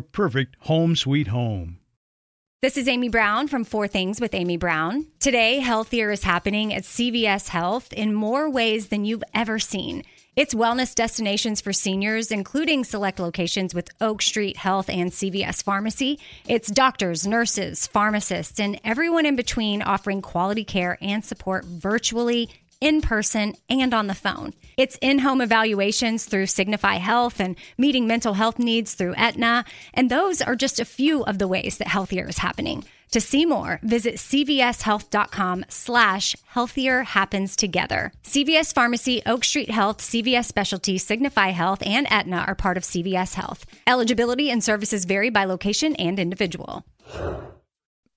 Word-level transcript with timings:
perfect 0.00 0.56
home 0.60 0.96
sweet 0.96 1.28
home. 1.28 1.78
This 2.60 2.76
is 2.76 2.88
Amy 2.88 3.08
Brown 3.08 3.46
from 3.46 3.62
Four 3.62 3.86
Things 3.86 4.20
with 4.20 4.34
Amy 4.34 4.56
Brown. 4.56 5.06
Today, 5.20 5.60
healthier 5.60 6.10
is 6.10 6.24
happening 6.24 6.74
at 6.74 6.82
CVS 6.82 7.46
Health 7.46 7.92
in 7.92 8.12
more 8.12 8.50
ways 8.50 8.88
than 8.88 9.04
you've 9.04 9.22
ever 9.32 9.60
seen. 9.60 10.02
It's 10.34 10.54
wellness 10.54 10.92
destinations 10.94 11.60
for 11.60 11.72
seniors, 11.72 12.32
including 12.32 12.82
select 12.82 13.20
locations 13.20 13.74
with 13.74 13.90
Oak 14.00 14.22
Street 14.22 14.56
Health 14.56 14.88
and 14.88 15.12
CVS 15.12 15.62
Pharmacy. 15.62 16.18
It's 16.48 16.68
doctors, 16.68 17.28
nurses, 17.28 17.86
pharmacists, 17.86 18.58
and 18.58 18.80
everyone 18.84 19.26
in 19.26 19.36
between 19.36 19.80
offering 19.80 20.20
quality 20.20 20.64
care 20.64 20.98
and 21.00 21.24
support 21.24 21.64
virtually, 21.64 22.50
in 22.80 23.02
person, 23.02 23.54
and 23.68 23.94
on 23.94 24.08
the 24.08 24.14
phone. 24.14 24.52
It's 24.78 24.96
in 25.00 25.18
home 25.18 25.40
evaluations 25.40 26.24
through 26.24 26.46
Signify 26.46 26.98
Health 26.98 27.40
and 27.40 27.56
meeting 27.76 28.06
mental 28.06 28.34
health 28.34 28.60
needs 28.60 28.94
through 28.94 29.16
Aetna. 29.16 29.64
And 29.92 30.08
those 30.08 30.40
are 30.40 30.54
just 30.54 30.78
a 30.78 30.84
few 30.84 31.24
of 31.24 31.40
the 31.40 31.48
ways 31.48 31.78
that 31.78 31.88
healthier 31.88 32.28
is 32.28 32.38
happening. 32.38 32.84
To 33.10 33.20
see 33.20 33.44
more, 33.44 33.80
visit 33.82 34.14
cvshealth.com 34.16 35.64
slash 35.68 36.36
healthier 36.46 37.02
happens 37.02 37.56
together. 37.56 38.12
CVS 38.22 38.72
Pharmacy, 38.72 39.20
Oak 39.26 39.42
Street 39.42 39.72
Health, 39.72 39.98
CVS 39.98 40.44
Specialty, 40.44 40.96
Signify 40.96 41.48
Health, 41.48 41.82
and 41.84 42.06
Aetna 42.08 42.44
are 42.46 42.54
part 42.54 42.76
of 42.76 42.84
CVS 42.84 43.34
Health. 43.34 43.66
Eligibility 43.84 44.48
and 44.48 44.62
services 44.62 45.06
vary 45.06 45.30
by 45.30 45.44
location 45.44 45.96
and 45.96 46.20
individual. 46.20 46.84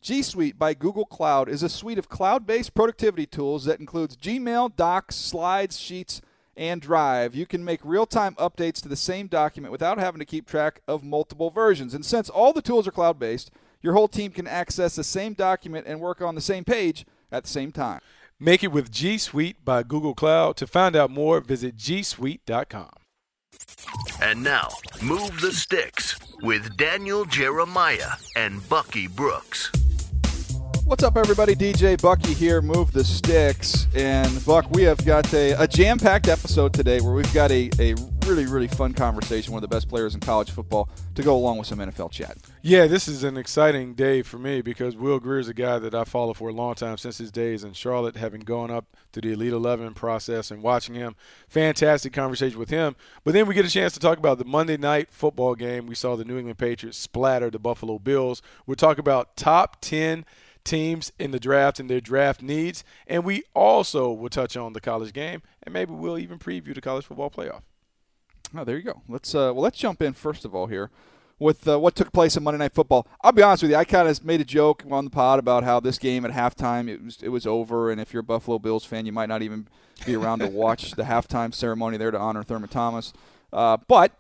G 0.04 0.22
Suite 0.22 0.60
by 0.60 0.76
Google 0.76 1.06
Cloud 1.06 1.50
is 1.50 1.64
a 1.64 1.70
suite 1.70 1.98
of 1.98 2.08
cloud 2.08 2.46
based 2.46 2.76
productivity 2.76 3.26
tools 3.26 3.66
that 3.66 3.80
includes 3.80 4.16
Gmail, 4.16 4.76
Docs, 4.76 5.16
Slides, 5.16 5.80
Sheets, 5.80 6.22
and 6.56 6.82
Drive. 6.82 7.36
You 7.36 7.46
can 7.46 7.64
make 7.64 7.80
real 7.84 8.06
time 8.06 8.36
updates 8.36 8.82
to 8.82 8.90
the 8.90 8.96
same 8.96 9.28
document 9.28 9.72
without 9.72 9.98
having 9.98 10.20
to 10.20 10.26
keep 10.26 10.48
track 10.48 10.82
of 10.88 11.04
multiple 11.04 11.50
versions. 11.50 11.94
And 11.94 12.06
since 12.06 12.30
all 12.30 12.54
the 12.54 12.62
tools 12.62 12.88
are 12.88 12.92
cloud 12.92 13.20
based, 13.20 13.52
your 13.82 13.94
whole 13.94 14.08
team 14.08 14.32
can 14.32 14.48
access 14.48 14.96
the 14.96 15.04
same 15.04 15.34
document 15.34 15.88
and 15.88 16.00
work 16.00 16.22
on 16.22 16.36
the 16.36 16.42
same 16.42 16.64
page 16.64 17.06
at 17.32 17.44
the 17.44 17.50
same 17.50 17.72
time. 17.72 18.02
Make 18.40 18.64
it 18.64 18.72
with 18.72 18.92
G 18.92 19.18
Suite 19.18 19.64
by 19.64 19.84
Google 19.84 20.16
Cloud. 20.16 20.58
To 20.58 20.68
find 20.68 20.96
out 20.96 21.12
more, 21.12 21.40
visit 21.42 21.78
gsuite.com. 21.78 22.90
And 24.22 24.44
now, 24.44 24.70
Move 25.02 25.40
the 25.42 25.52
Sticks 25.52 26.18
with 26.42 26.78
Daniel 26.78 27.26
Jeremiah 27.26 28.14
and 28.36 28.68
Bucky 28.70 29.08
Brooks. 29.08 29.72
What's 30.92 31.04
up, 31.04 31.16
everybody? 31.16 31.56
DJ 31.56 32.00
Bucky 32.02 32.34
here. 32.34 32.62
Move 32.62 32.92
the 32.92 33.06
sticks. 33.06 33.88
And, 33.96 34.44
Buck, 34.46 34.70
we 34.72 34.84
have 34.84 35.06
got 35.06 35.34
a, 35.34 35.54
a 35.54 35.66
jam 35.66 35.98
packed 35.98 36.28
episode 36.28 36.74
today 36.74 37.00
where 37.00 37.14
we've 37.14 37.34
got 37.34 37.50
a, 37.50 37.70
a 37.80 37.96
really, 38.26 38.46
really 38.46 38.68
fun 38.68 38.94
conversation, 38.94 39.54
one 39.54 39.64
of 39.64 39.70
the 39.70 39.74
best 39.74 39.88
players 39.88 40.16
in 40.16 40.20
college 40.20 40.52
football, 40.52 40.90
to 41.16 41.24
go 41.24 41.34
along 41.34 41.60
with 41.60 41.68
some 41.68 41.80
NFL 41.80 42.12
chat. 42.12 42.38
Yeah, 42.62 42.88
this 42.88 43.08
is 43.08 43.24
an 43.24 43.38
exciting 43.38 43.94
day 43.94 44.22
for 44.22 44.38
me 44.38 44.62
because 44.62 44.98
Will 44.98 45.18
Grier 45.18 45.40
is 45.40 45.48
a 45.48 45.54
guy 45.54 45.80
that 45.80 45.96
I 45.96 46.04
follow 46.04 46.34
for 46.34 46.50
a 46.50 46.54
long 46.54 46.76
time 46.76 46.98
since 46.98 47.20
his 47.20 47.32
days 47.32 47.64
in 47.64 47.72
Charlotte, 47.72 48.18
having 48.18 48.42
gone 48.42 48.70
up 48.70 48.84
to 49.14 49.22
the 49.22 49.32
Elite 49.32 49.54
11 49.54 49.94
process 49.94 50.52
and 50.52 50.62
watching 50.62 50.96
him. 50.96 51.16
Fantastic 51.48 52.12
conversation 52.12 52.60
with 52.60 52.70
him. 52.70 52.98
But 53.24 53.34
then 53.34 53.48
we 53.48 53.56
get 53.56 53.66
a 53.66 53.70
chance 53.70 53.94
to 53.94 54.00
talk 54.02 54.18
about 54.18 54.40
the 54.40 54.46
Monday 54.46 54.76
night 54.76 55.08
football 55.10 55.56
game. 55.56 55.86
We 55.86 55.96
saw 55.96 56.18
the 56.18 56.26
New 56.26 56.38
England 56.38 56.58
Patriots 56.58 56.98
splatter 56.98 57.50
the 57.50 57.60
Buffalo 57.60 57.98
Bills. 57.98 58.42
We'll 58.66 58.76
talk 58.76 58.98
about 58.98 59.38
top 59.38 59.78
10 59.80 60.26
teams 60.64 61.12
in 61.20 61.32
the 61.32 61.40
draft 61.40 61.80
and 61.80 61.90
their 61.90 62.02
draft 62.02 62.42
needs. 62.42 62.84
And 63.08 63.24
we 63.24 63.44
also 63.54 64.12
will 64.12 64.30
touch 64.30 64.56
on 64.56 64.74
the 64.74 64.82
college 64.82 65.14
game, 65.14 65.42
and 65.64 65.74
maybe 65.74 65.94
we'll 65.94 66.18
even 66.18 66.40
preview 66.40 66.74
the 66.74 66.82
college 66.82 67.06
football 67.06 67.30
playoff. 67.30 67.62
Oh, 68.56 68.64
there 68.64 68.78
you 68.78 68.84
go. 68.84 69.02
Let's 69.08 69.34
uh, 69.34 69.52
well, 69.54 69.62
let's 69.62 69.78
jump 69.78 70.02
in 70.02 70.14
first 70.14 70.46
of 70.46 70.54
all 70.54 70.68
here 70.68 70.90
with 71.42 71.68
uh, 71.68 71.80
what 71.80 71.96
took 71.96 72.14
place 72.14 72.38
in 72.38 72.44
Monday 72.44 72.60
Night 72.60 72.74
Football. 72.74 73.08
I'll 73.22 73.32
be 73.32 73.42
honest 73.42 73.64
with 73.64 73.72
you, 73.72 73.78
I 73.78 73.84
kind 73.84 74.08
of 74.08 74.24
made 74.24 74.42
a 74.42 74.46
joke 74.46 74.84
on 74.92 75.06
the 75.06 75.10
pod 75.10 75.40
about 75.40 75.64
how 75.64 75.80
this 75.80 75.98
game 75.98 76.24
at 76.24 76.32
halftime 76.32 76.88
it 76.88 77.04
was 77.04 77.22
it 77.24 77.30
was 77.30 77.48
over, 77.48 77.92
and 77.92 78.00
if 78.00 78.14
you're 78.14 78.22
a 78.22 78.24
Buffalo 78.24 78.60
Bills 78.60 78.86
fan, 78.86 79.06
you 79.06 79.12
might 79.12 79.30
not 79.30 79.42
even 79.42 79.68
be 80.06 80.16
around 80.16 80.40
to 80.40 80.48
watch 80.48 80.92
the 80.92 81.04
halftime 81.04 81.54
ceremony 81.54 81.98
there 81.98 82.12
to 82.12 82.20
honor 82.20 82.44
Thurman 82.44 82.70
Thomas. 82.70 83.12
Uh, 83.52 83.78
but 83.88 84.14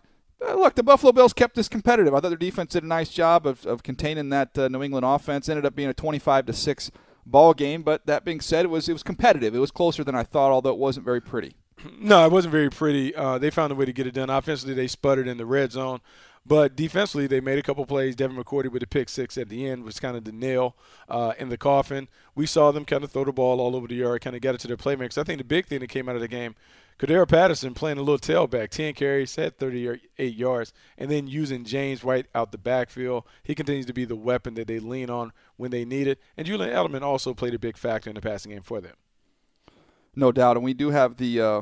uh, 0.47 0.56
look, 0.56 0.75
the 0.75 0.84
Buffalo 0.84 1.12
Bills 1.12 1.34
kept 1.34 1.56
this 1.56 1.69
competitive. 1.69 2.13
I 2.13 2.19
thought 2.19 2.29
their 2.29 2.38
defense 2.38 2.74
did 2.74 2.84
a 2.84 2.88
nice 2.88 3.09
job 3.09 3.46
of, 3.46 3.66
of 3.66 3.84
containing 3.84 4.29
that 4.29 4.57
uh, 4.57 4.68
New 4.68 4.84
England 4.84 5.06
offense. 5.06 5.50
Ended 5.50 5.66
up 5.66 5.75
being 5.75 5.90
a 5.90 5.94
25 5.94 6.47
to 6.47 6.53
six 6.53 6.91
ball 7.25 7.53
game. 7.53 7.84
But 7.84 8.06
that 8.06 8.25
being 8.25 8.41
said, 8.41 8.66
it 8.66 8.69
was 8.69 8.90
it 8.90 8.94
was 8.94 9.03
competitive. 9.03 9.56
It 9.56 9.59
was 9.59 9.72
closer 9.72 10.03
than 10.03 10.16
I 10.16 10.24
thought, 10.24 10.52
although 10.52 10.72
it 10.72 10.78
wasn't 10.78 11.06
very 11.06 11.22
pretty. 11.22 11.56
No, 12.00 12.25
it 12.25 12.31
wasn't 12.31 12.52
very 12.52 12.69
pretty. 12.69 13.16
Uh, 13.16 13.40
they 13.40 13.50
found 13.50 13.72
a 13.72 13.75
way 13.75 13.85
to 13.85 13.94
get 13.94 14.06
it 14.06 14.13
done. 14.13 14.29
Offensively, 14.29 14.75
they 14.75 14.88
sputtered 14.88 15.28
in 15.28 15.38
the 15.38 15.47
red 15.47 15.72
zone. 15.72 16.00
But 16.46 16.75
defensively, 16.75 17.28
they 17.28 17.40
made 17.40 17.59
a 17.59 17.63
couple 17.63 17.85
plays. 17.85 18.16
Devin 18.16 18.35
McCourty 18.35 18.72
with 18.72 18.81
a 18.81 18.88
pick 18.88 19.09
six 19.09 19.38
at 19.38 19.50
the 19.50 19.68
end 19.68 19.84
was 19.84 20.00
kind 20.00 20.18
of 20.18 20.23
the 20.23 20.31
nail 20.31 20.75
uh, 21.08 21.34
in 21.38 21.50
the 21.50 21.58
coffin. 21.58 22.08
We 22.34 22.47
saw 22.47 22.72
them 22.72 22.85
kind 22.85 23.03
of 23.03 23.12
throw 23.12 23.25
the 23.25 23.31
ball 23.31 23.59
all 23.59 23.75
over 23.75 23.88
the 23.88 23.96
yard, 23.96 24.22
kind 24.22 24.35
of 24.35 24.41
get 24.41 24.56
it 24.56 24.62
to 24.62 24.68
their 24.68 24.78
playmakers. 24.78 25.19
I 25.19 25.23
think 25.23 25.38
the 25.38 25.44
big 25.44 25.68
thing 25.68 25.79
that 25.79 25.90
came 25.90 26.09
out 26.09 26.16
of 26.16 26.22
the 26.22 26.28
game 26.28 26.56
Cordarrelle 27.01 27.28
Patterson 27.28 27.73
playing 27.73 27.97
a 27.97 28.03
little 28.03 28.19
tailback, 28.19 28.69
10 28.69 28.94
carries, 28.94 29.35
had 29.35 29.57
38 29.57 30.35
yards, 30.35 30.72
and 31.00 31.09
then 31.09 31.25
using 31.25 31.66
James 31.66 32.03
White 32.03 32.28
out 32.35 32.51
the 32.51 32.59
backfield. 32.59 33.23
He 33.41 33.56
continues 33.56 33.88
to 33.88 33.94
be 33.94 34.06
the 34.06 34.16
weapon 34.16 34.53
that 34.53 34.67
they 34.67 34.79
lean 34.79 35.09
on 35.09 35.31
when 35.57 35.72
they 35.72 35.84
need 35.84 36.06
it. 36.06 36.19
And 36.38 36.45
Julian 36.45 36.69
Edelman 36.69 37.01
also 37.01 37.34
played 37.34 37.56
a 37.56 37.59
big 37.59 37.75
factor 37.75 38.11
in 38.11 38.13
the 38.13 38.22
passing 38.22 38.51
game 38.51 38.61
for 38.61 38.81
them. 38.81 38.94
No 40.16 40.31
doubt. 40.31 40.57
And 40.57 40.63
we 40.63 40.75
do 40.75 40.91
have 40.91 41.17
the. 41.17 41.41
Uh 41.41 41.61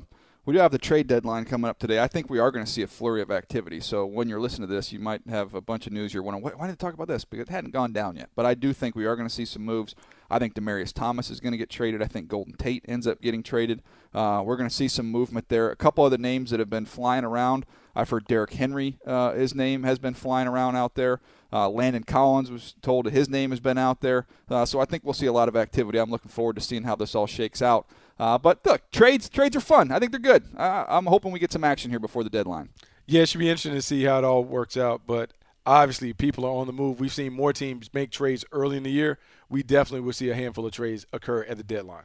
we 0.50 0.56
do 0.56 0.60
have 0.62 0.72
the 0.72 0.80
trade 0.80 1.06
deadline 1.06 1.46
coming 1.46 1.70
up 1.70 1.78
today. 1.78 2.00
I 2.00 2.08
think 2.08 2.28
we 2.28 2.40
are 2.40 2.50
going 2.50 2.66
to 2.66 2.72
see 2.72 2.82
a 2.82 2.88
flurry 2.88 3.22
of 3.22 3.30
activity. 3.30 3.80
So 3.80 4.04
when 4.04 4.28
you're 4.28 4.40
listening 4.40 4.68
to 4.68 4.74
this, 4.74 4.92
you 4.92 4.98
might 4.98 5.22
have 5.30 5.54
a 5.54 5.62
bunch 5.62 5.86
of 5.86 5.94
news 5.94 6.12
you're 6.12 6.24
wondering, 6.24 6.44
why, 6.44 6.66
did 6.66 6.76
they 6.76 6.76
talk 6.76 6.96
about 6.96 7.08
this? 7.08 7.24
Because 7.24 7.48
it 7.48 7.52
hadn't 7.52 7.70
gone 7.70 7.94
down 7.94 8.16
yet. 8.16 8.32
But 8.36 8.48
I 8.48 8.56
do 8.56 8.74
think 8.74 8.96
we 8.96 9.06
are 9.06 9.16
going 9.16 9.28
to 9.28 9.34
see 9.34 9.46
some 9.46 9.64
moves. 9.64 9.94
I 10.28 10.40
think 10.40 10.56
Demaryius 10.56 10.92
Thomas 10.92 11.30
is 11.30 11.40
going 11.40 11.52
to 11.52 11.58
get 11.60 11.70
traded. 11.70 12.02
I 12.02 12.08
think 12.08 12.30
Golden 12.30 12.54
Tate 12.54 12.84
ends 12.88 13.06
up 13.06 13.22
getting 13.22 13.44
traded. 13.44 13.84
Uh, 14.12 14.42
we're 14.44 14.58
going 14.58 14.68
to 14.68 14.76
see 14.76 14.88
some 14.88 15.06
movement 15.06 15.50
there. 15.50 15.70
A 15.70 15.76
couple 15.76 16.04
of 16.04 16.10
the 16.10 16.18
names 16.18 16.50
that 16.50 16.60
have 16.60 16.70
been 16.72 16.88
flying 16.88 17.26
around. 17.26 17.68
I've 17.96 18.10
heard 18.10 18.26
Derrick 18.26 18.54
Henry, 18.54 18.98
uh, 19.06 19.34
his 19.34 19.54
name 19.54 19.84
has 19.84 20.00
been 20.00 20.16
flying 20.16 20.48
around 20.48 20.76
out 20.76 20.96
there. 20.96 21.22
Uh, 21.54 21.70
Landon 21.70 22.04
Collins 22.04 22.50
was 22.50 22.76
told 22.82 23.08
his 23.08 23.30
name 23.30 23.52
has 23.52 23.60
been 23.60 23.78
out 23.78 24.02
there. 24.02 24.26
Uh, 24.50 24.66
so 24.66 24.80
I 24.80 24.86
think 24.86 25.04
we'll 25.04 25.14
see 25.14 25.26
a 25.26 25.34
lot 25.34 25.48
of 25.48 25.56
activity. 25.56 26.00
I'm 26.00 26.10
looking 26.10 26.32
forward 26.32 26.56
to 26.56 26.62
seeing 26.62 26.84
how 26.84 26.96
this 26.96 27.14
all 27.14 27.28
shakes 27.28 27.62
out. 27.62 27.88
Uh, 28.20 28.38
but 28.38 28.60
look, 28.66 28.92
trades 28.92 29.30
trades 29.30 29.56
are 29.56 29.62
fun. 29.62 29.92
I 29.92 30.00
think 30.00 30.12
they're 30.12 30.20
good. 30.20 30.44
I'm 30.58 31.06
hoping 31.06 31.32
we 31.32 31.40
get 31.40 31.54
some 31.54 31.64
action 31.64 31.90
here 31.90 32.00
before 32.00 32.24
the 32.24 32.30
deadline. 32.30 32.70
Yeah, 33.08 33.22
it 33.22 33.30
should 33.30 33.40
be 33.40 33.50
interesting 33.50 33.74
to 33.74 33.82
see 33.82 34.04
how 34.04 34.20
it 34.20 34.24
all 34.24 34.44
works 34.44 34.76
out. 34.78 35.02
But 35.08 35.32
obviously, 35.66 36.14
people 36.14 36.46
are 36.46 36.52
on 36.52 36.68
the 36.68 36.74
move. 36.74 37.00
We've 37.00 37.12
seen 37.12 37.34
more 37.34 37.54
teams 37.54 37.90
make 37.94 38.12
trades 38.12 38.44
early 38.52 38.78
in 38.78 38.84
the 38.84 38.92
year. 38.92 39.18
We 39.50 39.64
definitely 39.64 40.02
will 40.02 40.14
see 40.14 40.30
a 40.30 40.36
handful 40.36 40.66
of 40.66 40.74
trades 40.74 41.06
occur 41.14 41.44
at 41.44 41.58
the 41.58 41.64
deadline. 41.64 42.04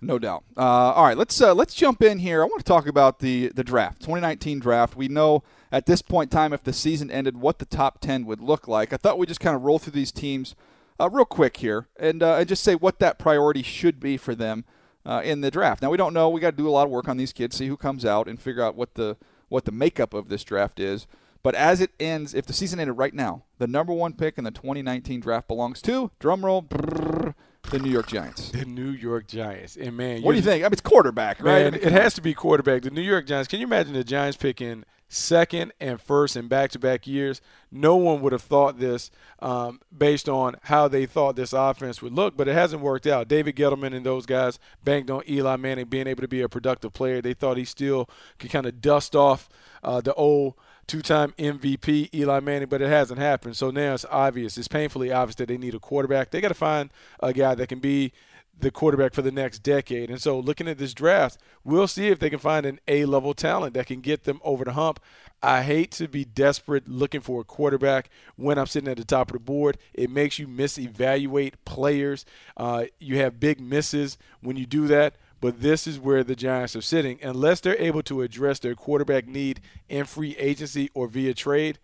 No 0.00 0.18
doubt. 0.18 0.44
Uh, 0.56 0.60
all 0.60 1.04
right, 1.04 1.16
let's 1.16 1.40
uh, 1.40 1.54
let's 1.54 1.74
jump 1.74 2.02
in 2.02 2.20
here. 2.20 2.42
I 2.42 2.44
want 2.44 2.58
to 2.58 2.64
talk 2.64 2.86
about 2.86 3.18
the 3.18 3.48
the 3.48 3.64
draft, 3.64 4.00
2019 4.00 4.60
draft. 4.60 4.94
We 4.94 5.08
know 5.08 5.42
at 5.72 5.86
this 5.86 6.02
point 6.02 6.32
in 6.32 6.36
time, 6.36 6.52
if 6.52 6.62
the 6.62 6.72
season 6.72 7.10
ended, 7.10 7.38
what 7.38 7.58
the 7.58 7.64
top 7.64 8.00
10 8.00 8.24
would 8.26 8.40
look 8.40 8.68
like. 8.68 8.92
I 8.92 8.96
thought 8.96 9.18
we'd 9.18 9.28
just 9.28 9.40
kind 9.40 9.56
of 9.56 9.62
roll 9.62 9.78
through 9.78 9.92
these 9.92 10.12
teams 10.12 10.54
uh, 11.00 11.10
real 11.10 11.24
quick 11.24 11.56
here 11.56 11.88
and 11.98 12.22
uh, 12.22 12.36
and 12.36 12.48
just 12.48 12.62
say 12.62 12.74
what 12.74 12.98
that 13.00 13.18
priority 13.18 13.62
should 13.62 13.98
be 13.98 14.16
for 14.16 14.34
them 14.34 14.64
uh, 15.08 15.22
in 15.24 15.40
the 15.40 15.50
draft. 15.50 15.82
Now 15.82 15.90
we 15.90 15.96
don't 15.96 16.12
know. 16.14 16.28
We 16.28 16.40
got 16.40 16.50
to 16.52 16.56
do 16.56 16.68
a 16.68 16.70
lot 16.70 16.84
of 16.86 16.90
work 16.90 17.08
on 17.08 17.16
these 17.16 17.32
kids, 17.32 17.56
see 17.56 17.66
who 17.66 17.76
comes 17.76 18.04
out, 18.04 18.28
and 18.28 18.40
figure 18.40 18.62
out 18.62 18.76
what 18.76 18.94
the 18.94 19.16
what 19.48 19.64
the 19.64 19.72
makeup 19.72 20.12
of 20.14 20.28
this 20.28 20.44
draft 20.44 20.78
is. 20.78 21.06
But 21.42 21.54
as 21.54 21.80
it 21.80 21.92
ends, 21.98 22.34
if 22.34 22.44
the 22.46 22.52
season 22.52 22.78
ended 22.78 22.98
right 22.98 23.14
now, 23.14 23.44
the 23.58 23.66
number 23.66 23.92
one 23.92 24.12
pick 24.12 24.36
in 24.36 24.44
the 24.44 24.50
2019 24.50 25.20
draft 25.20 25.48
belongs 25.48 25.80
to 25.82 26.10
drumroll 26.20 26.68
brrr, 26.68 27.34
the 27.70 27.78
New 27.78 27.90
York 27.90 28.08
Giants. 28.08 28.50
The 28.50 28.64
New 28.64 28.90
York 28.90 29.26
Giants. 29.28 29.76
And 29.76 29.96
man, 29.96 30.22
What 30.22 30.32
do 30.32 30.36
you 30.36 30.42
think? 30.42 30.62
I 30.62 30.66
mean, 30.66 30.72
it's 30.72 30.80
quarterback, 30.82 31.42
right? 31.42 31.58
I 31.58 31.62
Man, 31.64 31.72
mean, 31.74 31.82
it 31.82 31.92
has 31.92 32.14
to 32.14 32.20
be 32.20 32.34
quarterback. 32.34 32.82
The 32.82 32.90
New 32.90 33.00
York 33.02 33.26
Giants. 33.26 33.48
Can 33.48 33.60
you 33.60 33.66
imagine 33.66 33.92
the 33.94 34.04
Giants 34.04 34.36
picking 34.36 34.84
second 35.08 35.72
and 35.80 36.00
first 36.00 36.36
in 36.36 36.48
back-to-back 36.48 37.06
years? 37.06 37.40
No 37.70 37.96
one 37.96 38.20
would 38.20 38.32
have 38.32 38.42
thought 38.42 38.78
this 38.78 39.10
um, 39.40 39.80
based 39.96 40.28
on 40.28 40.56
how 40.64 40.88
they 40.88 41.06
thought 41.06 41.36
this 41.36 41.52
offense 41.52 42.00
would 42.02 42.12
look, 42.12 42.36
but 42.36 42.48
it 42.48 42.54
hasn't 42.54 42.82
worked 42.82 43.06
out. 43.06 43.28
David 43.28 43.56
Gettleman 43.56 43.94
and 43.94 44.04
those 44.04 44.26
guys 44.26 44.58
banked 44.84 45.10
on 45.10 45.22
Eli 45.28 45.56
Manning 45.56 45.86
being 45.86 46.06
able 46.06 46.22
to 46.22 46.28
be 46.28 46.40
a 46.40 46.48
productive 46.48 46.92
player. 46.92 47.20
They 47.20 47.34
thought 47.34 47.56
he 47.56 47.64
still 47.64 48.08
could 48.38 48.50
kind 48.50 48.66
of 48.66 48.80
dust 48.80 49.14
off 49.14 49.48
uh, 49.82 50.00
the 50.00 50.14
old 50.14 50.54
two-time 50.86 51.34
MVP 51.38 52.12
Eli 52.14 52.40
Manning, 52.40 52.68
but 52.68 52.82
it 52.82 52.88
hasn't 52.88 53.20
happened. 53.20 53.56
So 53.56 53.70
now 53.70 53.94
it's 53.94 54.06
obvious. 54.10 54.56
It's 54.56 54.68
painfully 54.68 55.12
obvious 55.12 55.36
that 55.36 55.48
they 55.48 55.58
need 55.58 55.74
a 55.74 55.78
quarterback. 55.78 56.30
They 56.30 56.40
got 56.40 56.48
to 56.48 56.54
find 56.54 56.90
a 57.20 57.32
guy 57.32 57.54
that 57.54 57.68
can 57.68 57.78
be 57.78 58.12
the 58.60 58.70
quarterback 58.70 59.14
for 59.14 59.22
the 59.22 59.30
next 59.30 59.60
decade. 59.60 60.10
And 60.10 60.20
so, 60.20 60.38
looking 60.38 60.68
at 60.68 60.78
this 60.78 60.94
draft, 60.94 61.38
we'll 61.64 61.86
see 61.86 62.08
if 62.08 62.18
they 62.18 62.30
can 62.30 62.38
find 62.38 62.66
an 62.66 62.80
A 62.88 63.04
level 63.04 63.34
talent 63.34 63.74
that 63.74 63.86
can 63.86 64.00
get 64.00 64.24
them 64.24 64.40
over 64.42 64.64
the 64.64 64.72
hump. 64.72 65.00
I 65.42 65.62
hate 65.62 65.92
to 65.92 66.08
be 66.08 66.24
desperate 66.24 66.88
looking 66.88 67.20
for 67.20 67.40
a 67.40 67.44
quarterback 67.44 68.10
when 68.36 68.58
I'm 68.58 68.66
sitting 68.66 68.90
at 68.90 68.96
the 68.96 69.04
top 69.04 69.30
of 69.30 69.34
the 69.34 69.40
board. 69.40 69.78
It 69.94 70.10
makes 70.10 70.38
you 70.38 70.48
misevaluate 70.48 71.54
players. 71.64 72.24
Uh, 72.56 72.86
you 72.98 73.18
have 73.18 73.38
big 73.38 73.60
misses 73.60 74.18
when 74.40 74.56
you 74.56 74.66
do 74.66 74.88
that. 74.88 75.14
But 75.40 75.60
this 75.60 75.86
is 75.86 76.00
where 76.00 76.24
the 76.24 76.34
Giants 76.34 76.74
are 76.74 76.80
sitting. 76.80 77.20
Unless 77.22 77.60
they're 77.60 77.80
able 77.80 78.02
to 78.04 78.22
address 78.22 78.58
their 78.58 78.74
quarterback 78.74 79.28
need 79.28 79.60
in 79.88 80.04
free 80.04 80.36
agency 80.36 80.90
or 80.94 81.06
via 81.06 81.32
trade, 81.32 81.78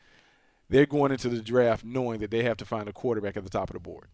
they're 0.69 0.87
going 0.87 1.13
into 1.13 1.29
the 1.29 1.41
draft 1.41 1.85
knowing 1.85 2.19
that 2.21 2.33
they 2.33 2.43
have 2.43 2.57
to 2.57 2.65
find 2.65 2.89
a 2.89 2.93
quarterback 2.93 3.37
at 3.37 3.45
the 3.45 3.51
top 3.51 3.71
of 3.71 3.75
the 3.75 3.81
board. 3.81 4.09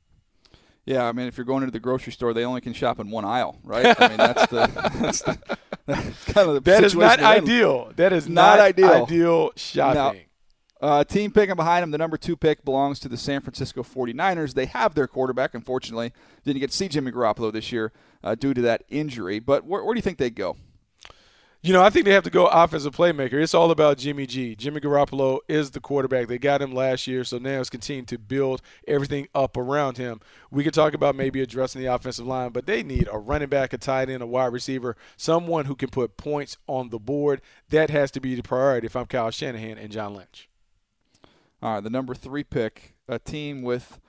Yeah, 0.86 1.04
I 1.04 1.12
mean, 1.12 1.26
if 1.28 1.36
you're 1.36 1.44
going 1.44 1.62
into 1.62 1.72
the 1.72 1.80
grocery 1.80 2.12
store, 2.12 2.32
they 2.32 2.44
only 2.44 2.60
can 2.60 2.72
shop 2.72 2.98
in 3.00 3.10
one 3.10 3.24
aisle, 3.24 3.58
right? 3.62 3.94
I 4.00 4.08
mean, 4.08 4.16
that's 4.16 4.46
the 4.46 4.66
that's, 5.00 5.22
the, 5.22 5.38
that's 5.86 6.24
kind 6.24 6.48
of 6.48 6.54
the 6.54 6.60
That 6.62 6.84
is 6.84 6.94
not 6.94 7.20
ideal. 7.20 7.92
That 7.96 8.12
is 8.12 8.28
Not 8.28 8.58
not, 8.58 8.60
ideal. 8.60 8.90
ideal 9.04 9.50
shopping. 9.56 10.22
Uh, 10.80 11.04
team 11.04 11.30
picking 11.30 11.56
behind 11.56 11.82
him, 11.82 11.90
the 11.90 11.98
number 11.98 12.16
two 12.16 12.34
pick 12.36 12.64
belongs 12.64 12.98
to 13.00 13.08
the 13.08 13.18
San 13.18 13.42
Francisco 13.42 13.82
49ers. 13.82 14.54
They 14.54 14.64
have 14.66 14.94
their 14.94 15.06
quarterback. 15.06 15.54
Unfortunately, 15.54 16.12
didn't 16.44 16.60
get 16.60 16.70
to 16.70 16.76
see 16.76 16.88
Jimmy 16.88 17.12
Garoppolo 17.12 17.52
this 17.52 17.70
year 17.70 17.92
uh, 18.24 18.34
due 18.34 18.54
to 18.54 18.62
that 18.62 18.84
injury. 18.88 19.40
But 19.40 19.66
where, 19.66 19.84
where 19.84 19.94
do 19.94 19.98
you 19.98 20.02
think 20.02 20.16
they'd 20.16 20.34
go? 20.34 20.56
You 21.62 21.74
know, 21.74 21.82
I 21.82 21.90
think 21.90 22.06
they 22.06 22.12
have 22.12 22.24
to 22.24 22.30
go 22.30 22.46
offensive 22.46 22.96
playmaker. 22.96 23.34
It's 23.34 23.52
all 23.52 23.70
about 23.70 23.98
Jimmy 23.98 24.26
G. 24.26 24.56
Jimmy 24.56 24.80
Garoppolo 24.80 25.40
is 25.46 25.72
the 25.72 25.80
quarterback. 25.80 26.26
They 26.26 26.38
got 26.38 26.62
him 26.62 26.72
last 26.72 27.06
year, 27.06 27.22
so 27.22 27.36
now 27.36 27.60
it's 27.60 27.68
continuing 27.68 28.06
to 28.06 28.16
build 28.16 28.62
everything 28.88 29.28
up 29.34 29.58
around 29.58 29.98
him. 29.98 30.20
We 30.50 30.64
could 30.64 30.72
talk 30.72 30.94
about 30.94 31.16
maybe 31.16 31.42
addressing 31.42 31.82
the 31.82 31.92
offensive 31.92 32.26
line, 32.26 32.52
but 32.52 32.64
they 32.64 32.82
need 32.82 33.10
a 33.12 33.18
running 33.18 33.50
back, 33.50 33.74
a 33.74 33.78
tight 33.78 34.08
end, 34.08 34.22
a 34.22 34.26
wide 34.26 34.54
receiver, 34.54 34.96
someone 35.18 35.66
who 35.66 35.76
can 35.76 35.90
put 35.90 36.16
points 36.16 36.56
on 36.66 36.88
the 36.88 36.98
board. 36.98 37.42
That 37.68 37.90
has 37.90 38.10
to 38.12 38.20
be 38.20 38.34
the 38.34 38.42
priority 38.42 38.86
if 38.86 38.96
I'm 38.96 39.04
Kyle 39.04 39.30
Shanahan 39.30 39.76
and 39.76 39.92
John 39.92 40.14
Lynch. 40.14 40.48
All 41.60 41.74
right, 41.74 41.84
the 41.84 41.90
number 41.90 42.14
three 42.14 42.42
pick, 42.42 42.94
a 43.06 43.18
team 43.18 43.60
with, 43.60 44.00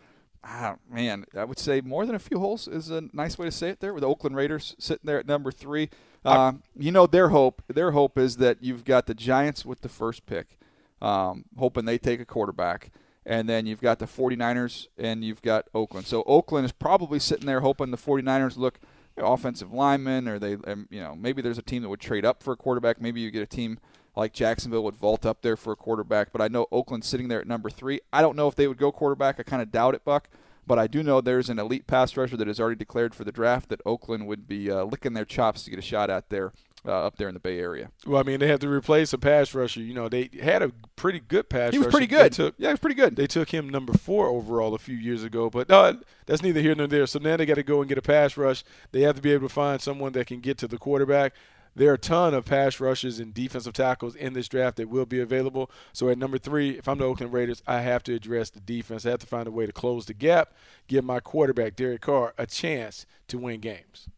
ah, 0.44 0.76
man, 0.90 1.26
I 1.36 1.44
would 1.44 1.60
say 1.60 1.82
more 1.82 2.06
than 2.06 2.16
a 2.16 2.20
few 2.20 2.40
holes 2.40 2.68
is 2.68 2.90
a 2.90 3.04
nice 3.14 3.38
way 3.38 3.46
to 3.46 3.52
say 3.52 3.70
it 3.70 3.80
there. 3.80 3.94
With 3.94 4.02
the 4.02 4.08
Oakland 4.08 4.36
Raiders 4.36 4.76
sitting 4.80 5.06
there 5.06 5.20
at 5.20 5.28
number 5.28 5.52
three, 5.52 5.90
uh, 6.26 6.54
you 6.76 6.92
know 6.92 7.08
their 7.08 7.30
hope. 7.30 7.62
Their 7.68 7.92
hope 7.92 8.18
is 8.18 8.38
that 8.38 8.58
you've 8.62 8.86
got 8.86 9.06
the 9.06 9.14
Giants 9.14 9.66
with 9.66 9.82
the 9.82 9.90
first 9.90 10.26
pick, 10.26 10.58
um, 11.02 11.46
hoping 11.58 11.86
they 11.86 11.98
take 11.98 12.20
a 12.20 12.26
quarterback, 12.26 12.92
and 13.26 13.48
then 13.48 13.66
you've 13.66 13.82
got 13.82 14.00
the 14.00 14.06
49ers 14.06 14.88
and 14.98 15.24
you've 15.24 15.42
got 15.42 15.68
Oakland. 15.74 16.08
So 16.08 16.24
Oakland 16.24 16.66
is 16.66 16.72
probably 16.72 17.20
sitting 17.20 17.46
there 17.46 17.62
hoping 17.62 17.92
the 17.92 17.98
49ers 17.98 18.58
look 18.58 18.80
you 19.18 19.24
know, 19.24 19.34
offensive 19.34 19.72
linemen, 19.74 20.28
or 20.28 20.40
they, 20.40 20.54
um, 20.54 20.88
you 20.90 21.02
know, 21.02 21.16
maybe 21.16 21.42
there's 21.42 21.58
a 21.58 21.64
team 21.64 21.82
that 21.84 21.90
would 21.90 22.00
trade 22.00 22.26
up 22.26 22.42
for 22.42 22.54
a 22.54 22.58
quarterback. 22.58 23.02
Maybe 23.02 23.22
you 23.22 23.32
get 23.32 23.44
a 23.44 23.48
team 23.48 23.80
like 24.16 24.34
Jacksonville 24.34 24.84
would 24.84 24.96
vault 24.96 25.26
up 25.26 25.42
there 25.42 25.56
for 25.58 25.74
a 25.74 25.76
quarterback. 25.76 26.32
But 26.32 26.42
I 26.42 26.48
know 26.48 26.68
Oakland's 26.72 27.08
sitting 27.08 27.28
there 27.28 27.40
at 27.42 27.48
number 27.48 27.70
three. 27.70 28.02
I 28.12 28.22
don't 28.22 28.36
know 28.36 28.48
if 28.48 28.56
they 28.56 28.68
would 28.68 28.78
go 28.78 28.92
quarterback. 28.92 29.40
I 29.40 29.44
kind 29.44 29.62
of 29.62 29.72
doubt 29.72 29.96
it, 29.96 30.04
Buck. 30.04 30.28
But 30.68 30.78
I 30.78 30.88
do 30.88 31.02
know 31.02 31.22
there's 31.22 31.50
an 31.50 31.58
elite 31.60 31.88
pass 31.88 32.16
rusher 32.16 32.38
that 32.38 32.48
is 32.48 32.60
already 32.60 32.76
declared 32.76 33.16
for 33.16 33.24
the 33.24 33.32
draft 33.32 33.70
that 33.70 33.82
Oakland 33.86 34.28
would 34.28 34.48
be 34.48 34.70
uh, 34.70 34.84
licking 34.84 35.14
their 35.14 35.26
chops 35.26 35.64
to 35.64 35.70
get 35.72 35.80
a 35.80 35.82
shot 35.82 36.10
at 36.12 36.30
there 36.30 36.54
uh, 36.86 37.08
up 37.08 37.18
there 37.18 37.28
in 37.28 37.34
the 37.34 37.40
Bay 37.40 37.60
Area. 37.60 37.90
Well, 38.06 38.20
I 38.20 38.24
mean, 38.24 38.40
they 38.40 38.48
have 38.48 38.60
to 38.60 38.70
replace 38.70 39.12
a 39.12 39.18
pass 39.18 39.56
rusher. 39.56 39.80
You 39.82 39.96
know, 39.96 40.08
they 40.08 40.30
had 40.42 40.62
a 40.62 40.72
pretty 40.96 41.20
good 41.20 41.50
pass 41.50 41.72
He 41.74 41.80
was 41.80 41.88
rusher. 41.88 41.98
pretty 41.98 42.14
They 42.16 42.24
good. 42.24 42.34
took- 42.34 42.56
yeah, 42.60 42.70
he 42.70 42.74
was 42.74 42.80
pretty 42.80 42.96
good. 42.96 43.16
They 43.16 43.26
took 43.28 43.50
him 43.50 43.68
number 43.70 43.94
four 43.94 44.28
overall 44.28 44.76
a 44.76 44.80
few 44.80 44.96
years 44.96 45.24
ago, 45.24 45.50
but 45.50 45.70
uh, 45.72 45.94
that's 46.28 46.44
neither 46.44 46.62
here 46.62 46.76
nor 46.76 46.86
there. 46.88 47.08
So 47.08 47.18
now 47.18 47.38
they 47.38 47.46
got 47.48 47.56
to 47.56 47.64
go 47.64 47.80
and 47.82 47.90
get 47.90 47.98
a 47.98 48.02
pass 48.04 48.38
rush. 48.38 48.64
They 48.92 49.02
have 49.02 49.16
to 49.16 49.22
be 49.22 49.32
able 49.32 49.48
to 49.48 49.54
find 49.54 49.82
someone 49.82 50.12
that 50.14 50.28
can 50.28 50.42
get 50.42 50.60
to 50.60 50.68
the 50.68 50.78
quarterback. 50.78 51.34
There 51.76 51.92
are 51.92 51.96
a 51.96 51.98
ton 51.98 52.34
of 52.34 52.46
pass 52.46 52.80
rushers 52.80 53.20
and 53.20 53.34
defensive 53.34 53.74
tackles 53.74 54.16
in 54.16 54.34
this 54.34 54.50
draft 54.50 54.78
that 54.78 54.90
will 54.90 55.06
be 55.06 55.22
available. 55.22 55.72
So 55.94 56.10
at 56.10 56.18
number 56.18 56.38
three, 56.38 56.78
if 56.78 56.88
I'm 56.88 56.98
the 56.98 57.06
Oakland 57.06 57.32
Raiders, 57.32 57.64
I 57.66 57.82
have 57.82 58.04
to 58.04 58.14
address 58.14 58.50
the 58.50 58.60
defense. 58.60 59.06
I 59.06 59.12
have 59.12 59.20
to 59.20 59.28
find 59.28 59.48
a 59.48 59.52
way 59.52 59.66
to 59.66 59.72
close 59.72 60.06
the 60.06 60.14
gap, 60.14 60.54
give 60.88 61.06
my 61.06 61.22
quarterback 61.22 61.76
Derek 61.76 62.02
Carr 62.02 62.34
a 62.38 62.46
chance 62.46 63.06
to 63.30 63.38
win 63.38 63.62
games. 63.62 64.10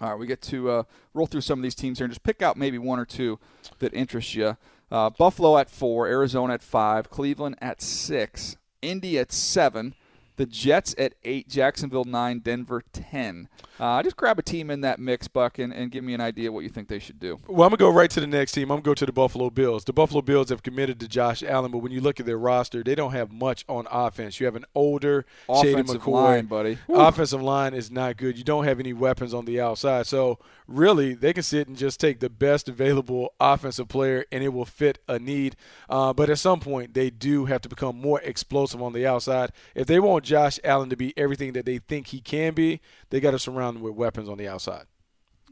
All 0.00 0.10
right, 0.10 0.18
we 0.18 0.26
get 0.26 0.42
to 0.42 0.70
uh, 0.70 0.82
roll 1.14 1.26
through 1.26 1.40
some 1.40 1.58
of 1.58 1.62
these 1.62 1.74
teams 1.74 1.98
here 1.98 2.04
and 2.04 2.12
just 2.12 2.22
pick 2.22 2.42
out 2.42 2.56
maybe 2.56 2.78
one 2.78 2.98
or 2.98 3.04
two 3.04 3.38
that 3.80 3.94
interest 3.94 4.34
you. 4.34 4.56
Uh, 4.90 5.10
Buffalo 5.10 5.58
at 5.58 5.70
four, 5.70 6.06
Arizona 6.06 6.54
at 6.54 6.62
five, 6.62 7.10
Cleveland 7.10 7.56
at 7.60 7.82
six, 7.82 8.56
Indy 8.80 9.18
at 9.18 9.32
seven, 9.32 9.94
the 10.38 10.46
Jets 10.46 10.94
at 10.96 11.14
eight, 11.24 11.48
Jacksonville 11.48 12.04
nine, 12.04 12.38
Denver 12.38 12.82
ten. 12.92 13.48
Uh, 13.78 14.02
just 14.02 14.16
grab 14.16 14.38
a 14.38 14.42
team 14.42 14.70
in 14.70 14.80
that 14.80 14.98
mix, 14.98 15.28
Buck, 15.28 15.58
and, 15.58 15.72
and 15.72 15.90
give 15.90 16.02
me 16.02 16.14
an 16.14 16.20
idea 16.20 16.50
what 16.50 16.64
you 16.64 16.68
think 16.68 16.88
they 16.88 16.98
should 16.98 17.20
do. 17.20 17.38
Well, 17.46 17.64
I'm 17.64 17.70
going 17.70 17.72
to 17.72 17.76
go 17.76 17.90
right 17.90 18.10
to 18.10 18.20
the 18.20 18.26
next 18.26 18.52
team. 18.52 18.70
I'm 18.70 18.76
going 18.76 18.82
to 18.82 18.90
go 18.90 18.94
to 18.94 19.06
the 19.06 19.12
Buffalo 19.12 19.50
Bills. 19.50 19.84
The 19.84 19.92
Buffalo 19.92 20.22
Bills 20.22 20.48
have 20.48 20.62
committed 20.62 20.98
to 21.00 21.08
Josh 21.08 21.42
Allen, 21.42 21.70
but 21.70 21.78
when 21.78 21.92
you 21.92 22.00
look 22.00 22.18
at 22.18 22.26
their 22.26 22.38
roster, 22.38 22.82
they 22.82 22.94
don't 22.94 23.12
have 23.12 23.30
much 23.30 23.64
on 23.68 23.86
offense. 23.90 24.40
You 24.40 24.46
have 24.46 24.56
an 24.56 24.64
older 24.74 25.26
Shady 25.60 25.72
Offensive 25.74 26.02
McCoy. 26.02 26.12
line, 26.12 26.46
buddy. 26.46 26.78
Offensive 26.88 27.42
line 27.42 27.74
is 27.74 27.90
not 27.90 28.16
good. 28.16 28.38
You 28.38 28.44
don't 28.44 28.64
have 28.64 28.80
any 28.80 28.92
weapons 28.92 29.34
on 29.34 29.44
the 29.44 29.60
outside. 29.60 30.06
So, 30.06 30.38
really, 30.68 31.14
they 31.14 31.32
can 31.32 31.42
sit 31.42 31.66
and 31.66 31.76
just 31.76 31.98
take 31.98 32.20
the 32.20 32.28
best 32.28 32.68
available 32.68 33.32
offensive 33.40 33.88
player, 33.88 34.24
and 34.30 34.44
it 34.44 34.50
will 34.50 34.64
fit 34.64 34.98
a 35.08 35.18
need. 35.18 35.56
Uh, 35.88 36.12
but 36.12 36.30
at 36.30 36.38
some 36.38 36.60
point, 36.60 36.94
they 36.94 37.10
do 37.10 37.46
have 37.46 37.62
to 37.62 37.68
become 37.68 38.00
more 38.00 38.20
explosive 38.20 38.82
on 38.82 38.92
the 38.92 39.06
outside. 39.06 39.50
If 39.74 39.86
they 39.86 39.98
want 39.98 40.24
Josh 40.24 40.60
Allen 40.62 40.90
to 40.90 40.96
be 40.96 41.16
everything 41.16 41.54
that 41.54 41.64
they 41.64 41.78
think 41.78 42.08
he 42.08 42.20
can 42.20 42.54
be, 42.54 42.80
they 43.10 43.18
got 43.20 43.32
to 43.32 43.38
surround 43.38 43.78
him 43.78 43.82
with 43.82 43.94
weapons 43.94 44.28
on 44.28 44.38
the 44.38 44.46
outside. 44.46 44.84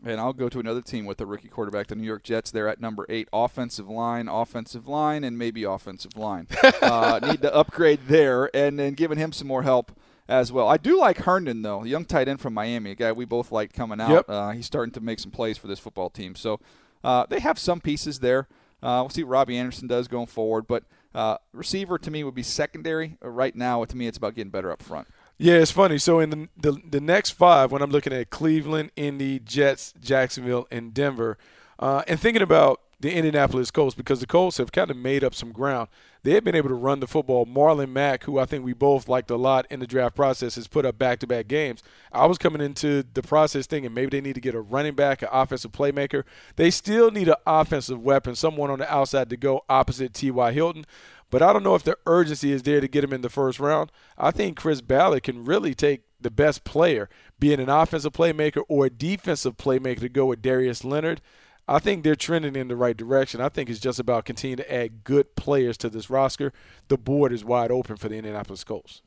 And 0.04 0.20
I'll 0.20 0.34
go 0.34 0.50
to 0.50 0.60
another 0.60 0.82
team 0.82 1.06
with 1.06 1.20
a 1.22 1.26
rookie 1.26 1.48
quarterback, 1.48 1.86
the 1.86 1.96
New 1.96 2.06
York 2.06 2.22
Jets. 2.22 2.50
They're 2.50 2.68
at 2.68 2.80
number 2.80 3.06
eight, 3.08 3.28
offensive 3.32 3.88
line, 3.88 4.28
offensive 4.28 4.86
line, 4.86 5.24
and 5.24 5.38
maybe 5.38 5.64
offensive 5.64 6.16
line. 6.16 6.46
uh, 6.82 7.18
need 7.22 7.40
to 7.42 7.54
upgrade 7.54 8.00
there, 8.06 8.54
and 8.54 8.78
then 8.78 8.92
giving 8.92 9.18
him 9.18 9.32
some 9.32 9.48
more 9.48 9.62
help 9.62 9.92
as 10.28 10.52
well. 10.52 10.68
I 10.68 10.76
do 10.76 10.98
like 10.98 11.18
Herndon 11.18 11.62
though, 11.62 11.84
young 11.84 12.04
tight 12.04 12.28
end 12.28 12.40
from 12.40 12.54
Miami, 12.54 12.92
a 12.92 12.94
guy 12.94 13.12
we 13.12 13.24
both 13.24 13.52
like 13.52 13.72
coming 13.72 14.00
out. 14.00 14.10
Yep. 14.10 14.24
Uh, 14.28 14.50
he's 14.50 14.66
starting 14.66 14.92
to 14.92 15.00
make 15.00 15.18
some 15.18 15.30
plays 15.30 15.58
for 15.58 15.66
this 15.66 15.78
football 15.78 16.10
team. 16.10 16.34
So 16.34 16.60
uh, 17.04 17.26
they 17.28 17.40
have 17.40 17.58
some 17.58 17.80
pieces 17.80 18.20
there. 18.20 18.48
Uh, 18.82 19.00
we'll 19.02 19.08
see 19.08 19.24
what 19.24 19.30
Robbie 19.30 19.56
Anderson 19.56 19.88
does 19.88 20.06
going 20.06 20.26
forward, 20.26 20.66
but 20.66 20.84
uh, 21.14 21.38
receiver 21.52 21.98
to 21.98 22.10
me 22.10 22.22
would 22.24 22.34
be 22.34 22.42
secondary. 22.42 23.16
Uh, 23.24 23.30
right 23.30 23.56
now, 23.56 23.84
to 23.84 23.96
me, 23.96 24.06
it's 24.06 24.18
about 24.18 24.34
getting 24.34 24.50
better 24.50 24.70
up 24.70 24.82
front. 24.82 25.08
Yeah, 25.38 25.54
it's 25.54 25.70
funny. 25.70 25.98
So 25.98 26.20
in 26.20 26.30
the, 26.30 26.48
the 26.56 26.80
the 26.90 27.00
next 27.00 27.30
five, 27.32 27.72
when 27.72 27.82
I'm 27.82 27.90
looking 27.90 28.12
at 28.12 28.30
Cleveland, 28.30 28.90
Indy, 28.96 29.38
Jets, 29.38 29.94
Jacksonville, 30.00 30.66
and 30.70 30.92
Denver, 30.92 31.38
uh, 31.78 32.02
and 32.06 32.20
thinking 32.20 32.42
about 32.42 32.80
the 33.00 33.12
Indianapolis 33.12 33.70
Colts 33.70 33.94
because 33.94 34.20
the 34.20 34.26
Colts 34.26 34.56
have 34.58 34.72
kind 34.72 34.90
of 34.90 34.96
made 34.96 35.22
up 35.22 35.34
some 35.34 35.52
ground. 35.52 35.88
They 36.26 36.32
have 36.32 36.42
been 36.42 36.56
able 36.56 36.70
to 36.70 36.74
run 36.74 36.98
the 36.98 37.06
football. 37.06 37.46
Marlon 37.46 37.92
Mack, 37.92 38.24
who 38.24 38.40
I 38.40 38.46
think 38.46 38.64
we 38.64 38.72
both 38.72 39.08
liked 39.08 39.30
a 39.30 39.36
lot 39.36 39.64
in 39.70 39.78
the 39.78 39.86
draft 39.86 40.16
process, 40.16 40.56
has 40.56 40.66
put 40.66 40.84
up 40.84 40.98
back-to-back 40.98 41.46
games. 41.46 41.84
I 42.10 42.26
was 42.26 42.36
coming 42.36 42.60
into 42.60 43.04
the 43.14 43.22
process 43.22 43.68
thinking 43.68 43.94
maybe 43.94 44.10
they 44.10 44.20
need 44.20 44.34
to 44.34 44.40
get 44.40 44.56
a 44.56 44.60
running 44.60 44.96
back, 44.96 45.22
an 45.22 45.28
offensive 45.30 45.70
playmaker. 45.70 46.24
They 46.56 46.72
still 46.72 47.12
need 47.12 47.28
an 47.28 47.36
offensive 47.46 48.02
weapon, 48.02 48.34
someone 48.34 48.72
on 48.72 48.80
the 48.80 48.92
outside 48.92 49.30
to 49.30 49.36
go 49.36 49.64
opposite 49.68 50.14
T.Y. 50.14 50.50
Hilton. 50.50 50.84
But 51.30 51.42
I 51.42 51.52
don't 51.52 51.62
know 51.62 51.76
if 51.76 51.84
the 51.84 51.96
urgency 52.06 52.50
is 52.50 52.64
there 52.64 52.80
to 52.80 52.88
get 52.88 53.04
him 53.04 53.12
in 53.12 53.20
the 53.20 53.30
first 53.30 53.60
round. 53.60 53.92
I 54.18 54.32
think 54.32 54.56
Chris 54.56 54.80
Ballard 54.80 55.22
can 55.22 55.44
really 55.44 55.74
take 55.74 56.02
the 56.20 56.32
best 56.32 56.64
player, 56.64 57.08
being 57.38 57.60
an 57.60 57.68
offensive 57.68 58.14
playmaker 58.14 58.62
or 58.68 58.86
a 58.86 58.90
defensive 58.90 59.56
playmaker 59.56 60.00
to 60.00 60.08
go 60.08 60.26
with 60.26 60.42
Darius 60.42 60.82
Leonard. 60.82 61.20
I 61.68 61.78
think 61.80 62.04
they're 62.04 62.14
trending 62.14 62.54
in 62.54 62.68
the 62.68 62.76
right 62.76 62.96
direction. 62.96 63.40
I 63.40 63.48
think 63.48 63.68
it's 63.68 63.80
just 63.80 63.98
about 63.98 64.24
continuing 64.24 64.58
to 64.58 64.72
add 64.72 65.02
good 65.04 65.34
players 65.34 65.76
to 65.78 65.90
this 65.90 66.08
roster. 66.08 66.52
The 66.88 66.96
board 66.96 67.32
is 67.32 67.44
wide 67.44 67.70
open 67.72 67.96
for 67.96 68.08
the 68.08 68.16
Indianapolis 68.16 68.62
Colts. 68.64 69.02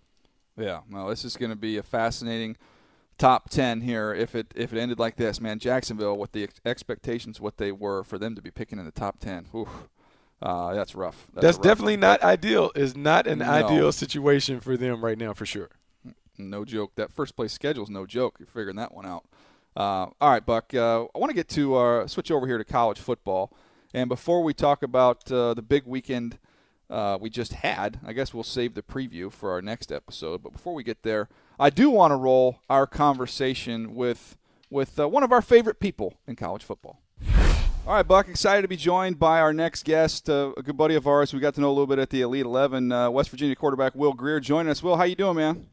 Yeah, 0.58 0.82
well, 0.92 1.08
this 1.08 1.24
is 1.24 1.38
going 1.38 1.52
to 1.52 1.56
be 1.56 1.78
a 1.78 1.84
fascinating 1.84 2.58
top 3.18 3.50
10 3.50 3.82
here 3.82 4.14
if 4.14 4.34
it 4.34 4.48
if 4.56 4.72
it 4.74 4.80
ended 4.80 4.98
like 4.98 5.18
this 5.18 5.42
man 5.42 5.60
jacksonville 5.60 6.18
with 6.18 6.32
the 6.32 6.44
ex- 6.44 6.62
expectations 6.66 7.42
what 7.42 7.58
they 7.58 7.70
were 7.70 8.02
for 8.02 8.18
them 8.18 8.34
to 8.34 8.42
be 8.42 8.50
picking 8.50 8.80
in 8.80 8.86
the 8.86 8.92
top 8.92 9.20
10 9.20 9.48
Oof. 9.54 9.68
Uh, 10.42 10.74
that's 10.74 10.96
rough. 10.96 11.28
That's, 11.34 11.44
that's 11.44 11.58
rough 11.58 11.64
definitely 11.64 11.96
one. 11.96 12.00
not 12.00 12.24
ideal. 12.24 12.72
Is 12.76 12.96
not 12.96 13.28
an 13.28 13.40
No. 13.40 13.46
ideal 13.52 13.92
situation 13.92 14.62
for 14.62 14.78
them 14.78 15.04
right 15.04 15.18
now, 15.18 15.34
for 15.34 15.46
sure. 15.46 15.68
No 16.38 16.64
joke. 16.64 16.94
That 16.96 17.12
first 17.12 17.36
place 17.36 17.52
schedule 17.52 17.84
is 17.84 17.90
no 17.90 18.06
joke. 18.06 18.38
You're 18.40 18.48
figuring 18.48 18.78
that 18.78 18.94
one 18.94 19.06
out. 19.06 19.26
Uh, 19.80 20.08
all 20.20 20.30
right, 20.30 20.46
Buck. 20.46 20.74
Uh, 20.74 21.06
I 21.16 21.20
want 21.20 21.30
to 21.30 21.34
get 21.34 21.48
to 21.50 21.76
uh, 21.76 22.08
switch 22.08 22.32
over 22.32 22.46
here 22.46 22.58
to 22.58 22.66
college 22.66 23.00
football, 23.00 23.56
and 23.94 24.10
before 24.10 24.44
we 24.44 24.54
talk 24.54 24.84
about 24.84 25.32
uh, 25.32 25.54
the 25.54 25.62
big 25.62 25.86
weekend 25.86 26.38
uh, 26.90 27.18
we 27.22 27.30
just 27.30 27.54
had, 27.54 27.98
I 28.06 28.12
guess 28.12 28.34
we'll 28.34 28.44
save 28.44 28.74
the 28.74 28.82
preview 28.82 29.32
for 29.32 29.52
our 29.52 29.62
next 29.62 29.90
episode. 29.90 30.44
But 30.44 30.52
before 30.52 30.74
we 30.74 30.84
get 30.84 31.04
there, 31.04 31.30
I 31.58 31.70
do 31.70 31.90
want 31.90 32.12
to 32.12 32.18
roll 32.18 32.60
our 32.70 32.86
conversation 32.86 33.96
with 33.96 34.36
with 34.70 35.00
uh, 35.00 35.08
one 35.08 35.24
of 35.24 35.32
our 35.32 35.42
favorite 35.42 35.80
people 35.80 36.16
in 36.28 36.36
college 36.36 36.64
football. 36.64 37.00
All 37.88 37.94
right, 37.94 38.06
Buck. 38.06 38.28
Excited 38.28 38.64
to 38.64 38.68
be 38.68 38.76
joined 38.76 39.18
by 39.18 39.40
our 39.40 39.54
next 39.54 39.86
guest, 39.86 40.28
a 40.28 40.52
good 40.62 40.76
buddy 40.76 40.96
of 40.96 41.08
ours. 41.08 41.34
We 41.34 41.40
got 41.40 41.56
to 41.56 41.62
know 41.62 41.70
a 41.70 41.72
little 41.72 41.88
bit 41.88 42.00
at 42.00 42.10
the 42.10 42.20
Elite 42.20 42.46
Eleven. 42.46 42.90
West 43.14 43.30
Virginia 43.30 43.56
quarterback 43.56 43.96
Will 43.96 44.12
Grier 44.12 44.42
joining 44.42 44.70
us. 44.70 44.84
Will, 44.84 44.98
how 44.98 45.06
you 45.06 45.16
doing, 45.16 45.38
man? 45.38 45.68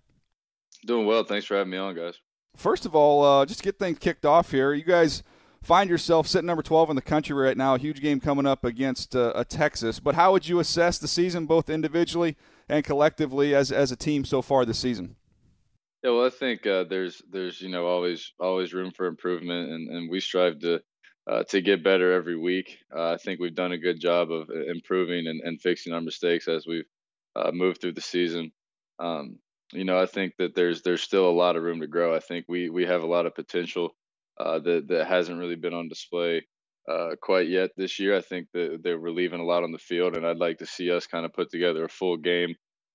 Doing 0.87 1.07
well. 1.07 1.25
Thanks 1.25 1.45
for 1.45 1.57
having 1.57 1.73
me 1.73 1.79
on, 1.79 1.97
guys. 1.97 2.21
First 2.57 2.87
of 2.87 2.95
all, 2.95 3.23
uh, 3.23 3.47
just 3.47 3.61
to 3.61 3.65
get 3.65 3.79
things 3.79 3.99
kicked 3.99 4.25
off 4.25 4.51
here, 4.51 4.73
you 4.73 4.85
guys 4.85 5.23
find 5.63 5.91
yourself 5.91 6.27
sitting 6.27 6.47
number 6.47 6.63
12 6.63 6.91
in 6.91 6.97
the 6.97 7.03
country 7.03 7.35
right 7.35 7.57
now. 7.57 7.75
A 7.75 7.79
huge 7.79 8.01
game 8.01 8.21
coming 8.21 8.47
up 8.47 8.65
against 8.65 9.15
uh, 9.15 9.45
Texas. 9.49 10.01
But 10.01 10.15
how 10.15 10.33
would 10.33 10.49
you 10.49 10.59
assess 10.59 10.99
the 10.99 11.09
season, 11.09 11.47
both 11.47 11.69
individually 11.69 12.37
and 12.69 12.85
collectively, 12.85 13.55
as 13.55 13.71
as 13.71 13.93
a 13.93 13.97
team 13.97 14.25
so 14.25 14.43
far 14.43 14.65
this 14.65 14.79
season? 14.79 15.17
Yeah, 16.03 16.13
well, 16.13 16.27
I 16.27 16.31
think 16.31 16.67
uh, 16.67 16.85
there's 16.85 17.21
there's 17.31 17.61
you 17.61 17.69
know 17.69 17.87
always 17.87 18.33
always 18.39 18.73
room 18.73 18.93
for 18.93 19.07
improvement, 19.07 19.71
and, 19.71 19.89
and 19.89 20.11
we 20.11 20.21
strive 20.21 20.61
to 20.61 20.81
uh, 21.27 21.43
to 21.45 21.61
get 21.61 21.83
better 21.83 22.13
every 22.13 22.37
week. 22.37 22.79
Uh, 22.95 23.13
I 23.13 23.17
think 23.17 23.41
we've 23.41 23.55
done 23.55 23.73
a 23.73 23.79
good 23.79 24.01
job 24.01 24.31
of 24.31 24.49
uh, 24.49 24.65
improving 24.67 25.27
and, 25.27 25.41
and 25.43 25.61
fixing 25.61 25.93
our 25.93 26.01
mistakes 26.01 26.49
as 26.49 26.67
we've 26.67 26.87
uh, 27.35 27.51
moved 27.53 27.81
through 27.81 27.93
the 27.93 28.01
season. 28.01 28.53
Um, 28.99 29.39
you 29.73 29.85
know, 29.85 30.01
I 30.01 30.07
think 30.07 30.35
that 30.39 30.55
there's 30.55 30.83
there's 30.83 31.03
still 31.03 31.29
a 31.29 31.31
lot 31.31 31.57
of 31.57 31.63
room 31.63 31.81
to 31.81 31.87
grow. 31.87 32.15
I 32.15 32.21
think 32.21 32.47
we 32.49 32.71
we 32.71 32.87
have 32.87 33.03
a 33.03 33.07
lot 33.07 33.27
of 33.27 33.35
potential 33.35 33.97
uh, 34.39 34.59
that 34.61 34.89
that 34.89 35.07
hasn't 35.07 35.39
really 35.39 35.57
been 35.57 35.75
on 35.75 35.89
display 35.89 36.47
uh, 36.89 37.17
quite 37.21 37.49
yet 37.49 37.71
this 37.77 37.99
year. 37.99 38.17
I 38.17 38.21
think 38.21 38.49
that, 38.55 38.81
that 38.85 39.01
we're 39.01 39.11
leaving 39.11 39.41
a 39.41 39.45
lot 39.45 39.65
on 39.65 39.73
the 39.73 39.79
field, 39.79 40.17
and 40.17 40.27
I'd 40.27 40.37
like 40.39 40.59
to 40.59 40.67
see 40.67 40.91
us 40.91 41.07
kind 41.07 41.25
of 41.25 41.33
put 41.33 41.51
together 41.51 41.85
a 41.85 41.89
full 41.89 42.17
game 42.17 42.55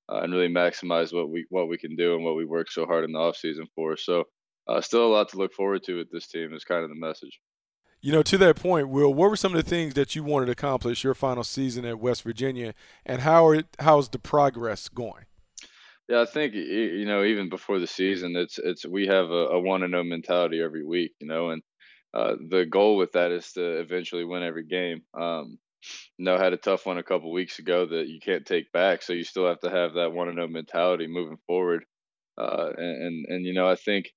uh, 0.10 0.22
and 0.22 0.34
really 0.34 0.48
maximize 0.48 1.13
what 1.13 1.30
we 1.30 1.46
what 1.50 1.68
we 1.68 1.78
can 1.78 1.96
do 1.96 2.16
and 2.16 2.24
what 2.24 2.36
we 2.36 2.46
work 2.46 2.72
so 2.72 2.86
hard 2.86 3.04
in 3.04 3.12
the 3.12 3.20
offseason 3.20 3.66
for. 3.75 3.98
So, 3.98 4.25
uh, 4.68 4.82
still 4.82 5.06
a 5.06 5.13
lot 5.13 5.30
to 5.30 5.38
look 5.38 5.54
forward 5.54 5.84
to 5.84 5.98
with 5.98 6.12
this 6.12 6.28
team. 6.28 6.54
Is 6.54 6.63
kind 6.63 6.84
of 6.84 6.90
the 6.90 6.96
message. 6.96 7.40
You 8.04 8.12
know, 8.12 8.24
to 8.24 8.38
that 8.40 8.56
point, 8.56 8.90
Will, 8.90 9.13
what 9.13 9.30
were 9.30 9.36
some 9.36 9.54
of 9.54 9.63
the 9.63 9.70
things 9.70 9.94
that 9.94 10.16
you 10.16 10.24
wanted 10.24 10.48
to 10.48 10.54
accomplish 10.54 11.04
your 11.04 11.13
final 11.13 11.44
season 11.44 11.86
at 11.86 12.00
West 12.00 12.24
Virginia, 12.24 12.74
and 13.06 13.22
how 13.22 13.46
are 13.46 13.63
how's 13.80 14.10
the 14.10 14.20
progress 14.20 14.90
going? 14.90 15.25
Yeah, 16.12 16.22
I 16.22 16.25
think 16.25 16.53
you 16.56 17.06
know 17.06 17.24
even 17.24 17.48
before 17.48 17.80
the 17.80 17.88
season, 17.88 18.36
it's 18.36 18.58
it's 18.60 18.86
we 18.86 19.08
have 19.08 19.30
a, 19.32 19.58
one 19.62 19.82
and 19.82 19.94
no 19.94 20.03
mentality 20.03 20.62
every 20.62 20.84
week, 20.86 21.13
you 21.22 21.27
know, 21.27 21.51
and 21.51 21.62
uh, 22.13 22.36
the 22.50 22.65
goal 22.65 22.98
with 22.98 23.13
that 23.13 23.32
is 23.32 23.50
to 23.53 23.80
eventually 23.80 24.25
win 24.25 24.44
every 24.44 24.65
game. 24.65 25.03
Um, 25.18 25.58
had 26.20 26.51
a 26.53 26.58
tough 26.58 26.86
one 26.86 26.98
a 26.98 27.03
couple 27.03 27.32
weeks 27.32 27.60
ago 27.60 27.86
that 27.86 28.10
you 28.10 28.20
can't 28.20 28.46
take 28.46 28.72
back, 28.74 29.01
so 29.03 29.13
you 29.13 29.24
still 29.24 29.48
have 29.48 29.62
to 29.62 29.70
have 29.72 29.94
that 29.94 30.12
one 30.12 30.27
and 30.27 30.36
no 30.38 30.48
mentality 30.48 31.08
moving 31.08 31.38
forward. 31.48 31.86
Uh, 32.38 32.72
and, 32.77 33.03
and 33.03 33.25
and 33.30 33.46
you 33.46 33.53
know, 33.53 33.70
I 33.70 33.75
think, 33.75 34.12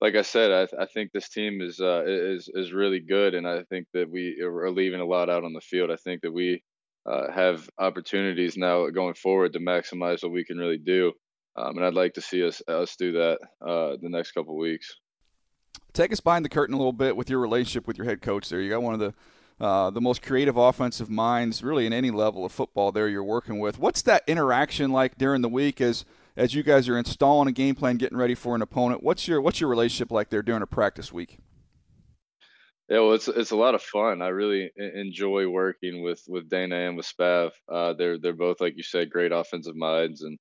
like 0.00 0.16
I 0.16 0.22
said, 0.22 0.52
I 0.52 0.82
I 0.82 0.86
think 0.86 1.12
this 1.12 1.30
team 1.30 1.62
is 1.62 1.80
uh, 1.80 2.04
is 2.06 2.50
is 2.54 2.72
really 2.74 3.00
good, 3.00 3.34
and 3.34 3.48
I 3.48 3.64
think 3.64 3.86
that 3.94 4.10
we 4.10 4.40
are 4.42 4.70
leaving 4.70 5.00
a 5.00 5.06
lot 5.06 5.30
out 5.30 5.44
on 5.44 5.54
the 5.54 5.62
field. 5.62 5.90
I 5.90 5.96
think 5.96 6.22
that 6.22 6.32
we 6.32 6.62
uh, 7.06 7.32
have 7.32 7.70
opportunities 7.78 8.58
now 8.58 8.88
going 8.90 9.14
forward 9.14 9.54
to 9.54 9.60
maximize 9.60 10.22
what 10.22 10.32
we 10.32 10.44
can 10.44 10.58
really 10.58 10.78
do. 10.78 11.12
Um, 11.56 11.76
and 11.76 11.84
I'd 11.84 11.94
like 11.94 12.14
to 12.14 12.20
see 12.20 12.44
us 12.46 12.62
us 12.68 12.96
do 12.96 13.12
that 13.12 13.38
uh, 13.60 13.96
the 14.00 14.08
next 14.08 14.32
couple 14.32 14.56
weeks. 14.56 14.94
Take 15.92 16.12
us 16.12 16.20
behind 16.20 16.44
the 16.44 16.48
curtain 16.48 16.74
a 16.74 16.78
little 16.78 16.92
bit 16.92 17.16
with 17.16 17.28
your 17.28 17.40
relationship 17.40 17.86
with 17.86 17.98
your 17.98 18.06
head 18.06 18.22
coach. 18.22 18.48
There, 18.48 18.60
you 18.60 18.70
got 18.70 18.82
one 18.82 18.94
of 18.94 19.00
the 19.00 19.14
uh, 19.64 19.90
the 19.90 20.00
most 20.00 20.22
creative 20.22 20.56
offensive 20.56 21.10
minds, 21.10 21.62
really, 21.62 21.84
in 21.86 21.92
any 21.92 22.10
level 22.10 22.44
of 22.44 22.52
football. 22.52 22.92
There, 22.92 23.08
you're 23.08 23.24
working 23.24 23.58
with. 23.58 23.78
What's 23.78 24.02
that 24.02 24.22
interaction 24.26 24.90
like 24.90 25.18
during 25.18 25.42
the 25.42 25.48
week 25.48 25.80
as 25.80 26.04
as 26.36 26.54
you 26.54 26.62
guys 26.62 26.88
are 26.88 26.96
installing 26.96 27.48
a 27.48 27.52
game 27.52 27.74
plan, 27.74 27.96
getting 27.96 28.16
ready 28.16 28.34
for 28.34 28.54
an 28.54 28.62
opponent? 28.62 29.02
What's 29.02 29.28
your 29.28 29.40
what's 29.40 29.60
your 29.60 29.68
relationship 29.68 30.10
like 30.10 30.30
there 30.30 30.42
during 30.42 30.62
a 30.62 30.66
practice 30.66 31.12
week? 31.12 31.38
Yeah, 32.88 33.00
well, 33.00 33.12
it's 33.12 33.28
it's 33.28 33.52
a 33.52 33.56
lot 33.56 33.74
of 33.74 33.82
fun. 33.82 34.22
I 34.22 34.28
really 34.28 34.70
enjoy 34.76 35.48
working 35.48 36.02
with 36.02 36.22
with 36.26 36.48
Dana 36.48 36.76
and 36.88 36.96
with 36.96 37.06
Spav. 37.06 37.50
Uh, 37.70 37.92
they're 37.92 38.18
they're 38.18 38.32
both, 38.32 38.60
like 38.60 38.76
you 38.76 38.82
said, 38.82 39.10
great 39.10 39.30
offensive 39.30 39.76
minds, 39.76 40.22
and 40.22 40.38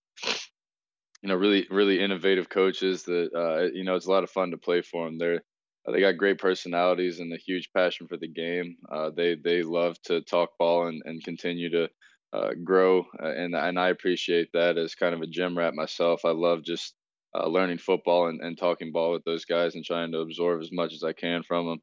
you 1.22 1.30
know, 1.30 1.36
really 1.36 1.68
really 1.70 2.00
innovative 2.00 2.50
coaches. 2.50 3.04
That 3.04 3.30
uh, 3.36 3.72
you 3.74 3.84
know, 3.84 3.96
it's 3.96 4.08
a 4.08 4.12
lot 4.12 4.24
of 4.24 4.30
fun 4.30 4.52
to 4.52 4.58
play 4.58 4.82
for 4.82 5.06
them. 5.06 5.18
They're 5.18 5.42
uh, 5.88 5.92
they 5.92 6.00
got 6.02 6.18
great 6.18 6.40
personalities 6.40 7.20
and 7.20 7.34
a 7.34 7.38
huge 7.38 7.70
passion 7.76 8.08
for 8.08 8.18
the 8.18 8.28
game. 8.28 8.78
Uh, 8.92 9.12
they 9.16 9.36
they 9.36 9.64
love 9.64 10.02
to 10.04 10.22
talk 10.22 10.52
ball 10.58 10.88
and, 10.88 11.02
and 11.06 11.24
continue 11.24 11.70
to 11.72 11.90
uh, 12.34 12.52
grow, 12.64 13.02
uh, 13.22 13.28
and 13.28 13.56
and 13.56 13.80
I 13.80 13.90
appreciate 13.90 14.50
that 14.54 14.78
as 14.78 14.96
kind 14.96 15.16
of 15.16 15.22
a 15.22 15.28
gym 15.28 15.58
rat 15.58 15.74
myself. 15.76 16.22
I 16.26 16.32
love 16.32 16.64
just 16.64 16.94
uh, 17.36 17.48
learning 17.48 17.80
football 17.80 18.28
and, 18.28 18.42
and 18.42 18.58
talking 18.58 18.92
ball 18.92 19.12
with 19.12 19.24
those 19.24 19.46
guys 19.46 19.76
and 19.76 19.86
trying 19.86 20.12
to 20.12 20.20
absorb 20.20 20.62
as 20.62 20.72
much 20.72 20.94
as 20.94 21.04
I 21.04 21.14
can 21.14 21.44
from 21.44 21.68
them. 21.68 21.80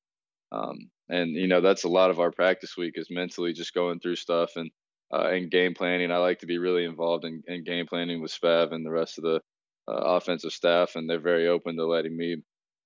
Um, 0.52 0.90
and 1.09 1.33
you 1.33 1.47
know 1.49 1.61
that's 1.61 1.85
a 1.85 1.88
lot 1.88 2.11
of 2.11 2.21
our 2.21 2.31
practice 2.31 2.76
week 2.76 2.95
is 2.97 3.09
mentally 3.11 3.52
just 3.52 3.75
going 3.75 4.00
through 4.00 4.16
stuff 4.16 4.52
and 4.57 4.71
uh, 5.12 5.28
and 5.28 5.50
game 5.50 5.75
planning. 5.75 6.10
I 6.10 6.18
like 6.18 6.40
to 6.40 6.46
be 6.46 6.58
really 6.58 6.84
involved 6.84 7.25
in, 7.25 7.42
in 7.46 7.64
game 7.64 7.86
planning 7.86 8.20
with 8.20 8.32
Spav 8.32 8.72
and 8.72 8.84
the 8.84 8.90
rest 8.90 9.18
of 9.18 9.25
the 9.25 9.40
uh, 9.88 10.16
offensive 10.16 10.52
staff, 10.52 10.96
and 10.96 11.08
they're 11.08 11.20
very 11.20 11.48
open 11.48 11.76
to 11.76 11.86
letting 11.86 12.16
me 12.16 12.36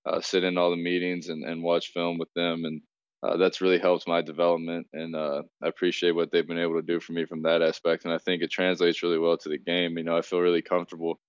uh, 0.06 0.20
sit 0.20 0.44
in 0.44 0.58
all 0.58 0.70
the 0.70 0.76
meetings 0.76 1.28
and, 1.28 1.44
and 1.44 1.62
watch 1.62 1.92
film 1.92 2.18
with 2.18 2.32
them, 2.34 2.64
and 2.64 2.82
uh, 3.22 3.36
that's 3.36 3.60
really 3.60 3.78
helped 3.78 4.08
my 4.08 4.22
development. 4.22 4.86
And 4.92 5.14
uh, 5.14 5.42
I 5.62 5.68
appreciate 5.68 6.12
what 6.12 6.30
they've 6.30 6.46
been 6.46 6.58
able 6.58 6.76
to 6.76 6.86
do 6.86 7.00
for 7.00 7.12
me 7.12 7.26
from 7.26 7.42
that 7.42 7.62
aspect, 7.62 8.04
and 8.04 8.14
I 8.14 8.18
think 8.18 8.42
it 8.42 8.50
translates 8.50 9.02
really 9.02 9.18
well 9.18 9.36
to 9.38 9.48
the 9.48 9.58
game. 9.58 9.98
You 9.98 10.04
know, 10.04 10.16
I 10.16 10.22
feel 10.22 10.40
really 10.40 10.62
comfortable 10.62 11.20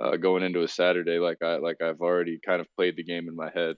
uh, 0.00 0.16
going 0.16 0.42
into 0.42 0.62
a 0.62 0.68
Saturday 0.68 1.18
like 1.18 1.42
I 1.42 1.56
like 1.56 1.82
I've 1.82 2.00
already 2.00 2.40
kind 2.44 2.60
of 2.60 2.66
played 2.76 2.96
the 2.96 3.04
game 3.04 3.28
in 3.28 3.36
my 3.36 3.50
head. 3.54 3.76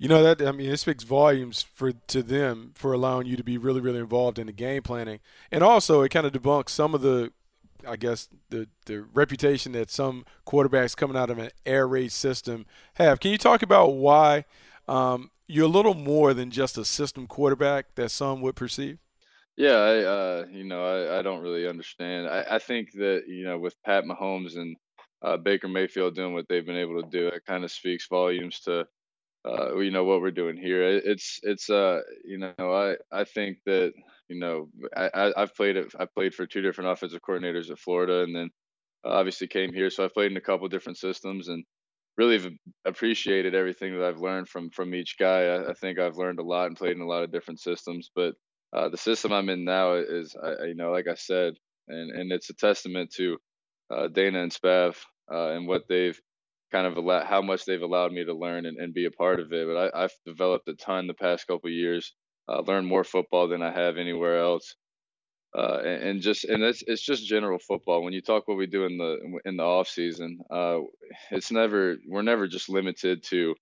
You 0.00 0.08
know 0.08 0.22
that 0.22 0.40
I 0.40 0.52
mean 0.52 0.70
it 0.70 0.78
speaks 0.78 1.04
volumes 1.04 1.60
for 1.60 1.92
to 1.92 2.22
them 2.22 2.72
for 2.74 2.94
allowing 2.94 3.26
you 3.26 3.36
to 3.36 3.44
be 3.44 3.58
really 3.58 3.82
really 3.82 3.98
involved 3.98 4.38
in 4.38 4.46
the 4.46 4.52
game 4.52 4.82
planning, 4.82 5.20
and 5.52 5.62
also 5.62 6.00
it 6.00 6.08
kind 6.08 6.24
of 6.24 6.32
debunks 6.32 6.70
some 6.70 6.94
of 6.94 7.02
the, 7.02 7.34
I 7.86 7.96
guess 7.96 8.30
the 8.48 8.66
the 8.86 9.02
reputation 9.12 9.72
that 9.72 9.90
some 9.90 10.24
quarterbacks 10.46 10.96
coming 10.96 11.18
out 11.18 11.28
of 11.28 11.36
an 11.36 11.50
air 11.66 11.86
raid 11.86 12.12
system 12.12 12.64
have. 12.94 13.20
Can 13.20 13.30
you 13.30 13.36
talk 13.36 13.60
about 13.60 13.92
why 13.92 14.46
um, 14.88 15.30
you're 15.46 15.66
a 15.66 15.68
little 15.68 15.92
more 15.92 16.32
than 16.32 16.50
just 16.50 16.78
a 16.78 16.84
system 16.86 17.26
quarterback 17.26 17.94
that 17.96 18.10
some 18.10 18.40
would 18.40 18.56
perceive? 18.56 18.96
Yeah, 19.58 19.76
I, 19.76 19.96
uh, 19.98 20.46
you 20.50 20.64
know, 20.64 20.82
I, 20.82 21.18
I 21.18 21.22
don't 21.22 21.42
really 21.42 21.68
understand. 21.68 22.26
I, 22.26 22.46
I 22.52 22.58
think 22.58 22.92
that 22.92 23.24
you 23.28 23.44
know, 23.44 23.58
with 23.58 23.76
Pat 23.82 24.04
Mahomes 24.04 24.56
and 24.56 24.78
uh, 25.20 25.36
Baker 25.36 25.68
Mayfield 25.68 26.14
doing 26.14 26.32
what 26.32 26.48
they've 26.48 26.64
been 26.64 26.78
able 26.78 27.02
to 27.02 27.10
do, 27.10 27.26
it 27.26 27.44
kind 27.46 27.64
of 27.64 27.70
speaks 27.70 28.08
volumes 28.08 28.60
to 28.60 28.86
uh, 29.48 29.76
you 29.78 29.92
know 29.92 30.04
what 30.04 30.22
we're 30.22 30.32
doing 30.32 30.56
here. 30.58 30.84
It's 30.84 31.40
it's 31.44 31.70
uh 31.70 32.00
you 32.24 32.38
know 32.38 32.54
I 32.60 32.96
I 33.12 33.24
think 33.24 33.58
that 33.66 33.92
you 34.28 34.40
know 34.40 34.68
I 34.96 35.10
I- 35.14 35.42
I've 35.42 35.56
played 35.56 35.76
it. 35.76 35.94
I 36.00 36.06
played 36.06 36.34
for 36.34 36.46
two 36.46 36.62
different 36.62 36.90
offensive 36.92 37.22
coordinators 37.22 37.70
at 37.72 37.80
Florida, 37.80 38.22
and 38.22 38.36
then 38.36 38.50
uh, 39.04 39.10
obviously 39.10 39.48
came 39.48 39.74
here. 39.74 39.90
So 39.90 40.04
I've 40.04 40.14
played 40.14 40.32
in 40.32 40.38
a 40.38 40.42
couple 40.42 40.68
different 40.68 40.98
systems 40.98 41.48
and 41.48 41.64
really 42.18 42.58
appreciated 42.86 43.56
everything 43.56 43.98
that 43.98 44.06
I've 44.06 44.20
learned 44.20 44.48
from 44.48 44.70
from 44.70 44.94
each 44.94 45.16
guy. 45.18 45.44
I, 45.46 45.70
I 45.70 45.74
think 45.74 45.98
I've 46.00 46.18
learned 46.18 46.40
a 46.40 46.44
lot 46.44 46.68
and 46.68 46.78
played 46.78 46.96
in 46.96 47.02
a 47.02 47.08
lot 47.08 47.24
of 47.24 47.32
different 47.32 47.60
systems, 47.60 48.10
but 48.14 48.34
uh, 48.74 48.90
the 48.90 48.98
system 48.98 49.32
I'm 49.32 49.50
in 49.50 49.64
now 49.64 49.94
is 49.94 50.36
I, 50.42 50.48
I- 50.50 50.66
you 50.66 50.76
know 50.76 50.92
like 50.92 51.08
I 51.08 51.16
said, 51.16 51.54
and 51.88 52.12
and 52.12 52.32
it's 52.32 52.50
a 52.50 52.54
testament 52.54 53.12
to 53.16 53.38
uh, 53.90 54.08
Dana 54.08 54.42
and 54.42 54.52
Spav 54.52 54.96
uh, 55.32 55.50
and 55.52 55.68
what 55.68 55.84
they've 55.88 56.20
kind 56.70 56.86
of 56.86 56.96
allow, 56.96 57.24
how 57.24 57.42
much 57.42 57.64
they've 57.64 57.82
allowed 57.82 58.12
me 58.12 58.24
to 58.24 58.34
learn 58.34 58.66
and, 58.66 58.78
and 58.78 58.94
be 58.94 59.06
a 59.06 59.10
part 59.10 59.40
of 59.40 59.52
it. 59.52 59.66
But 59.66 59.94
I, 59.94 60.04
I've 60.04 60.14
developed 60.24 60.68
a 60.68 60.74
ton 60.74 61.06
the 61.06 61.14
past 61.14 61.46
couple 61.46 61.70
years, 61.70 62.14
uh, 62.48 62.60
learned 62.60 62.86
more 62.86 63.04
football 63.04 63.48
than 63.48 63.62
I 63.62 63.72
have 63.72 63.96
anywhere 63.96 64.40
else. 64.40 64.74
Uh, 65.56 65.78
and, 65.84 66.02
and 66.02 66.20
just 66.22 66.44
and 66.44 66.62
it's 66.62 66.82
it's 66.86 67.02
just 67.02 67.26
general 67.26 67.58
football. 67.58 68.04
When 68.04 68.12
you 68.12 68.20
talk 68.20 68.46
what 68.46 68.56
we 68.56 68.66
do 68.66 68.84
in 68.84 68.98
the 68.98 69.40
in 69.44 69.56
the 69.56 69.64
off 69.64 69.88
season, 69.88 70.38
uh, 70.48 70.78
it's 71.32 71.50
never 71.50 71.96
we're 72.08 72.22
never 72.22 72.46
just 72.46 72.68
limited 72.68 73.24
to 73.24 73.56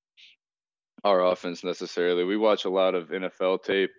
our 1.03 1.25
offense 1.25 1.65
necessarily. 1.65 2.25
We 2.25 2.37
watch 2.37 2.67
a 2.67 2.71
lot 2.71 2.95
of 2.95 3.09
NFL 3.09 3.62
tape. 3.62 3.91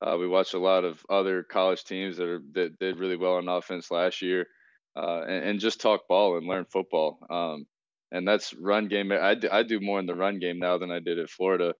Uh, 0.00 0.16
we 0.18 0.28
watch 0.28 0.52
a 0.52 0.58
lot 0.58 0.84
of 0.84 1.02
other 1.08 1.42
college 1.42 1.84
teams 1.84 2.18
that 2.18 2.28
are 2.28 2.42
that 2.52 2.78
did 2.78 2.98
really 2.98 3.16
well 3.16 3.36
on 3.36 3.48
offense 3.48 3.90
last 3.90 4.20
year, 4.20 4.46
uh, 4.94 5.22
and, 5.22 5.44
and 5.44 5.60
just 5.60 5.80
talk 5.80 6.06
ball 6.06 6.36
and 6.36 6.46
learn 6.46 6.66
football. 6.66 7.18
Um, 7.30 7.66
and 8.12 8.26
that's 8.26 8.54
run 8.54 8.88
game. 8.88 9.12
I 9.12 9.34
do, 9.34 9.48
I 9.50 9.62
do 9.62 9.80
more 9.80 10.00
in 10.00 10.06
the 10.06 10.14
run 10.14 10.38
game 10.38 10.58
now 10.58 10.78
than 10.78 10.90
I 10.90 11.00
did 11.00 11.18
at 11.18 11.30
Florida. 11.30 11.74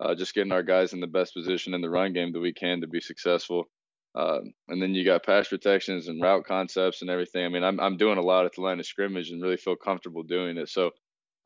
Uh, 0.00 0.14
just 0.14 0.34
getting 0.34 0.52
our 0.52 0.62
guys 0.62 0.92
in 0.92 1.00
the 1.00 1.06
best 1.06 1.34
position 1.34 1.74
in 1.74 1.80
the 1.80 1.90
run 1.90 2.12
game 2.12 2.32
that 2.32 2.40
we 2.40 2.52
can 2.52 2.80
to 2.80 2.88
be 2.88 3.00
successful. 3.00 3.64
Um, 4.14 4.52
and 4.68 4.82
then 4.82 4.94
you 4.94 5.04
got 5.04 5.24
pass 5.24 5.48
protections 5.48 6.08
and 6.08 6.20
route 6.20 6.44
concepts 6.44 7.00
and 7.00 7.10
everything. 7.10 7.44
I 7.44 7.48
mean, 7.48 7.64
I'm 7.64 7.80
I'm 7.80 7.96
doing 7.96 8.18
a 8.18 8.22
lot 8.22 8.44
at 8.44 8.52
the 8.52 8.60
line 8.60 8.78
of 8.78 8.86
scrimmage 8.86 9.30
and 9.30 9.42
really 9.42 9.56
feel 9.56 9.76
comfortable 9.76 10.22
doing 10.22 10.58
it. 10.58 10.68
So 10.68 10.88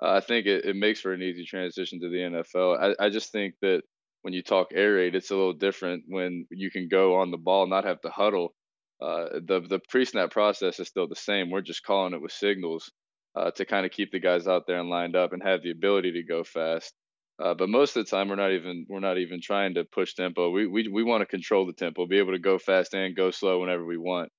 uh, 0.03 0.11
I 0.11 0.21
think 0.21 0.47
it, 0.47 0.65
it 0.65 0.75
makes 0.75 1.01
for 1.01 1.13
an 1.13 1.23
easy 1.23 1.45
transition 1.45 2.01
to 2.01 2.09
the 2.09 2.17
NFL. 2.17 2.97
I, 3.01 3.07
I 3.07 3.11
just 3.11 3.31
think 3.31 3.55
that 3.63 3.83
when 4.23 4.35
you 4.35 4.43
talk 4.43 4.69
air 4.75 4.95
raid, 4.95 5.15
it's 5.15 5.31
a 5.31 5.37
little 5.37 5.53
different 5.53 6.05
when 6.09 6.47
you 6.51 6.71
can 6.71 6.89
go 6.89 7.17
on 7.17 7.31
the 7.31 7.37
ball, 7.37 7.63
and 7.63 7.71
not 7.71 7.85
have 7.85 8.01
to 8.01 8.11
huddle. 8.11 8.55
Uh, 9.01 9.27
the 9.47 9.61
the 9.69 9.81
pre-snap 9.89 10.31
process 10.31 10.81
is 10.81 10.89
still 10.89 11.07
the 11.07 11.15
same. 11.15 11.51
We're 11.51 11.61
just 11.61 11.85
calling 11.85 12.15
it 12.15 12.23
with 12.23 12.33
signals 12.33 12.91
uh, 13.37 13.51
to 13.53 13.65
kind 13.65 13.85
of 13.85 13.93
keep 13.93 14.11
the 14.11 14.19
guys 14.19 14.49
out 14.49 14.67
there 14.67 14.81
and 14.81 14.89
lined 14.89 15.15
up 15.15 15.33
and 15.33 15.43
have 15.43 15.63
the 15.63 15.71
ability 15.71 16.13
to 16.13 16.23
go 16.23 16.43
fast. 16.43 16.95
Uh, 17.39 17.53
but 17.53 17.69
most 17.69 17.95
of 17.97 18.05
the 18.05 18.11
time, 18.11 18.29
we're 18.29 18.37
not 18.37 18.53
even 18.53 18.87
we're 18.89 18.99
not 18.99 19.19
even 19.19 19.41
trying 19.43 19.75
to 19.75 19.85
push 19.85 20.15
tempo. 20.15 20.51
We 20.51 20.67
we 20.67 20.89
we 20.89 21.03
want 21.03 21.21
to 21.21 21.27
control 21.27 21.67
the 21.67 21.75
tempo, 21.75 22.07
be 22.07 22.19
able 22.19 22.33
to 22.33 22.39
go 22.39 22.59
fast 22.59 22.95
and 22.95 23.15
go 23.15 23.31
slow 23.31 23.61
whenever 23.61 23.85
we 23.85 23.99
want. 23.99 24.33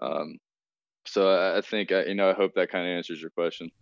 Um, 0.00 0.38
so 1.04 1.28
I, 1.28 1.58
I 1.58 1.60
think 1.62 1.90
I, 1.90 2.04
you 2.04 2.14
know 2.14 2.30
I 2.30 2.32
hope 2.32 2.52
that 2.54 2.70
kind 2.70 2.86
of 2.86 2.96
answers 2.96 3.20
your 3.20 3.30
question. 3.30 3.72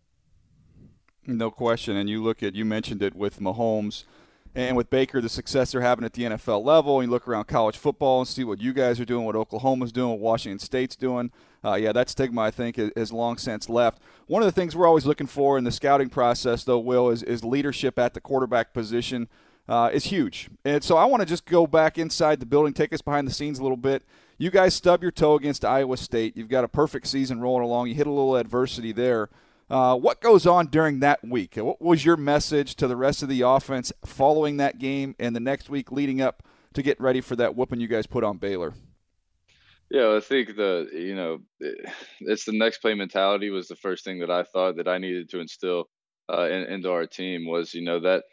No 1.27 1.51
question. 1.51 1.97
And 1.97 2.09
you 2.09 2.23
look 2.23 2.43
at 2.43 2.55
you 2.55 2.65
mentioned 2.65 3.03
it 3.03 3.15
with 3.15 3.41
Mahomes 3.41 4.05
and 4.55 4.77
with 4.77 4.91
Baker, 4.91 5.21
the 5.21 5.29
success 5.29 5.73
they're 5.73 5.81
having 5.81 6.05
at 6.05 6.13
the 6.13 6.25
NFL 6.25 6.65
level. 6.65 7.01
And 7.01 7.09
you 7.09 7.11
look 7.11 7.27
around 7.27 7.45
college 7.47 7.77
football 7.77 8.21
and 8.21 8.29
see 8.29 8.45
what 8.45 8.61
you 8.61 8.73
guys 8.73 9.01
are 9.01 9.05
doing, 9.05 9.25
what 9.25 9.37
Oklahoma's 9.37 9.93
doing, 9.93 10.11
what 10.11 10.21
Washington 10.21 10.59
State's 10.59 10.97
doing. 10.97 11.31
Uh, 11.65 11.75
yeah, 11.75 11.93
that 11.93 12.11
stigma 12.11 12.43
I 12.43 12.51
think 12.51 12.77
has 12.77 13.13
long 13.13 13.39
since 13.39 13.69
left. 13.69 14.03
One 14.27 14.43
of 14.43 14.47
the 14.47 14.53
things 14.53 14.77
we're 14.77 14.87
always 14.87 15.07
looking 15.07 15.27
for 15.27 15.57
in 15.57 15.65
the 15.65 15.71
scouting 15.71 16.11
process, 16.11 16.65
though, 16.65 16.79
Will, 16.79 17.09
is, 17.09 17.23
is 17.23 17.45
leadership 17.45 17.99
at 17.99 18.15
the 18.15 18.21
quarterback 18.21 18.73
position. 18.73 19.29
Uh, 19.69 19.89
is 19.93 20.05
huge. 20.05 20.51
And 20.65 20.83
so 20.83 20.97
I 20.97 21.05
want 21.05 21.21
to 21.21 21.27
just 21.27 21.47
go 21.47 21.69
back 21.69 21.97
inside 21.97 22.41
the 22.41 22.47
building, 22.47 22.73
take 22.73 22.93
us 22.93 23.01
behind 23.01 23.29
the 23.29 23.33
scenes 23.33 23.61
a 23.61 23.63
little 23.63 23.77
bit. 23.77 24.03
You 24.37 24.51
guys 24.51 24.75
stub 24.75 25.03
your 25.03 25.13
toe 25.13 25.37
against 25.37 25.65
Iowa 25.65 25.97
State. 25.97 26.37
You've 26.37 26.49
got 26.49 26.65
a 26.65 26.69
perfect 26.69 27.07
season 27.07 27.41
rolling 27.41 27.63
along. 27.63 27.87
You 27.87 27.95
hit 27.95 28.09
a 28.09 28.11
little 28.11 28.35
adversity 28.35 28.91
there. 28.91 29.29
Uh, 29.73 29.97
what 29.97 30.21
goes 30.21 30.47
on 30.47 30.67
during 30.67 31.01
that 31.01 31.27
week? 31.27 31.57
What 31.57 31.81
was 31.81 32.05
your 32.05 32.19
message 32.19 32.75
to 32.75 32.87
the 32.87 32.95
rest 32.95 33.23
of 33.23 33.31
the 33.31 33.41
offense 33.41 33.91
following 34.05 34.59
that 34.59 34.79
game 34.79 35.17
and 35.19 35.35
the 35.35 35.41
next 35.41 35.71
week 35.71 35.91
leading 35.91 36.21
up 36.21 36.43
to 36.75 36.83
get 36.83 37.01
ready 37.01 37.23
for 37.23 37.37
that 37.37 37.57
whooping 37.57 37.81
you 37.81 37.89
guys 37.89 38.07
put 38.07 38.23
on 38.23 38.37
Baylor? 38.37 38.75
Yeah, 39.91 40.15
I 40.15 40.21
think 40.21 40.57
the 40.57 40.91
you 40.93 41.15
know 41.15 41.39
it's 42.21 42.45
the 42.45 42.53
next 42.53 42.79
play 42.79 42.93
mentality 42.93 43.49
was 43.49 43.67
the 43.67 43.77
first 43.77 44.05
thing 44.05 44.19
that 44.19 44.31
I 44.31 44.43
thought 44.43 44.77
that 44.77 44.89
I 44.89 44.99
needed 44.99 45.31
to 45.31 45.41
instill 45.41 45.89
uh, 46.31 46.49
in, 46.51 46.65
into 46.65 46.91
our 46.91 47.07
team 47.07 47.47
was 47.47 47.73
you 47.73 47.83
know 47.83 48.01
that 48.01 48.25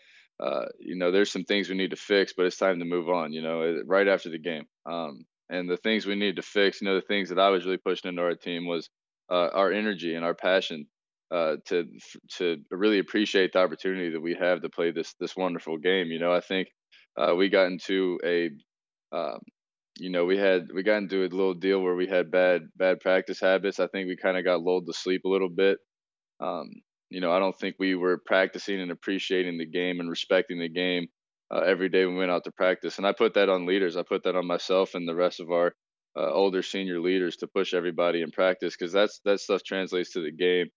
uh, 0.42 0.66
you 0.78 0.98
know 0.98 1.10
there's 1.10 1.32
some 1.32 1.46
things 1.46 1.70
we 1.70 1.78
need 1.78 1.92
to 1.92 1.96
fix, 1.96 2.34
but 2.36 2.48
it's 2.48 2.58
time 2.58 2.80
to 2.80 2.86
move 2.86 3.08
on. 3.08 3.32
You 3.32 3.44
know, 3.44 3.82
right 3.86 4.10
after 4.10 4.30
the 4.30 4.40
game. 4.40 4.66
Um, 4.86 5.26
and 5.50 5.70
the 5.70 5.78
things 5.78 6.06
we 6.06 6.16
need 6.16 6.36
to 6.36 6.42
fix, 6.42 6.82
you 6.82 6.86
know, 6.86 6.96
the 6.96 7.02
things 7.02 7.30
that 7.30 7.40
I 7.40 7.50
was 7.50 7.64
really 7.64 7.78
pushing 7.78 8.10
into 8.10 8.22
our 8.22 8.36
team 8.36 8.66
was 8.66 8.90
uh, 9.32 9.50
our 9.54 9.72
energy 9.72 10.16
and 10.16 10.26
our 10.26 10.36
passion 10.36 10.86
uh, 11.32 11.58
to 11.66 11.86
to 12.38 12.58
really 12.72 13.00
appreciate 13.00 13.54
the 13.54 13.60
opportunity 13.60 14.10
that 14.12 14.22
we 14.22 14.36
have 14.36 14.62
to 14.62 14.70
play 14.70 14.92
this 14.92 15.14
this 15.20 15.36
wonderful 15.36 15.78
game. 15.78 16.08
You 16.08 16.20
know, 16.20 16.34
I 16.34 16.42
think 16.42 16.70
uh, 17.18 17.36
we 17.36 17.50
got 17.50 17.68
into 17.68 18.20
a 18.26 18.50
um, 19.12 19.40
you 19.98 20.10
know 20.10 20.26
we 20.26 20.38
had 20.38 20.68
we 20.74 20.84
got 20.84 20.98
into 20.98 21.22
a 21.22 21.28
little 21.28 21.54
deal 21.54 21.82
where 21.82 21.96
we 21.96 22.08
had 22.08 22.32
bad 22.32 22.64
bad 22.76 23.00
practice 23.00 23.40
habits. 23.40 23.80
I 23.80 23.88
think 23.88 24.08
we 24.08 24.18
kind 24.18 24.38
of 24.38 24.44
got 24.46 24.62
lulled 24.62 24.88
to 24.88 24.94
sleep 24.94 25.26
a 25.26 25.30
little 25.30 25.50
bit. 25.50 25.78
Um, 26.40 26.70
you 27.10 27.22
know, 27.22 27.32
I 27.32 27.40
don't 27.40 27.58
think 27.58 27.76
we 27.80 27.96
were 27.96 28.22
practicing 28.26 28.80
and 28.82 28.92
appreciating 28.92 29.58
the 29.58 29.66
game 29.66 30.00
and 30.00 30.10
respecting 30.10 30.60
the 30.60 30.70
game 30.70 31.08
uh, 31.52 31.60
every 31.60 31.90
day 31.90 32.06
we 32.06 32.16
went 32.16 32.32
out 32.32 32.44
to 32.46 32.52
practice. 32.52 32.98
And 32.98 33.08
I 33.08 33.14
put 33.14 33.34
that 33.34 33.50
on 33.50 33.66
leaders. 33.66 33.98
I 33.98 34.04
put 34.04 34.24
that 34.24 34.36
on 34.36 34.46
myself 34.46 34.94
and 34.94 35.08
the 35.08 35.16
rest 35.16 35.40
of 35.40 35.52
our 35.52 35.74
uh, 36.18 36.32
older 36.32 36.62
senior 36.62 37.00
leaders 37.00 37.38
to 37.38 37.48
push 37.48 37.74
everybody 37.74 38.22
in 38.22 38.32
practice 38.32 38.76
because 38.78 38.92
that's 38.94 39.20
that 39.26 39.40
stuff 39.40 39.64
translates 39.64 40.14
to 40.14 40.22
the 40.22 40.32
game. 40.32 40.68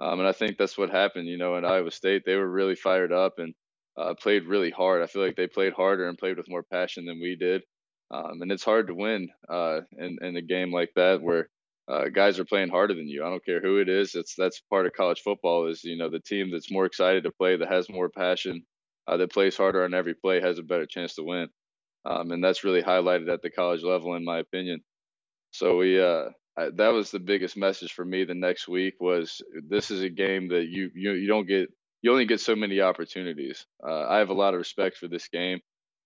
Um, 0.00 0.20
and 0.20 0.28
I 0.28 0.32
think 0.32 0.56
that's 0.56 0.78
what 0.78 0.90
happened. 0.90 1.28
You 1.28 1.38
know, 1.38 1.56
in 1.56 1.64
Iowa 1.64 1.90
State, 1.90 2.22
they 2.24 2.36
were 2.36 2.48
really 2.48 2.74
fired 2.74 3.12
up 3.12 3.38
and 3.38 3.54
uh, 3.98 4.14
played 4.14 4.46
really 4.46 4.70
hard. 4.70 5.02
I 5.02 5.06
feel 5.06 5.22
like 5.22 5.36
they 5.36 5.46
played 5.46 5.74
harder 5.74 6.08
and 6.08 6.18
played 6.18 6.36
with 6.38 6.48
more 6.48 6.62
passion 6.62 7.04
than 7.04 7.20
we 7.20 7.36
did. 7.36 7.62
Um, 8.10 8.42
and 8.42 8.50
it's 8.50 8.64
hard 8.64 8.88
to 8.88 8.94
win 8.94 9.28
uh, 9.48 9.80
in, 9.98 10.18
in 10.22 10.36
a 10.36 10.42
game 10.42 10.72
like 10.72 10.90
that 10.96 11.22
where 11.22 11.48
uh, 11.88 12.08
guys 12.08 12.38
are 12.38 12.44
playing 12.44 12.70
harder 12.70 12.94
than 12.94 13.08
you. 13.08 13.24
I 13.24 13.30
don't 13.30 13.44
care 13.44 13.60
who 13.60 13.78
it 13.78 13.88
is. 13.88 14.14
It's 14.14 14.34
that's 14.36 14.62
part 14.70 14.86
of 14.86 14.92
college 14.92 15.20
football. 15.20 15.66
Is 15.68 15.84
you 15.84 15.96
know 15.96 16.08
the 16.08 16.20
team 16.20 16.50
that's 16.50 16.70
more 16.70 16.86
excited 16.86 17.24
to 17.24 17.32
play, 17.32 17.56
that 17.56 17.70
has 17.70 17.88
more 17.90 18.08
passion, 18.08 18.62
uh, 19.06 19.16
that 19.16 19.32
plays 19.32 19.56
harder 19.56 19.84
on 19.84 19.94
every 19.94 20.14
play, 20.14 20.40
has 20.40 20.58
a 20.58 20.62
better 20.62 20.86
chance 20.86 21.14
to 21.16 21.24
win. 21.24 21.48
Um, 22.04 22.30
and 22.30 22.42
that's 22.42 22.64
really 22.64 22.82
highlighted 22.82 23.28
at 23.32 23.42
the 23.42 23.50
college 23.50 23.82
level, 23.82 24.14
in 24.14 24.24
my 24.24 24.38
opinion. 24.38 24.80
So 25.50 25.76
we 25.78 26.00
uh, 26.00 26.26
That 26.74 26.92
was 26.92 27.10
the 27.10 27.20
biggest 27.20 27.56
message 27.56 27.92
for 27.92 28.04
me 28.04 28.24
the 28.24 28.34
next 28.34 28.68
week 28.68 28.94
was 29.00 29.42
this 29.68 29.90
is 29.90 30.02
a 30.02 30.10
game 30.10 30.48
that 30.48 30.68
you 30.68 30.90
you 30.94 31.12
you 31.12 31.28
don't 31.28 31.46
get 31.46 31.68
you 32.02 32.12
only 32.12 32.26
get 32.26 32.40
so 32.40 32.56
many 32.56 32.80
opportunities. 32.80 33.66
Uh, 33.86 34.06
I 34.08 34.18
have 34.18 34.30
a 34.30 34.34
lot 34.34 34.54
of 34.54 34.58
respect 34.58 34.96
for 34.96 35.08
this 35.08 35.28
game, 35.28 35.60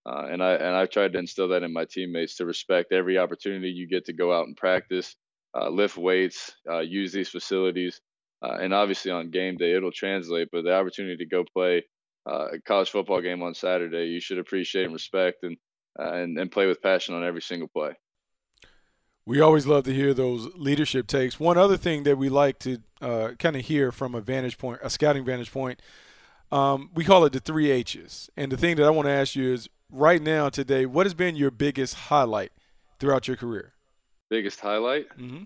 uh, 0.06 0.26
and 0.30 0.42
I 0.42 0.54
and 0.54 0.76
I 0.76 0.86
tried 0.86 1.12
to 1.14 1.18
instill 1.18 1.48
that 1.48 1.62
in 1.62 1.72
my 1.72 1.84
teammates 1.86 2.36
to 2.36 2.46
respect 2.46 2.92
every 2.92 3.18
opportunity 3.18 3.70
you 3.70 3.88
get 3.88 4.06
to 4.06 4.12
go 4.12 4.32
out 4.32 4.46
and 4.46 4.56
practice, 4.56 5.16
uh, 5.56 5.68
lift 5.68 5.96
weights, 5.96 6.54
uh, 6.70 6.80
use 6.80 7.12
these 7.12 7.28
facilities, 7.28 8.00
uh, 8.42 8.58
and 8.60 8.74
obviously 8.74 9.10
on 9.10 9.30
game 9.30 9.56
day 9.56 9.74
it'll 9.74 9.92
translate. 9.92 10.48
But 10.52 10.64
the 10.64 10.74
opportunity 10.74 11.16
to 11.18 11.26
go 11.26 11.44
play 11.44 11.84
uh, 12.28 12.48
a 12.54 12.60
college 12.60 12.90
football 12.90 13.20
game 13.22 13.42
on 13.42 13.54
Saturday, 13.54 14.06
you 14.06 14.20
should 14.20 14.38
appreciate 14.38 14.84
and 14.84 14.92
respect 14.94 15.42
and 15.44 15.56
and 15.96 16.38
and 16.38 16.50
play 16.52 16.66
with 16.66 16.82
passion 16.82 17.14
on 17.14 17.24
every 17.24 17.42
single 17.42 17.68
play. 17.68 17.92
We 19.26 19.40
always 19.40 19.66
love 19.66 19.84
to 19.84 19.94
hear 19.94 20.12
those 20.12 20.48
leadership 20.54 21.06
takes. 21.06 21.40
One 21.40 21.56
other 21.56 21.76
thing 21.78 22.02
that 22.02 22.18
we 22.18 22.28
like 22.28 22.58
to 22.60 22.78
uh, 23.00 23.30
kind 23.38 23.56
of 23.56 23.62
hear 23.62 23.90
from 23.90 24.14
a 24.14 24.20
vantage 24.20 24.58
point, 24.58 24.80
a 24.82 24.90
scouting 24.90 25.24
vantage 25.24 25.50
point, 25.50 25.80
um, 26.52 26.90
we 26.94 27.04
call 27.04 27.24
it 27.24 27.32
the 27.32 27.40
three 27.40 27.70
H's. 27.70 28.28
And 28.36 28.52
the 28.52 28.56
thing 28.58 28.76
that 28.76 28.84
I 28.84 28.90
want 28.90 29.06
to 29.06 29.12
ask 29.12 29.34
you 29.34 29.52
is 29.52 29.68
right 29.90 30.20
now, 30.20 30.50
today, 30.50 30.84
what 30.84 31.06
has 31.06 31.14
been 31.14 31.36
your 31.36 31.50
biggest 31.50 31.94
highlight 31.94 32.52
throughout 33.00 33.26
your 33.26 33.36
career? 33.38 33.72
Biggest 34.28 34.60
highlight? 34.60 35.08
Mm-hmm. 35.18 35.44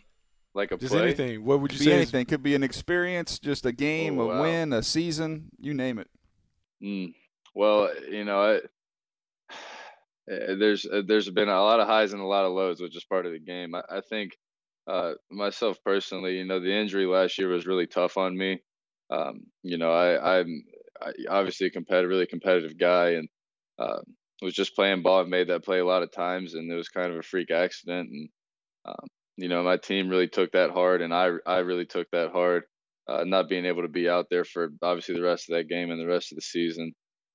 Like 0.54 0.72
a 0.72 0.76
just 0.76 0.92
play? 0.92 1.02
anything. 1.04 1.44
What 1.44 1.60
would 1.60 1.70
you 1.70 1.78
Could 1.78 1.84
say? 1.84 1.90
be 1.90 1.92
is- 1.92 1.96
anything. 1.98 2.26
Could 2.26 2.42
be 2.42 2.56
an 2.56 2.64
experience, 2.64 3.38
just 3.38 3.64
a 3.64 3.70
game, 3.72 4.18
Oh, 4.18 4.22
a 4.22 4.26
wow. 4.26 4.42
win, 4.42 4.72
a 4.72 4.82
season, 4.82 5.50
you 5.60 5.72
name 5.72 6.00
it. 6.00 6.08
Mm. 6.82 7.14
Well, 7.54 7.90
you 8.10 8.24
know, 8.24 8.54
I, 8.56 8.60
there's 10.28 10.86
uh, 10.86 11.02
there's 11.06 11.30
been 11.30 11.48
a 11.48 11.62
lot 11.62 11.80
of 11.80 11.86
highs 11.86 12.12
and 12.12 12.22
a 12.22 12.26
lot 12.26 12.44
of 12.44 12.52
lows, 12.52 12.80
which 12.80 12.96
is 12.96 13.04
part 13.04 13.26
of 13.26 13.32
the 13.32 13.40
game. 13.40 13.74
I, 13.74 13.82
I 13.90 14.00
think 14.00 14.36
uh, 14.86 15.12
myself 15.30 15.78
personally, 15.84 16.36
you 16.36 16.44
know, 16.44 16.60
the 16.60 16.74
injury 16.74 17.06
last 17.06 17.38
year 17.38 17.48
was 17.48 17.66
really 17.66 17.86
tough 17.86 18.16
on 18.16 18.36
me. 18.36 18.60
Um, 19.10 19.44
you 19.62 19.78
know, 19.78 19.90
I, 19.90 20.38
I'm 20.40 20.64
I, 21.00 21.12
obviously 21.30 21.68
a 21.68 21.70
competitive, 21.70 22.10
really 22.10 22.26
competitive 22.26 22.78
guy, 22.78 23.10
and 23.10 23.28
uh, 23.78 24.00
was 24.42 24.54
just 24.54 24.74
playing 24.74 25.02
ball. 25.02 25.20
I've 25.20 25.28
made 25.28 25.48
that 25.48 25.64
play 25.64 25.78
a 25.78 25.86
lot 25.86 26.02
of 26.02 26.12
times, 26.12 26.54
and 26.54 26.70
it 26.70 26.74
was 26.74 26.88
kind 26.88 27.10
of 27.10 27.18
a 27.18 27.22
freak 27.22 27.50
accident. 27.50 28.10
And 28.10 28.28
um, 28.84 29.08
you 29.36 29.48
know, 29.48 29.62
my 29.62 29.76
team 29.76 30.08
really 30.08 30.28
took 30.28 30.52
that 30.52 30.70
hard, 30.70 31.02
and 31.02 31.14
I 31.14 31.30
I 31.46 31.58
really 31.58 31.86
took 31.86 32.08
that 32.12 32.32
hard. 32.32 32.64
Uh, 33.08 33.24
not 33.24 33.48
being 33.48 33.64
able 33.64 33.80
to 33.80 33.88
be 33.88 34.06
out 34.06 34.26
there 34.30 34.44
for 34.44 34.68
obviously 34.82 35.14
the 35.14 35.22
rest 35.22 35.48
of 35.48 35.56
that 35.56 35.68
game 35.68 35.90
and 35.90 35.98
the 35.98 36.06
rest 36.06 36.30
of 36.30 36.36
the 36.36 36.42
season. 36.42 36.92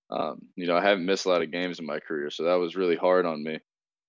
Um, 0.10 0.42
you 0.56 0.68
know, 0.68 0.76
I 0.76 0.84
haven't 0.84 1.06
missed 1.06 1.26
a 1.26 1.30
lot 1.30 1.42
of 1.42 1.52
games 1.52 1.80
in 1.80 1.86
my 1.86 2.00
career, 2.00 2.30
so 2.30 2.44
that 2.44 2.56
was 2.56 2.76
really 2.76 2.96
hard 2.96 3.26
on 3.26 3.44
me 3.44 3.60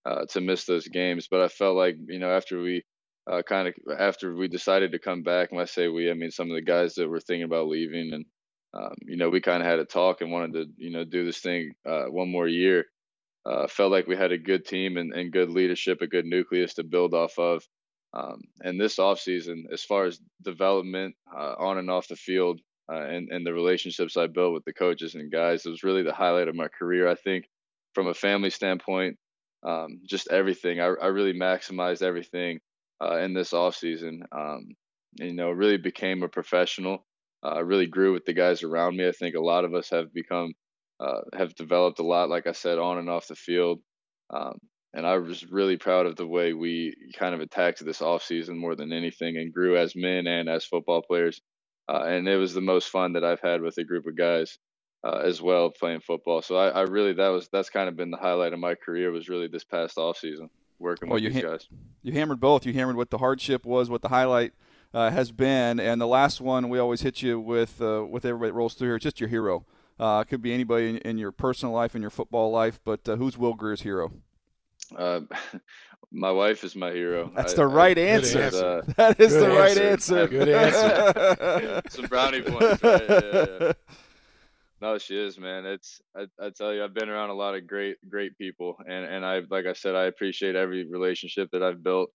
uh, 0.05 0.27
to 0.27 0.41
miss 0.41 0.65
those 0.65 0.89
games. 0.89 1.29
But 1.31 1.41
I 1.41 1.49
felt 1.49 1.77
like, 1.77 1.97
you 2.07 2.19
know, 2.19 2.31
after 2.31 2.61
we 2.61 2.85
uh, 3.31 3.43
kind 3.43 3.69
of 3.69 3.75
after 3.99 4.35
we 4.35 4.49
decided 4.49 4.93
to 4.93 4.99
come 4.99 5.23
back, 5.23 5.51
and 5.51 5.61
I 5.61 5.65
say 5.65 5.89
we, 5.89 6.11
I 6.11 6.15
mean 6.15 6.31
some 6.31 6.51
of 6.51 6.57
the 6.57 6.63
guys 6.63 6.95
that 6.95 7.09
were 7.09 7.21
thinking 7.21 7.45
about 7.45 7.69
leaving, 7.69 8.13
and 8.13 8.25
um, 8.75 8.95
you 9.03 9.17
know, 9.17 9.31
we 9.31 9.41
kind 9.41 9.63
of 9.63 9.69
had 9.69 9.79
a 9.79 9.85
talk 9.85 10.21
and 10.21 10.33
wanted 10.33 10.53
to, 10.55 10.67
you 10.77 10.91
know, 10.91 11.05
do 11.05 11.25
this 11.25 11.39
thing 11.39 11.73
uh, 11.89 12.05
one 12.07 12.31
more 12.31 12.49
year. 12.49 12.87
Uh, 13.47 13.69
felt 13.69 13.93
like 13.93 14.07
we 14.07 14.17
had 14.17 14.33
a 14.33 14.39
good 14.39 14.65
team 14.65 14.97
and, 14.97 15.13
and 15.13 15.33
good 15.33 15.51
leadership, 15.51 16.01
a 16.01 16.07
good 16.07 16.25
nucleus 16.25 16.75
to 16.75 16.83
build 16.83 17.15
off 17.15 17.39
of. 17.39 17.63
Um, 18.15 18.41
and 18.63 18.81
this 18.81 18.97
offseason, 18.97 19.65
as 19.73 19.85
far 19.85 20.07
as 20.07 20.21
development 20.43 21.15
uh, 21.33 21.55
on 21.59 21.79
and 21.79 21.91
off 21.91 22.09
the 22.09 22.17
field, 22.17 22.61
uh, 22.93 23.03
and 23.03 23.29
and 23.31 23.47
the 23.47 23.55
relationships 23.55 24.17
I 24.17 24.27
built 24.27 24.55
with 24.55 24.65
the 24.65 24.73
coaches 24.73 25.15
and 25.15 25.33
guys. 25.33 25.65
It 25.65 25.71
was 25.71 25.85
really 25.85 26.03
the 26.03 26.15
highlight 26.15 26.49
of 26.49 26.55
my 26.55 26.69
career. 26.69 27.09
I 27.09 27.15
think 27.15 27.47
from 27.95 28.09
a 28.09 28.15
family 28.15 28.51
standpoint, 28.51 29.17
um, 29.65 30.01
just 30.09 30.29
everything. 30.29 30.81
I, 30.81 30.87
I 30.87 31.07
really 31.07 31.33
maximized 31.33 32.03
everything 32.03 32.61
uh, 33.03 33.19
in 33.19 33.35
this 33.35 33.53
off 33.53 33.77
season. 33.77 34.23
Um, 34.33 34.75
and, 35.21 35.29
you 35.31 35.35
know, 35.35 35.51
really 35.51 35.77
became 35.77 36.23
a 36.23 36.29
professional. 36.29 37.07
Uh, 37.43 37.57
I 37.57 37.61
really 37.61 37.87
grew 37.87 38.13
with 38.13 38.25
the 38.25 38.33
guys 38.33 38.63
around 38.63 38.97
me. 38.97 39.07
I 39.07 39.13
think 39.13 39.35
a 39.37 39.41
lot 39.41 39.65
of 39.65 39.75
us 39.75 39.91
have 39.91 40.13
become 40.13 40.55
uh, 41.01 41.23
have 41.37 41.55
developed 41.55 41.99
a 41.99 42.05
lot, 42.05 42.31
like 42.31 42.47
I 42.47 42.53
said, 42.53 42.79
on 42.79 42.99
and 42.99 43.11
off 43.11 43.29
the 43.29 43.35
field. 43.35 43.81
Um, 44.31 44.59
and 44.93 45.07
I 45.07 45.19
was 45.19 45.51
really 45.51 45.77
proud 45.77 46.07
of 46.07 46.17
the 46.17 46.27
way 46.27 46.53
we 46.53 46.95
kind 47.19 47.35
of 47.35 47.41
attacked 47.41 47.85
this 47.85 48.01
off 48.01 48.23
season 48.23 48.57
more 48.57 48.77
than 48.77 48.93
anything, 48.93 49.37
and 49.37 49.53
grew 49.53 49.77
as 49.77 49.97
men 49.97 50.27
and 50.27 50.49
as 50.49 50.65
football 50.65 51.03
players 51.03 51.41
uh, 51.89 52.05
and 52.07 52.29
it 52.29 52.37
was 52.37 52.55
the 52.55 52.61
most 52.61 52.89
fun 52.89 53.13
that 53.13 53.25
I've 53.25 53.41
had 53.41 53.61
with 53.61 53.79
a 53.79 53.85
group 53.85 54.07
of 54.07 54.17
guys 54.17 54.59
uh, 55.05 55.21
as 55.25 55.43
well 55.43 55.71
playing 55.71 56.01
football. 56.01 56.41
So 56.43 56.57
I, 56.57 56.69
I, 56.69 56.83
really 56.83 57.13
that 57.15 57.29
was 57.29 57.49
that's 57.53 57.69
kind 57.69 57.89
of 57.89 57.97
been 57.97 58.11
the 58.11 58.17
highlight 58.17 58.53
of 58.55 58.59
my 58.59 58.75
career 58.75 59.11
was 59.11 59.29
really 59.29 59.49
this 59.49 59.65
past 59.65 59.99
off 59.99 60.19
season. 60.19 60.49
working 60.79 61.09
Well, 61.09 61.17
with 61.17 61.25
you 61.25 61.31
these 61.31 61.43
ha- 61.43 61.51
guys. 61.51 61.69
You 62.03 62.13
hammered 62.13 62.41
both. 62.41 62.65
You 62.65 62.73
hammered 62.73 62.97
what 62.97 63.11
the 63.11 63.19
hardship 63.19 63.67
was, 63.67 63.91
what 63.91 64.03
the 64.03 64.09
highlight 64.09 64.53
uh, 64.95 65.11
has 65.11 65.31
been, 65.31 65.79
and 65.79 66.01
the 66.01 66.07
last 66.07 66.41
one 66.41 66.69
we 66.69 66.79
always 66.79 67.03
hit 67.03 67.21
you 67.21 67.39
with 67.39 67.83
uh, 67.83 68.05
with 68.09 68.25
everybody 68.25 68.51
that 68.51 68.55
rolls 68.55 68.75
through 68.75 68.89
here. 68.89 68.97
It's 68.97 69.03
just 69.03 69.21
your 69.21 69.29
hero. 69.29 69.67
Uh, 70.01 70.25
it 70.27 70.29
could 70.29 70.43
be 70.43 70.53
anybody 70.53 70.89
in, 70.89 70.97
in 70.99 71.19
your 71.19 71.33
personal 71.33 71.75
life, 71.75 71.95
in 71.95 72.01
your 72.01 72.11
football 72.11 72.51
life, 72.51 72.81
but 72.85 73.09
uh, 73.09 73.17
who's 73.17 73.39
Will 73.39 73.55
Grier's 73.55 73.83
hero? 73.83 74.13
My 76.17 76.31
wife 76.31 76.63
is 76.63 76.77
my 76.77 76.93
hero. 76.93 77.31
That's 77.35 77.55
I- 77.55 77.57
the 77.57 77.67
right 77.67 77.99
it's, 77.99 78.35
answer. 78.37 78.83
uh, 78.87 78.93
That 78.97 79.19
is 79.21 79.33
Good 79.33 79.43
the 79.51 79.57
right 79.57 79.77
answer. 79.79 80.19
answer. 80.19 80.29
Good 80.29 80.49
answer. 80.49 81.83
some 81.91 82.07
brownie 82.07 82.43
points. 82.43 82.83
Right? 82.83 83.03
Yeah, 83.09 83.21
yeah, 83.33 83.47
yeah. 83.61 83.73
No, 84.81 84.99
she 84.99 85.17
is, 85.19 85.39
man. 85.39 85.65
It's 85.67 86.01
I, 86.17 86.27
I 86.41 86.51
tell 86.51 86.73
you, 86.75 86.85
I've 86.85 86.95
been 86.95 87.09
around 87.09 87.31
a 87.31 87.35
lot 87.35 87.55
of 87.55 87.67
great, 87.67 87.97
great 88.09 88.37
people, 88.39 88.77
and 88.87 89.05
and 89.05 89.25
I, 89.25 89.41
like 89.51 89.67
I 89.67 89.73
said, 89.73 89.95
I 89.95 90.05
appreciate 90.05 90.57
every 90.57 90.87
relationship 90.89 91.49
that 91.53 91.63
I've 91.63 91.83
built 91.83 92.11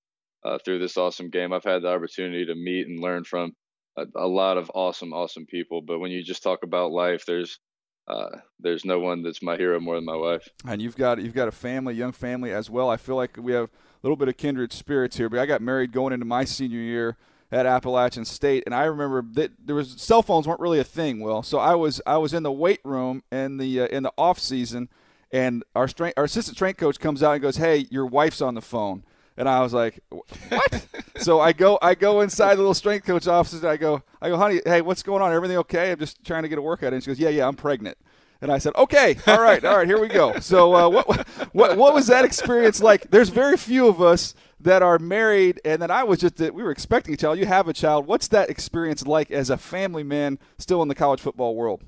uh, 0.45 0.59
through 0.63 0.79
this 0.79 0.95
awesome 0.97 1.29
game. 1.29 1.51
I've 1.51 1.63
had 1.63 1.81
the 1.81 1.89
opportunity 1.89 2.45
to 2.45 2.55
meet 2.55 2.87
and 2.87 2.99
learn 2.99 3.23
from 3.23 3.53
a, 3.97 4.05
a 4.15 4.27
lot 4.27 4.57
of 4.57 4.69
awesome, 4.75 5.13
awesome 5.13 5.45
people. 5.47 5.81
But 5.81 5.99
when 5.99 6.11
you 6.11 6.23
just 6.23 6.43
talk 6.43 6.59
about 6.63 6.91
life, 6.91 7.25
there's 7.25 7.59
uh, 8.07 8.37
there's 8.59 8.85
no 8.85 8.99
one 8.99 9.23
that's 9.23 9.41
my 9.41 9.57
hero 9.57 9.79
more 9.79 9.95
than 9.95 10.05
my 10.05 10.15
wife. 10.15 10.47
and 10.67 10.81
you've 10.81 10.95
got 10.97 11.21
you've 11.21 11.33
got 11.33 11.47
a 11.47 11.51
family, 11.51 11.95
young 11.95 12.11
family 12.11 12.51
as 12.53 12.69
well. 12.69 12.89
I 12.89 12.97
feel 12.97 13.15
like 13.15 13.35
we 13.37 13.53
have 13.53 13.65
a 13.65 13.69
little 14.01 14.15
bit 14.15 14.27
of 14.27 14.37
kindred 14.37 14.73
spirits 14.73 15.17
here. 15.17 15.29
But 15.29 15.39
I 15.39 15.45
got 15.45 15.61
married 15.61 15.91
going 15.91 16.13
into 16.13 16.25
my 16.25 16.45
senior 16.45 16.79
year 16.79 17.17
at 17.51 17.65
Appalachian 17.65 18.25
State, 18.25 18.63
and 18.65 18.75
I 18.75 18.83
remember 18.83 19.23
that 19.33 19.51
there 19.63 19.75
was 19.75 19.95
cell 19.97 20.21
phones 20.21 20.47
weren't 20.47 20.59
really 20.59 20.79
a 20.79 20.83
thing. 20.83 21.19
Well, 21.19 21.41
so 21.43 21.57
I 21.57 21.75
was 21.75 22.01
I 22.05 22.17
was 22.17 22.33
in 22.33 22.43
the 22.43 22.51
weight 22.51 22.81
room 22.83 23.23
in 23.31 23.57
the 23.57 23.81
uh, 23.81 23.87
in 23.87 24.03
the 24.03 24.13
off 24.17 24.39
season, 24.39 24.89
and 25.31 25.63
our 25.75 25.87
strength 25.87 26.17
our 26.17 26.25
assistant 26.25 26.57
strength 26.57 26.77
coach 26.77 26.99
comes 26.99 27.23
out 27.23 27.33
and 27.33 27.41
goes, 27.41 27.57
"Hey, 27.57 27.87
your 27.89 28.05
wife's 28.05 28.41
on 28.41 28.55
the 28.55 28.61
phone." 28.61 29.03
And 29.35 29.47
I 29.47 29.61
was 29.61 29.73
like, 29.73 29.99
"What?" 30.09 30.85
so 31.17 31.39
I 31.39 31.53
go, 31.53 31.77
I 31.81 31.95
go 31.95 32.21
inside 32.21 32.55
the 32.55 32.61
little 32.61 32.73
strength 32.73 33.05
coach 33.05 33.27
office. 33.27 33.53
And 33.53 33.65
I 33.65 33.77
go, 33.77 34.01
I 34.21 34.29
go, 34.29 34.37
honey, 34.37 34.61
hey, 34.65 34.81
what's 34.81 35.03
going 35.03 35.21
on? 35.21 35.31
Everything 35.31 35.57
okay? 35.57 35.91
I'm 35.91 35.99
just 35.99 36.23
trying 36.23 36.43
to 36.43 36.49
get 36.49 36.57
a 36.57 36.61
workout. 36.61 36.93
And 36.93 37.03
she 37.03 37.07
goes, 37.07 37.19
Yeah, 37.19 37.29
yeah, 37.29 37.47
I'm 37.47 37.55
pregnant. 37.55 37.97
And 38.41 38.51
I 38.51 38.57
said, 38.57 38.73
Okay, 38.75 39.17
all 39.27 39.41
right, 39.41 39.63
all 39.63 39.77
right, 39.77 39.87
here 39.87 39.99
we 39.99 40.07
go. 40.07 40.39
So 40.39 40.75
uh, 40.75 40.89
what, 40.89 41.27
what, 41.53 41.77
what 41.77 41.93
was 41.93 42.07
that 42.07 42.25
experience 42.25 42.81
like? 42.81 43.09
There's 43.11 43.29
very 43.29 43.57
few 43.57 43.87
of 43.87 44.01
us 44.01 44.33
that 44.61 44.81
are 44.81 44.99
married, 44.99 45.61
and 45.63 45.81
then 45.81 45.91
I 45.91 46.03
was 46.03 46.19
just 46.19 46.39
we 46.39 46.63
were 46.63 46.71
expecting 46.71 47.13
a 47.13 47.17
child. 47.17 47.37
You 47.37 47.45
have 47.45 47.67
a 47.67 47.73
child. 47.73 48.07
What's 48.07 48.27
that 48.29 48.49
experience 48.49 49.05
like 49.05 49.31
as 49.31 49.49
a 49.49 49.57
family 49.57 50.03
man 50.03 50.39
still 50.57 50.81
in 50.81 50.87
the 50.87 50.95
college 50.95 51.21
football 51.21 51.55
world? 51.55 51.83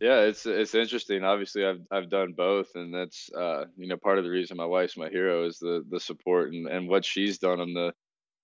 Yeah, 0.00 0.22
it's 0.22 0.46
it's 0.46 0.74
interesting. 0.74 1.22
Obviously, 1.22 1.64
I've 1.64 1.80
I've 1.90 2.10
done 2.10 2.34
both, 2.36 2.74
and 2.74 2.92
that's 2.92 3.30
uh, 3.32 3.66
you 3.76 3.88
know 3.88 3.96
part 3.96 4.18
of 4.18 4.24
the 4.24 4.30
reason 4.30 4.56
my 4.56 4.66
wife's 4.66 4.96
my 4.96 5.08
hero 5.08 5.46
is 5.46 5.58
the 5.58 5.84
the 5.88 6.00
support 6.00 6.52
and, 6.52 6.66
and 6.66 6.88
what 6.88 7.04
she's 7.04 7.38
done 7.38 7.60
on 7.60 7.72
the 7.72 7.92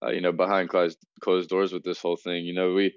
uh, 0.05 0.11
you 0.11 0.21
know 0.21 0.33
behind 0.33 0.69
closed 0.69 0.99
closed 1.21 1.49
doors 1.49 1.73
with 1.73 1.83
this 1.83 2.01
whole 2.01 2.17
thing. 2.17 2.45
You 2.45 2.55
know, 2.55 2.75
we 2.75 2.95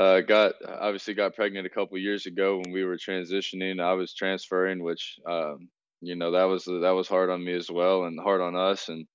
uh, 0.00 0.20
got 0.22 0.54
obviously 0.66 1.14
got 1.14 1.36
pregnant 1.36 1.66
a 1.66 1.70
couple 1.70 1.98
years 1.98 2.26
ago 2.26 2.56
when 2.58 2.72
we 2.72 2.84
were 2.84 2.96
transitioning. 2.96 3.80
I 3.80 3.94
was 3.94 4.14
transferring, 4.14 4.82
which 4.82 5.18
um, 5.28 5.68
you 6.00 6.16
know 6.16 6.32
that 6.32 6.44
was 6.44 6.64
that 6.64 6.94
was 6.96 7.08
hard 7.08 7.30
on 7.30 7.44
me 7.44 7.54
as 7.54 7.70
well 7.70 8.04
and 8.04 8.18
hard 8.18 8.40
on 8.40 8.56
us. 8.56 8.88
And 8.88 9.06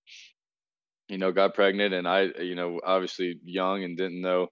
you 1.09 1.17
know, 1.17 1.31
got 1.31 1.55
pregnant, 1.55 1.93
and 1.93 2.07
I 2.07 2.29
you 2.41 2.55
know 2.55 2.79
obviously 2.85 3.39
young 3.43 3.83
and 3.83 3.97
didn't 3.97 4.21
know 4.21 4.49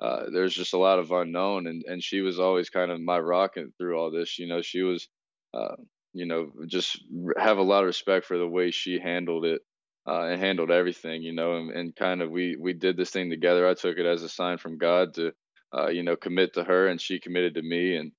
uh, 0.00 0.24
there's 0.32 0.54
just 0.54 0.74
a 0.74 0.78
lot 0.78 0.98
of 0.98 1.10
unknown 1.10 1.66
and, 1.66 1.82
and 1.86 2.02
she 2.02 2.20
was 2.20 2.38
always 2.38 2.68
kind 2.68 2.90
of 2.90 3.00
my 3.00 3.18
rocket 3.18 3.68
through 3.78 3.98
all 3.98 4.10
this 4.10 4.38
you 4.38 4.46
know 4.46 4.60
she 4.60 4.82
was 4.82 5.08
uh, 5.54 5.76
you 6.12 6.26
know 6.26 6.52
just 6.66 7.00
have 7.38 7.58
a 7.58 7.62
lot 7.62 7.82
of 7.82 7.86
respect 7.86 8.26
for 8.26 8.36
the 8.38 8.46
way 8.48 8.70
she 8.70 8.98
handled 8.98 9.44
it 9.44 9.62
uh, 10.06 10.24
and 10.24 10.40
handled 10.40 10.70
everything 10.70 11.22
you 11.22 11.32
know 11.32 11.56
and, 11.56 11.70
and 11.70 11.96
kind 11.96 12.20
of 12.20 12.30
we 12.30 12.56
we 12.60 12.74
did 12.74 12.96
this 12.96 13.10
thing 13.10 13.30
together 13.30 13.66
i 13.66 13.74
took 13.74 13.96
it 13.96 14.06
as 14.06 14.22
a 14.22 14.28
sign 14.28 14.58
from 14.58 14.78
god 14.78 15.14
to 15.14 15.32
uh, 15.76 15.88
you 15.88 16.02
know 16.02 16.16
commit 16.16 16.54
to 16.54 16.64
her 16.64 16.88
and 16.88 17.00
she 17.00 17.20
committed 17.20 17.54
to 17.54 17.62
me 17.62 17.96
and 17.96 18.12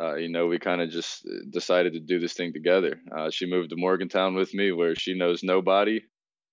uh, 0.00 0.14
you 0.16 0.28
know 0.28 0.46
we 0.46 0.58
kind 0.58 0.80
of 0.80 0.90
just 0.90 1.26
uh, 1.26 1.44
decided 1.50 1.92
to 1.94 2.00
do 2.00 2.18
this 2.20 2.34
thing 2.34 2.52
together. 2.52 3.00
Uh, 3.16 3.30
she 3.30 3.46
moved 3.46 3.70
to 3.70 3.76
morgantown 3.76 4.34
with 4.34 4.54
me 4.54 4.72
where 4.72 4.94
she 4.94 5.14
knows 5.14 5.42
nobody 5.42 6.00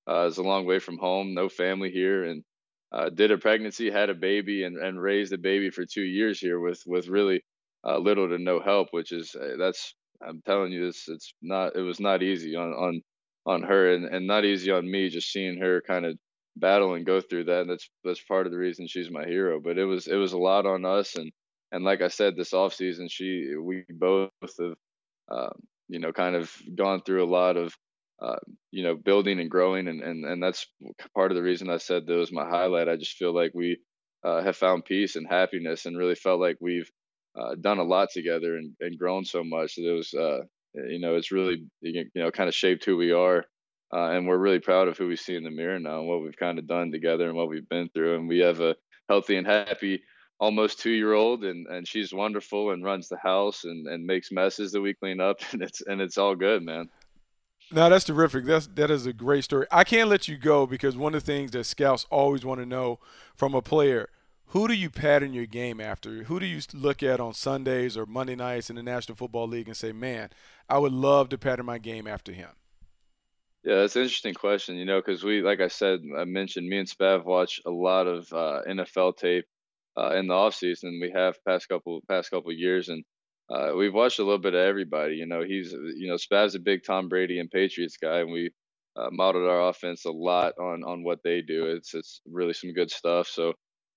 uh, 0.10 0.26
it's 0.28 0.38
a 0.38 0.44
long 0.44 0.66
way 0.66 0.80
from 0.80 0.98
home 0.98 1.34
no 1.34 1.50
family 1.50 1.92
here 1.92 2.26
and 2.26 2.44
uh, 2.92 3.10
did 3.10 3.32
a 3.32 3.38
pregnancy, 3.38 3.92
had 3.92 4.10
a 4.10 4.14
baby, 4.16 4.64
and, 4.64 4.78
and 4.78 5.02
raised 5.02 5.34
a 5.34 5.38
baby 5.38 5.70
for 5.70 5.86
two 5.86 6.04
years 6.04 6.40
here 6.40 6.60
with 6.60 6.82
with 6.88 7.08
really 7.08 7.44
uh, 7.86 7.98
little 7.98 8.30
to 8.30 8.38
no 8.38 8.62
help, 8.62 8.90
which 8.92 9.12
is 9.12 9.36
that's 9.60 9.96
I'm 10.26 10.42
telling 10.46 10.72
you 10.72 10.86
this 10.88 11.08
it's 11.08 11.34
not 11.42 11.76
it 11.76 11.82
was 11.82 12.00
not 12.00 12.24
easy 12.24 12.56
on 12.56 12.72
on 12.74 13.02
on 13.46 13.64
her 13.64 13.94
and, 13.94 14.06
and 14.06 14.28
not 14.28 14.46
easy 14.46 14.72
on 14.72 14.90
me 14.90 15.10
just 15.10 15.32
seeing 15.32 15.60
her 15.60 15.82
kind 15.86 16.06
of 16.06 16.18
battle 16.58 16.94
and 16.94 17.06
go 17.06 17.20
through 17.22 17.44
that 17.46 17.62
and 17.62 17.70
that's 17.70 17.90
that's 18.04 18.24
part 18.24 18.46
of 18.46 18.52
the 18.52 18.58
reason 18.58 18.88
she's 18.88 19.12
my 19.12 19.26
hero 19.26 19.60
but 19.60 19.78
it 19.78 19.86
was 19.86 20.08
it 20.08 20.16
was 20.16 20.34
a 20.34 20.38
lot 20.38 20.66
on 20.66 20.86
us 20.86 21.16
and 21.16 21.32
and 21.72 21.84
like 21.84 22.02
I 22.02 22.08
said 22.08 22.36
this 22.36 22.54
off 22.54 22.74
season 22.74 23.08
she 23.10 23.54
we 23.62 23.84
both 23.90 24.30
have 24.42 24.76
um, 25.30 25.54
you 25.90 26.00
know 26.00 26.14
kind 26.14 26.36
of 26.36 26.52
gone 26.76 27.02
through 27.02 27.24
a 27.24 27.30
lot 27.30 27.58
of 27.58 27.76
uh, 28.22 28.38
you 28.72 28.84
know, 28.84 28.96
building 28.96 29.40
and 29.40 29.52
growing, 29.52 29.88
and, 29.88 30.02
and 30.02 30.26
and 30.26 30.42
that's 30.42 30.68
part 31.14 31.32
of 31.32 31.36
the 31.36 31.44
reason 31.44 31.70
I 31.70 31.78
said 31.78 32.06
that 32.06 32.14
was 32.14 32.32
my 32.32 32.48
highlight. 32.48 32.88
I 32.88 32.96
just 32.96 33.18
feel 33.18 33.34
like 33.34 33.52
we 33.54 33.78
uh, 34.24 34.42
have 34.42 34.56
found 34.56 34.86
peace 34.86 35.16
and 35.16 35.28
happiness, 35.28 35.86
and 35.86 35.98
really 35.98 36.16
felt 36.16 36.40
like 36.40 36.58
we've 36.62 36.90
uh, 37.38 37.56
done 37.60 37.80
a 37.80 37.84
lot 37.84 38.10
together 38.12 38.56
and, 38.56 38.74
and 38.80 38.98
grown 38.98 39.26
so 39.26 39.44
much 39.44 39.76
that 39.76 39.90
it 39.90 39.92
was, 39.92 40.14
uh, 40.14 40.40
you 40.74 41.00
know, 41.00 41.16
it's 41.16 41.32
really 41.32 41.66
you 41.82 42.06
know 42.16 42.32
kind 42.32 42.48
of 42.48 42.56
shaped 42.56 42.86
who 42.86 42.96
we 42.96 43.12
are, 43.12 43.44
uh, 43.94 44.10
and 44.10 44.28
we're 44.28 44.38
really 44.38 44.60
proud 44.60 44.88
of 44.88 44.98
who 44.98 45.08
we 45.08 45.16
see 45.16 45.36
in 45.36 45.44
the 45.44 45.52
mirror 45.52 45.80
now 45.80 46.00
and 46.00 46.08
what 46.08 46.22
we've 46.22 46.38
kind 46.38 46.60
of 46.60 46.68
done 46.68 46.92
together 46.92 47.28
and 47.28 47.36
what 47.36 47.50
we've 47.50 47.70
been 47.70 47.90
through, 47.90 48.16
and 48.16 48.28
we 48.28 48.40
have 48.40 48.60
a 48.60 48.76
healthy 49.10 49.38
and 49.38 49.48
happy 49.48 50.02
almost 50.40 50.80
two 50.80 50.92
year 50.92 51.14
old 51.14 51.44
and 51.46 51.66
and 51.68 51.88
she's 51.88 52.14
wonderful 52.14 52.72
and 52.72 52.84
runs 52.84 53.08
the 53.08 53.18
house 53.18 53.64
and 53.64 53.88
and 53.88 54.06
makes 54.06 54.32
messes 54.32 54.72
that 54.72 54.82
we 54.82 54.94
clean 54.94 55.22
up 55.22 55.38
and 55.52 55.62
it's 55.62 55.82
and 55.82 56.02
it's 56.02 56.18
all 56.18 56.36
good 56.36 56.62
man 56.64 56.90
No, 57.72 57.90
that's 57.90 58.06
terrific. 58.06 58.46
That's 58.46 58.68
that 58.76 58.92
is 58.92 59.08
a 59.08 59.14
great 59.14 59.44
story. 59.44 59.66
I 59.72 59.84
can't 59.84 60.10
let 60.10 60.28
you 60.28 60.38
go 60.38 60.68
because 60.68 60.96
one 60.96 61.16
of 61.16 61.26
the 61.26 61.32
things 61.32 61.52
that 61.52 61.64
scouts 61.64 62.06
always 62.12 62.46
want 62.46 62.60
to 62.60 62.66
know 62.66 63.00
from 63.36 63.56
a 63.56 63.62
player, 63.62 64.10
who 64.48 64.68
do 64.68 64.76
you 64.76 64.92
pattern 64.92 65.34
your 65.34 65.48
game 65.48 65.82
after? 65.82 66.26
Who 66.26 66.40
do 66.40 66.46
you 66.46 66.62
look 66.74 67.02
at 67.02 67.20
on 67.20 67.34
Sundays 67.34 67.98
or 67.98 68.06
Monday 68.06 68.36
nights 68.36 68.70
in 68.70 68.76
the 68.76 68.84
National 68.84 69.16
Football 69.16 69.48
League 69.48 69.68
and 69.68 69.76
say, 69.76 69.92
"Man, 69.92 70.30
I 70.70 70.78
would 70.78 70.94
love 70.94 71.30
to 71.30 71.40
pattern 71.40 71.66
my 71.66 71.80
game 71.80 72.06
after 72.06 72.32
him." 72.32 72.50
Yeah, 73.66 73.78
that's 73.78 73.98
an 73.98 74.04
interesting 74.04 74.36
question, 74.36 74.78
you 74.78 74.86
know, 74.86 75.02
because 75.02 75.24
we, 75.24 75.42
like 75.44 75.62
I 75.62 75.70
said, 75.70 76.02
I 76.18 76.26
mentioned 76.26 76.70
me 76.70 76.80
and 76.80 76.90
Spav 76.90 77.26
watch 77.26 77.62
a 77.68 77.72
lot 77.72 78.08
of 78.08 78.32
uh, 78.34 78.62
NFL 78.68 79.18
tape 79.18 79.46
uh, 79.98 80.12
in 80.16 80.28
the 80.28 80.36
off 80.36 80.56
season. 80.56 81.00
We 81.02 81.12
have 81.12 81.44
past 81.46 81.70
couple 81.70 82.02
past 82.10 82.32
couple 82.32 82.54
years, 82.54 82.90
and 82.90 83.06
uh, 83.50 83.74
we've 83.78 83.94
watched 83.94 84.20
a 84.20 84.24
little 84.24 84.40
bit 84.40 84.56
of 84.56 84.62
everybody. 84.62 85.16
You 85.18 85.28
know, 85.28 85.44
he's 85.44 85.74
you 85.74 86.08
know 86.10 86.16
Spav's 86.16 86.56
a 86.56 86.62
big 86.62 86.86
Tom 86.86 87.10
Brady 87.10 87.40
and 87.40 87.52
Patriots 87.52 87.98
guy, 87.98 88.20
and 88.22 88.32
we 88.32 88.52
uh, 88.98 89.10
modeled 89.12 89.50
our 89.50 89.70
offense 89.70 90.06
a 90.06 90.12
lot 90.12 90.56
on 90.60 90.84
on 90.86 91.04
what 91.04 91.24
they 91.24 91.42
do. 91.44 91.68
It's 91.68 91.96
it's 91.96 92.22
really 92.32 92.54
some 92.56 92.74
good 92.74 92.92
stuff. 92.92 93.28
So 93.28 93.54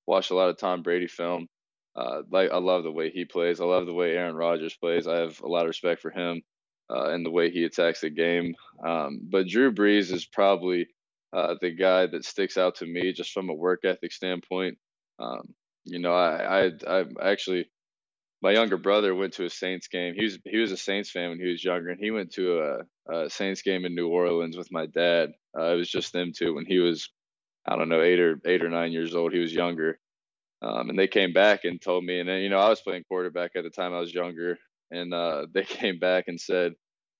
watched 0.07 0.33
a 0.33 0.37
lot 0.37 0.50
of 0.50 0.59
Tom 0.59 0.83
Brady 0.83 1.09
film. 1.09 1.48
Uh, 1.96 2.22
like 2.33 2.50
I 2.52 2.59
love 2.59 2.85
the 2.85 2.92
way 2.92 3.11
he 3.11 3.26
plays. 3.26 3.61
I 3.62 3.66
love 3.66 3.87
the 3.87 3.94
way 3.94 4.12
Aaron 4.16 4.37
Rodgers 4.37 4.76
plays. 4.76 5.09
I 5.09 5.18
have 5.18 5.40
a 5.42 5.48
lot 5.48 5.62
of 5.62 5.68
respect 5.68 6.02
for 6.02 6.11
him 6.11 6.42
uh, 6.90 7.11
and 7.11 7.24
the 7.24 7.31
way 7.31 7.51
he 7.51 7.64
attacks 7.64 8.01
the 8.01 8.11
game. 8.11 8.55
Um, 8.85 9.20
but 9.22 9.46
Drew 9.48 9.72
Brees 9.72 10.12
is 10.12 10.24
probably 10.24 10.88
uh, 11.33 11.55
the 11.61 11.70
guy 11.70 12.07
that 12.07 12.24
sticks 12.24 12.57
out 12.57 12.77
to 12.77 12.87
me 12.87 13.12
just 13.12 13.33
from 13.33 13.51
a 13.51 13.55
work 13.55 13.85
ethic 13.85 14.12
standpoint. 14.12 14.79
Um, 15.18 15.55
you 15.85 15.98
know, 15.98 16.12
I, 16.12 16.66
I, 16.66 16.72
I 16.87 17.05
actually, 17.22 17.70
my 18.40 18.53
younger 18.53 18.77
brother 18.77 19.14
went 19.14 19.35
to 19.35 19.44
a 19.44 19.51
Saints 19.51 19.88
game. 19.88 20.14
He 20.14 20.24
was 20.24 20.38
he 20.44 20.59
was 20.59 20.70
a 20.72 20.77
Saints 20.77 21.11
fan 21.11 21.31
when 21.31 21.40
he 21.40 21.51
was 21.51 21.64
younger, 21.64 21.90
and 21.90 22.01
he 22.01 22.11
went 22.11 22.33
to 22.35 22.61
a, 22.61 23.12
a 23.12 23.31
Saints 23.31 23.62
game 23.62 23.85
in 23.85 23.94
New 23.94 24.09
Orleans 24.09 24.57
with 24.57 24.70
my 24.70 24.87
dad. 24.87 25.33
Uh, 25.59 25.72
it 25.72 25.77
was 25.77 25.90
just 25.90 26.12
them 26.12 26.33
two 26.37 26.55
when 26.55 26.66
he 26.66 26.79
was, 26.79 27.11
I 27.66 27.77
don't 27.77 27.88
know, 27.88 28.03
eight 28.03 28.20
or 28.20 28.40
eight 28.44 28.62
or 28.62 28.68
nine 28.68 28.92
years 28.92 29.14
old. 29.14 29.33
He 29.33 29.40
was 29.40 29.53
younger, 29.53 29.98
um, 30.62 30.88
and 30.90 30.98
they 30.98 31.09
came 31.09 31.33
back 31.33 31.64
and 31.64 31.81
told 31.81 32.05
me. 32.05 32.20
And 32.20 32.29
then, 32.29 32.40
you 32.40 32.48
know, 32.48 32.61
I 32.61 32.68
was 32.68 32.81
playing 32.81 33.05
quarterback 33.09 33.53
at 33.57 33.64
the 33.64 33.70
time. 33.70 33.92
I 33.92 34.01
was 34.01 34.14
younger, 34.14 34.57
and 34.90 35.12
uh, 35.12 35.46
they 35.53 35.62
came 35.64 35.98
back 35.98 36.24
and 36.29 36.40
said 36.40 36.72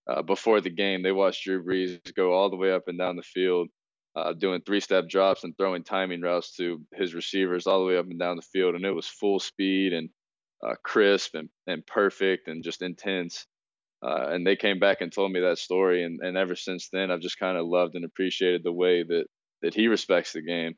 uh, 0.09 0.23
before 0.23 0.61
the 0.61 0.71
game 0.71 1.03
they 1.03 1.13
watched 1.13 1.45
Drew 1.45 1.63
Brees 1.63 2.01
go 2.15 2.33
all 2.33 2.51
the 2.51 2.57
way 2.57 2.73
up 2.73 2.89
and 2.89 2.99
down 2.99 3.17
the 3.17 3.23
field, 3.23 3.69
uh, 4.17 4.33
doing 4.33 4.63
three-step 4.63 5.09
drops 5.09 5.45
and 5.45 5.57
throwing 5.57 5.85
timing 5.85 6.23
routes 6.23 6.57
to 6.57 6.81
his 6.95 7.15
receivers 7.15 7.67
all 7.67 7.81
the 7.81 7.87
way 7.87 7.99
up 7.99 8.07
and 8.07 8.19
down 8.19 8.37
the 8.37 8.43
field, 8.43 8.75
and 8.75 8.85
it 8.85 8.93
was 8.93 9.07
full 9.07 9.39
speed 9.39 9.93
and 9.93 10.09
uh, 10.67 10.75
crisp 10.83 11.35
and, 11.35 11.49
and 11.67 11.87
perfect 11.87 12.49
and 12.49 12.65
just 12.65 12.83
intense. 12.83 13.47
Uh, 14.03 14.29
and 14.31 14.47
they 14.47 14.57
came 14.57 14.79
back 14.79 15.01
and 15.01 15.13
told 15.13 15.33
me 15.33 15.41
that 15.41 15.59
story, 15.59 16.05
and, 16.05 16.21
and 16.23 16.37
ever 16.37 16.55
since 16.55 16.89
then, 16.93 17.11
I've 17.11 17.21
just 17.21 17.39
kind 17.39 17.59
of 17.59 17.67
loved 17.67 17.97
and 17.97 18.05
appreciated 18.05 18.63
the 18.63 18.73
way 18.73 19.03
that 19.03 19.25
that 19.61 19.75
he 19.75 19.89
respects 19.89 20.33
the 20.33 20.43
game. 20.43 20.75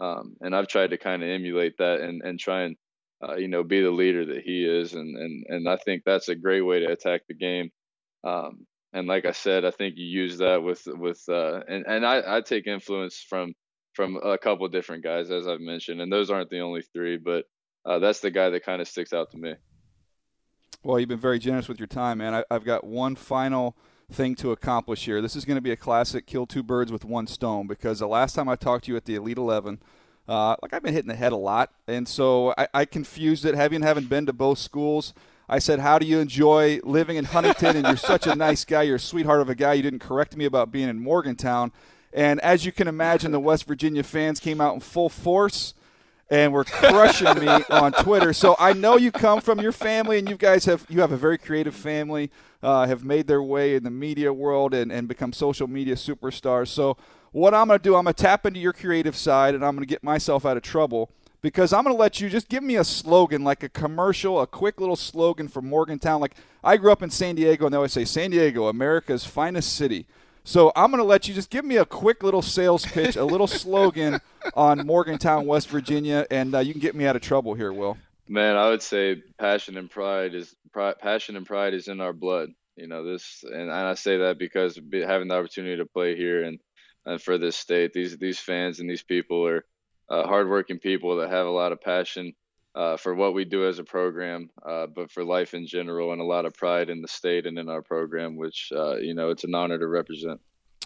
Um, 0.00 0.36
and 0.40 0.56
I've 0.56 0.68
tried 0.68 0.90
to 0.90 0.96
kind 0.96 1.22
of 1.22 1.28
emulate 1.28 1.76
that 1.78 2.00
and 2.00 2.22
and 2.24 2.40
try 2.40 2.62
and 2.62 2.76
uh, 3.22 3.36
you 3.36 3.48
know 3.48 3.62
be 3.62 3.80
the 3.80 3.90
leader 3.90 4.26
that 4.26 4.42
he 4.42 4.64
is, 4.64 4.94
and 4.94 5.16
and 5.16 5.44
and 5.48 5.68
I 5.68 5.76
think 5.76 6.02
that's 6.04 6.28
a 6.28 6.34
great 6.34 6.62
way 6.62 6.80
to 6.80 6.92
attack 6.92 7.22
the 7.28 7.34
game. 7.34 7.70
Um, 8.24 8.66
and 8.92 9.06
like 9.06 9.24
I 9.24 9.32
said, 9.32 9.64
I 9.64 9.70
think 9.70 9.94
you 9.96 10.06
use 10.06 10.38
that 10.38 10.62
with 10.62 10.82
with 10.86 11.22
uh, 11.28 11.60
and 11.68 11.84
and 11.86 12.06
I, 12.06 12.22
I 12.36 12.40
take 12.40 12.66
influence 12.66 13.24
from 13.28 13.54
from 13.94 14.16
a 14.16 14.38
couple 14.38 14.66
different 14.68 15.04
guys 15.04 15.30
as 15.30 15.46
I've 15.46 15.60
mentioned, 15.60 16.00
and 16.00 16.12
those 16.12 16.30
aren't 16.30 16.50
the 16.50 16.60
only 16.60 16.82
three, 16.82 17.18
but 17.18 17.44
uh, 17.84 17.98
that's 17.98 18.20
the 18.20 18.30
guy 18.30 18.50
that 18.50 18.64
kind 18.64 18.80
of 18.80 18.88
sticks 18.88 19.12
out 19.12 19.30
to 19.32 19.38
me. 19.38 19.54
Well, 20.82 20.98
you've 20.98 21.08
been 21.08 21.18
very 21.18 21.38
generous 21.38 21.68
with 21.68 21.78
your 21.78 21.86
time, 21.86 22.18
man. 22.18 22.34
I, 22.34 22.44
I've 22.50 22.64
got 22.64 22.84
one 22.84 23.14
final 23.14 23.76
thing 24.10 24.34
to 24.36 24.50
accomplish 24.50 25.04
here. 25.04 25.20
This 25.22 25.36
is 25.36 25.44
going 25.44 25.56
to 25.56 25.62
be 25.62 25.70
a 25.70 25.76
classic 25.76 26.26
kill 26.26 26.46
two 26.46 26.62
birds 26.62 26.90
with 26.90 27.04
one 27.04 27.26
stone 27.26 27.66
because 27.66 28.00
the 28.00 28.08
last 28.08 28.34
time 28.34 28.48
I 28.48 28.56
talked 28.56 28.84
to 28.84 28.92
you 28.92 28.96
at 28.96 29.04
the 29.04 29.14
Elite 29.14 29.38
11, 29.38 29.80
uh, 30.28 30.56
like 30.62 30.72
I've 30.72 30.82
been 30.82 30.94
hitting 30.94 31.08
the 31.08 31.16
head 31.16 31.32
a 31.32 31.36
lot, 31.36 31.70
and 31.86 32.06
so 32.06 32.54
I, 32.56 32.68
I 32.72 32.84
confused 32.84 33.44
it. 33.44 33.54
Having 33.54 33.82
having 33.82 34.04
been 34.04 34.26
to 34.26 34.32
both 34.32 34.58
schools, 34.58 35.14
I 35.48 35.58
said, 35.58 35.80
"How 35.80 35.98
do 35.98 36.06
you 36.06 36.20
enjoy 36.20 36.80
living 36.84 37.16
in 37.16 37.24
Huntington?" 37.24 37.76
And 37.76 37.86
you're 37.86 37.96
such 37.96 38.26
a 38.26 38.34
nice 38.34 38.64
guy. 38.64 38.82
You're 38.82 38.96
a 38.96 39.00
sweetheart 39.00 39.40
of 39.40 39.48
a 39.48 39.54
guy. 39.54 39.74
You 39.74 39.82
didn't 39.82 40.00
correct 40.00 40.36
me 40.36 40.44
about 40.44 40.70
being 40.70 40.88
in 40.88 41.00
Morgantown. 41.00 41.72
And 42.12 42.40
as 42.40 42.64
you 42.64 42.72
can 42.72 42.88
imagine, 42.88 43.32
the 43.32 43.40
West 43.40 43.66
Virginia 43.66 44.02
fans 44.02 44.38
came 44.38 44.60
out 44.60 44.74
in 44.74 44.80
full 44.80 45.08
force 45.08 45.74
and 46.30 46.52
were 46.52 46.64
crushing 46.64 47.38
me 47.38 47.48
on 47.70 47.92
Twitter. 47.92 48.32
So 48.32 48.56
I 48.58 48.72
know 48.72 48.96
you 48.96 49.10
come 49.12 49.40
from 49.40 49.60
your 49.60 49.72
family, 49.72 50.18
and 50.18 50.28
you 50.28 50.36
guys 50.36 50.64
have 50.64 50.86
you 50.88 51.00
have 51.00 51.12
a 51.12 51.16
very 51.16 51.36
creative 51.36 51.74
family, 51.74 52.30
uh, 52.62 52.86
have 52.86 53.04
made 53.04 53.26
their 53.26 53.42
way 53.42 53.74
in 53.74 53.82
the 53.82 53.90
media 53.90 54.32
world 54.32 54.72
and, 54.72 54.92
and 54.92 55.08
become 55.08 55.32
social 55.32 55.66
media 55.66 55.94
superstars. 55.94 56.68
So 56.68 56.96
what 57.32 57.54
I'm 57.54 57.66
going 57.66 57.78
to 57.78 57.82
do, 57.82 57.96
I'm 57.96 58.04
going 58.04 58.14
to 58.14 58.22
tap 58.22 58.46
into 58.46 58.60
your 58.60 58.72
creative 58.72 59.16
side, 59.16 59.54
and 59.54 59.64
I'm 59.64 59.74
going 59.74 59.86
to 59.86 59.90
get 59.90 60.02
myself 60.04 60.46
out 60.46 60.56
of 60.56 60.62
trouble 60.62 61.10
because 61.40 61.72
I'm 61.72 61.82
going 61.82 61.94
to 61.94 62.00
let 62.00 62.20
you 62.20 62.28
just 62.28 62.48
give 62.48 62.62
me 62.62 62.76
a 62.76 62.84
slogan, 62.84 63.42
like 63.42 63.62
a 63.62 63.68
commercial, 63.68 64.40
a 64.40 64.46
quick 64.46 64.80
little 64.80 64.96
slogan 64.96 65.48
for 65.48 65.60
Morgantown. 65.60 66.20
Like 66.20 66.36
I 66.62 66.76
grew 66.76 66.92
up 66.92 67.02
in 67.02 67.10
San 67.10 67.34
Diego, 67.34 67.66
and 67.66 67.72
they 67.72 67.76
always 67.76 67.92
say 67.92 68.04
San 68.04 68.30
Diego, 68.30 68.68
America's 68.68 69.24
finest 69.24 69.74
city. 69.74 70.06
So 70.44 70.72
I'm 70.74 70.90
going 70.90 70.98
to 70.98 71.04
let 71.04 71.28
you 71.28 71.34
just 71.34 71.50
give 71.50 71.64
me 71.64 71.76
a 71.76 71.84
quick 71.84 72.22
little 72.22 72.42
sales 72.42 72.84
pitch, 72.84 73.16
a 73.16 73.24
little 73.24 73.46
slogan 73.46 74.20
on 74.54 74.86
Morgantown, 74.86 75.46
West 75.46 75.68
Virginia, 75.68 76.26
and 76.30 76.54
uh, 76.54 76.58
you 76.58 76.72
can 76.72 76.80
get 76.80 76.94
me 76.94 77.06
out 77.06 77.16
of 77.16 77.22
trouble 77.22 77.54
here, 77.54 77.72
Will. 77.72 77.96
Man, 78.28 78.56
I 78.56 78.68
would 78.68 78.82
say 78.82 79.22
passion 79.38 79.76
and 79.76 79.90
pride 79.90 80.34
is 80.34 80.54
pride, 80.72 80.98
passion 81.00 81.36
and 81.36 81.46
pride 81.46 81.74
is 81.74 81.88
in 81.88 82.00
our 82.00 82.12
blood. 82.12 82.50
You 82.76 82.86
know 82.86 83.04
this, 83.04 83.44
and, 83.44 83.62
and 83.62 83.72
I 83.72 83.94
say 83.94 84.18
that 84.18 84.38
because 84.38 84.80
having 84.92 85.28
the 85.28 85.34
opportunity 85.34 85.76
to 85.76 85.86
play 85.86 86.16
here 86.16 86.42
and, 86.44 86.58
and 87.04 87.20
for 87.20 87.38
this 87.38 87.56
state, 87.56 87.92
these 87.92 88.16
these 88.18 88.38
fans 88.38 88.80
and 88.80 88.88
these 88.88 89.02
people 89.02 89.46
are 89.46 89.64
uh, 90.08 90.26
hardworking 90.26 90.78
people 90.78 91.16
that 91.16 91.30
have 91.30 91.46
a 91.46 91.50
lot 91.50 91.72
of 91.72 91.80
passion 91.80 92.34
uh, 92.74 92.96
for 92.96 93.14
what 93.14 93.34
we 93.34 93.44
do 93.44 93.66
as 93.66 93.78
a 93.78 93.84
program, 93.84 94.50
uh, 94.64 94.86
but 94.86 95.10
for 95.10 95.24
life 95.24 95.54
in 95.54 95.66
general, 95.66 96.12
and 96.12 96.20
a 96.20 96.24
lot 96.24 96.46
of 96.46 96.54
pride 96.54 96.90
in 96.90 97.02
the 97.02 97.08
state 97.08 97.46
and 97.46 97.58
in 97.58 97.68
our 97.68 97.82
program, 97.82 98.36
which 98.36 98.72
uh, 98.74 98.96
you 98.96 99.14
know 99.14 99.30
it's 99.30 99.44
an 99.44 99.54
honor 99.54 99.78
to 99.78 99.86
represent. 99.86 100.40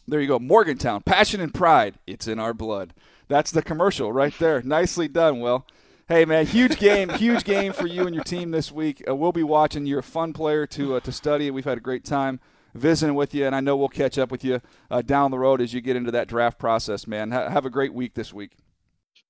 There 0.08 0.20
you 0.20 0.28
go, 0.28 0.38
Morgantown, 0.38 1.02
passion 1.02 1.40
and 1.40 1.52
pride. 1.52 1.96
It's 2.06 2.28
in 2.28 2.38
our 2.38 2.54
blood. 2.54 2.94
That's 3.28 3.50
the 3.50 3.62
commercial 3.62 4.12
right 4.12 4.36
there. 4.38 4.62
Nicely 4.62 5.08
done, 5.08 5.40
Will. 5.40 5.66
Hey 6.08 6.24
man, 6.24 6.46
huge 6.46 6.78
game, 6.78 7.08
huge 7.08 7.42
game 7.42 7.72
for 7.72 7.88
you 7.88 8.06
and 8.06 8.14
your 8.14 8.22
team 8.22 8.52
this 8.52 8.70
week. 8.70 9.02
Uh, 9.08 9.16
we'll 9.16 9.32
be 9.32 9.42
watching. 9.42 9.86
You're 9.86 9.98
a 9.98 10.04
fun 10.04 10.32
player 10.32 10.64
to 10.68 10.96
uh, 10.96 11.00
to 11.00 11.10
study. 11.10 11.50
We've 11.50 11.64
had 11.64 11.78
a 11.78 11.80
great 11.80 12.04
time 12.04 12.38
visiting 12.76 13.14
with 13.14 13.34
you, 13.34 13.46
and 13.46 13.54
I 13.54 13.60
know 13.60 13.76
we'll 13.76 13.88
catch 13.88 14.18
up 14.18 14.30
with 14.30 14.44
you 14.44 14.60
uh, 14.90 15.02
down 15.02 15.30
the 15.30 15.38
road 15.38 15.60
as 15.60 15.72
you 15.74 15.80
get 15.80 15.96
into 15.96 16.10
that 16.12 16.28
draft 16.28 16.58
process, 16.58 17.06
man. 17.06 17.30
Ha- 17.32 17.50
have 17.50 17.66
a 17.66 17.70
great 17.70 17.94
week 17.94 18.14
this 18.14 18.32
week. 18.32 18.56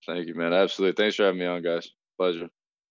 Thank 0.07 0.29
you, 0.29 0.35
man. 0.35 0.53
Absolutely. 0.53 1.03
Thanks 1.03 1.17
for 1.17 1.25
having 1.25 1.41
me 1.41 1.47
on, 1.47 1.63
guys. 1.63 1.91
Pleasure. 2.17 2.49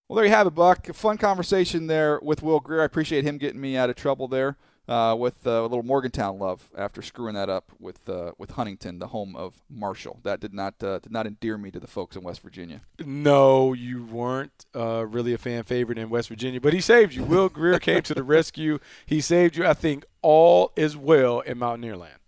Well, 0.07 0.17
there 0.17 0.25
you 0.25 0.31
have 0.31 0.47
it, 0.47 0.55
Buck. 0.55 0.93
Fun 0.93 1.17
conversation 1.17 1.87
there 1.87 2.19
with 2.21 2.43
Will 2.43 2.59
Grier. 2.59 2.81
I 2.81 2.85
appreciate 2.85 3.23
him 3.23 3.37
getting 3.37 3.61
me 3.61 3.75
out 3.75 3.89
of 3.89 3.95
trouble 3.95 4.27
there 4.27 4.57
uh, 4.87 5.15
with 5.17 5.45
uh, 5.47 5.51
a 5.51 5.63
little 5.63 5.83
Morgantown 5.83 6.37
love 6.37 6.69
after 6.77 7.01
screwing 7.01 7.35
that 7.35 7.49
up 7.49 7.71
with 7.79 8.07
uh, 8.07 8.31
with 8.37 8.51
Huntington, 8.51 8.99
the 8.99 9.07
home 9.07 9.35
of 9.35 9.63
Marshall. 9.69 10.19
That 10.23 10.39
did 10.39 10.53
not 10.53 10.75
uh, 10.83 10.99
did 10.99 11.11
not 11.11 11.25
endear 11.25 11.57
me 11.57 11.71
to 11.71 11.79
the 11.79 11.87
folks 11.87 12.15
in 12.15 12.23
West 12.23 12.41
Virginia. 12.41 12.81
No, 13.03 13.73
you 13.73 14.03
weren't 14.03 14.65
uh, 14.75 15.05
really 15.05 15.33
a 15.33 15.37
fan 15.37 15.63
favorite 15.63 15.97
in 15.97 16.09
West 16.09 16.29
Virginia, 16.29 16.61
but 16.61 16.73
he 16.73 16.81
saved 16.81 17.13
you. 17.13 17.23
Will 17.23 17.49
Grier 17.49 17.79
came 17.79 18.01
to 18.03 18.13
the 18.13 18.23
rescue. 18.35 18.79
He 19.05 19.21
saved 19.21 19.57
you. 19.57 19.65
I 19.65 19.73
think 19.73 20.05
all 20.21 20.71
is 20.75 20.95
well 20.95 21.39
in 21.39 21.57
Mountaineer 21.57 21.97
Land. 21.97 22.19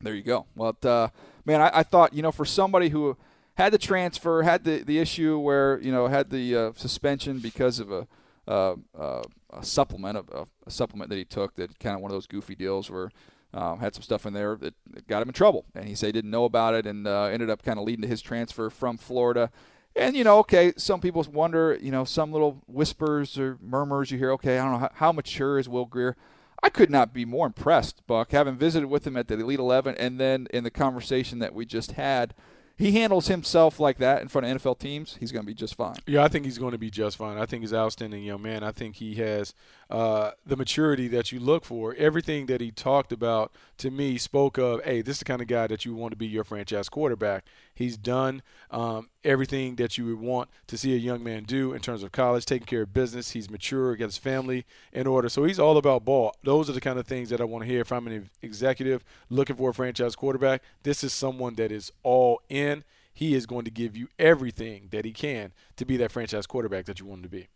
There 0.00 0.14
you 0.14 0.22
go. 0.22 0.46
Well, 0.54 0.76
uh, 0.82 1.08
man, 1.44 1.60
I, 1.60 1.70
I 1.78 1.82
thought 1.82 2.12
you 2.12 2.22
know 2.22 2.32
for 2.32 2.44
somebody 2.44 2.88
who 2.88 3.16
had 3.54 3.72
the 3.72 3.78
transfer, 3.78 4.42
had 4.42 4.64
the, 4.64 4.82
the 4.82 4.98
issue 4.98 5.38
where 5.38 5.80
you 5.80 5.92
know 5.92 6.08
had 6.08 6.30
the 6.30 6.56
uh, 6.56 6.72
suspension 6.76 7.38
because 7.38 7.78
of 7.78 7.90
a, 7.90 8.06
uh, 8.46 8.76
uh, 8.96 9.22
a 9.56 9.64
supplement, 9.64 10.18
a, 10.18 10.46
a, 10.66 10.70
supplement 10.70 11.10
that 11.10 11.16
he 11.16 11.24
took 11.24 11.54
that 11.56 11.78
kind 11.78 11.94
of 11.94 12.02
one 12.02 12.10
of 12.10 12.14
those 12.14 12.26
goofy 12.26 12.54
deals 12.54 12.90
where 12.90 13.10
um, 13.54 13.78
had 13.78 13.94
some 13.94 14.02
stuff 14.02 14.26
in 14.26 14.32
there 14.32 14.56
that, 14.56 14.74
that, 14.90 15.06
got 15.06 15.22
him 15.22 15.28
in 15.28 15.34
trouble, 15.34 15.64
and 15.74 15.86
he 15.86 15.94
said 15.94 16.06
he 16.06 16.12
didn't 16.12 16.30
know 16.30 16.44
about 16.44 16.74
it, 16.74 16.86
and 16.86 17.06
uh, 17.06 17.24
ended 17.24 17.50
up 17.50 17.62
kind 17.62 17.78
of 17.78 17.84
leading 17.84 18.02
to 18.02 18.08
his 18.08 18.20
transfer 18.20 18.70
from 18.70 18.98
Florida. 18.98 19.50
And 19.94 20.14
you 20.14 20.24
know, 20.24 20.38
okay, 20.40 20.74
some 20.76 21.00
people 21.00 21.24
wonder, 21.32 21.78
you 21.80 21.90
know, 21.90 22.04
some 22.04 22.32
little 22.32 22.62
whispers 22.66 23.38
or 23.38 23.58
murmurs 23.62 24.10
you 24.10 24.18
hear. 24.18 24.30
Okay, 24.32 24.58
I 24.58 24.62
don't 24.62 24.72
know 24.72 24.78
how, 24.78 24.90
how 24.94 25.12
mature 25.12 25.58
is 25.58 25.68
Will 25.68 25.86
Grier. 25.86 26.16
I 26.62 26.68
could 26.68 26.90
not 26.90 27.12
be 27.12 27.24
more 27.24 27.46
impressed, 27.46 28.06
Buck, 28.06 28.32
having 28.32 28.56
visited 28.56 28.88
with 28.88 29.06
him 29.06 29.16
at 29.16 29.28
the 29.28 29.38
Elite 29.38 29.58
Eleven, 29.58 29.94
and 29.96 30.18
then 30.20 30.48
in 30.52 30.64
the 30.64 30.70
conversation 30.70 31.38
that 31.38 31.54
we 31.54 31.64
just 31.64 31.92
had 31.92 32.34
he 32.76 32.92
handles 32.92 33.28
himself 33.28 33.80
like 33.80 33.98
that 33.98 34.20
in 34.20 34.28
front 34.28 34.46
of 34.46 34.62
NFL 34.62 34.78
teams, 34.78 35.16
he's 35.18 35.32
going 35.32 35.44
to 35.44 35.46
be 35.46 35.54
just 35.54 35.74
fine. 35.74 35.96
Yeah, 36.06 36.22
I 36.22 36.28
think 36.28 36.44
he's 36.44 36.58
going 36.58 36.72
to 36.72 36.78
be 36.78 36.90
just 36.90 37.16
fine. 37.16 37.38
I 37.38 37.46
think 37.46 37.62
he's 37.62 37.72
outstanding 37.72 38.22
young 38.22 38.42
man. 38.42 38.62
I 38.62 38.72
think 38.72 38.96
he 38.96 39.14
has 39.14 39.54
uh, 39.90 40.32
the 40.44 40.56
maturity 40.56 41.08
that 41.08 41.30
you 41.30 41.38
look 41.38 41.64
for. 41.64 41.94
Everything 41.94 42.46
that 42.46 42.60
he 42.60 42.70
talked 42.70 43.12
about 43.12 43.52
to 43.78 43.90
me 43.90 44.18
spoke 44.18 44.58
of, 44.58 44.82
hey, 44.84 45.02
this 45.02 45.16
is 45.16 45.18
the 45.20 45.24
kind 45.24 45.40
of 45.40 45.48
guy 45.48 45.66
that 45.66 45.84
you 45.84 45.94
want 45.94 46.12
to 46.12 46.16
be 46.16 46.26
your 46.26 46.44
franchise 46.44 46.88
quarterback. 46.88 47.44
He's 47.74 47.96
done 47.96 48.42
um, 48.70 49.10
everything 49.22 49.76
that 49.76 49.96
you 49.96 50.06
would 50.06 50.20
want 50.20 50.48
to 50.66 50.78
see 50.78 50.94
a 50.94 50.98
young 50.98 51.22
man 51.22 51.44
do 51.44 51.72
in 51.72 51.80
terms 51.80 52.02
of 52.02 52.10
college, 52.10 52.46
taking 52.46 52.66
care 52.66 52.82
of 52.82 52.92
business. 52.92 53.30
He's 53.30 53.50
mature, 53.50 53.94
got 53.96 54.06
his 54.06 54.18
family 54.18 54.64
in 54.92 55.06
order. 55.06 55.28
So 55.28 55.44
he's 55.44 55.60
all 55.60 55.76
about 55.76 56.04
ball. 56.04 56.34
Those 56.42 56.68
are 56.68 56.72
the 56.72 56.80
kind 56.80 56.98
of 56.98 57.06
things 57.06 57.28
that 57.30 57.40
I 57.40 57.44
want 57.44 57.64
to 57.64 57.70
hear 57.70 57.80
if 57.80 57.92
I'm 57.92 58.06
an 58.06 58.30
executive 58.42 59.04
looking 59.30 59.56
for 59.56 59.70
a 59.70 59.74
franchise 59.74 60.16
quarterback. 60.16 60.62
This 60.82 61.04
is 61.04 61.12
someone 61.12 61.54
that 61.54 61.70
is 61.70 61.92
all 62.02 62.40
in. 62.48 62.84
He 63.12 63.34
is 63.34 63.46
going 63.46 63.64
to 63.64 63.70
give 63.70 63.96
you 63.96 64.08
everything 64.18 64.88
that 64.90 65.04
he 65.06 65.12
can 65.12 65.52
to 65.76 65.86
be 65.86 65.96
that 65.98 66.12
franchise 66.12 66.46
quarterback 66.46 66.84
that 66.86 67.00
you 67.00 67.06
want 67.06 67.20
him 67.20 67.22
to 67.22 67.28
be. 67.30 67.48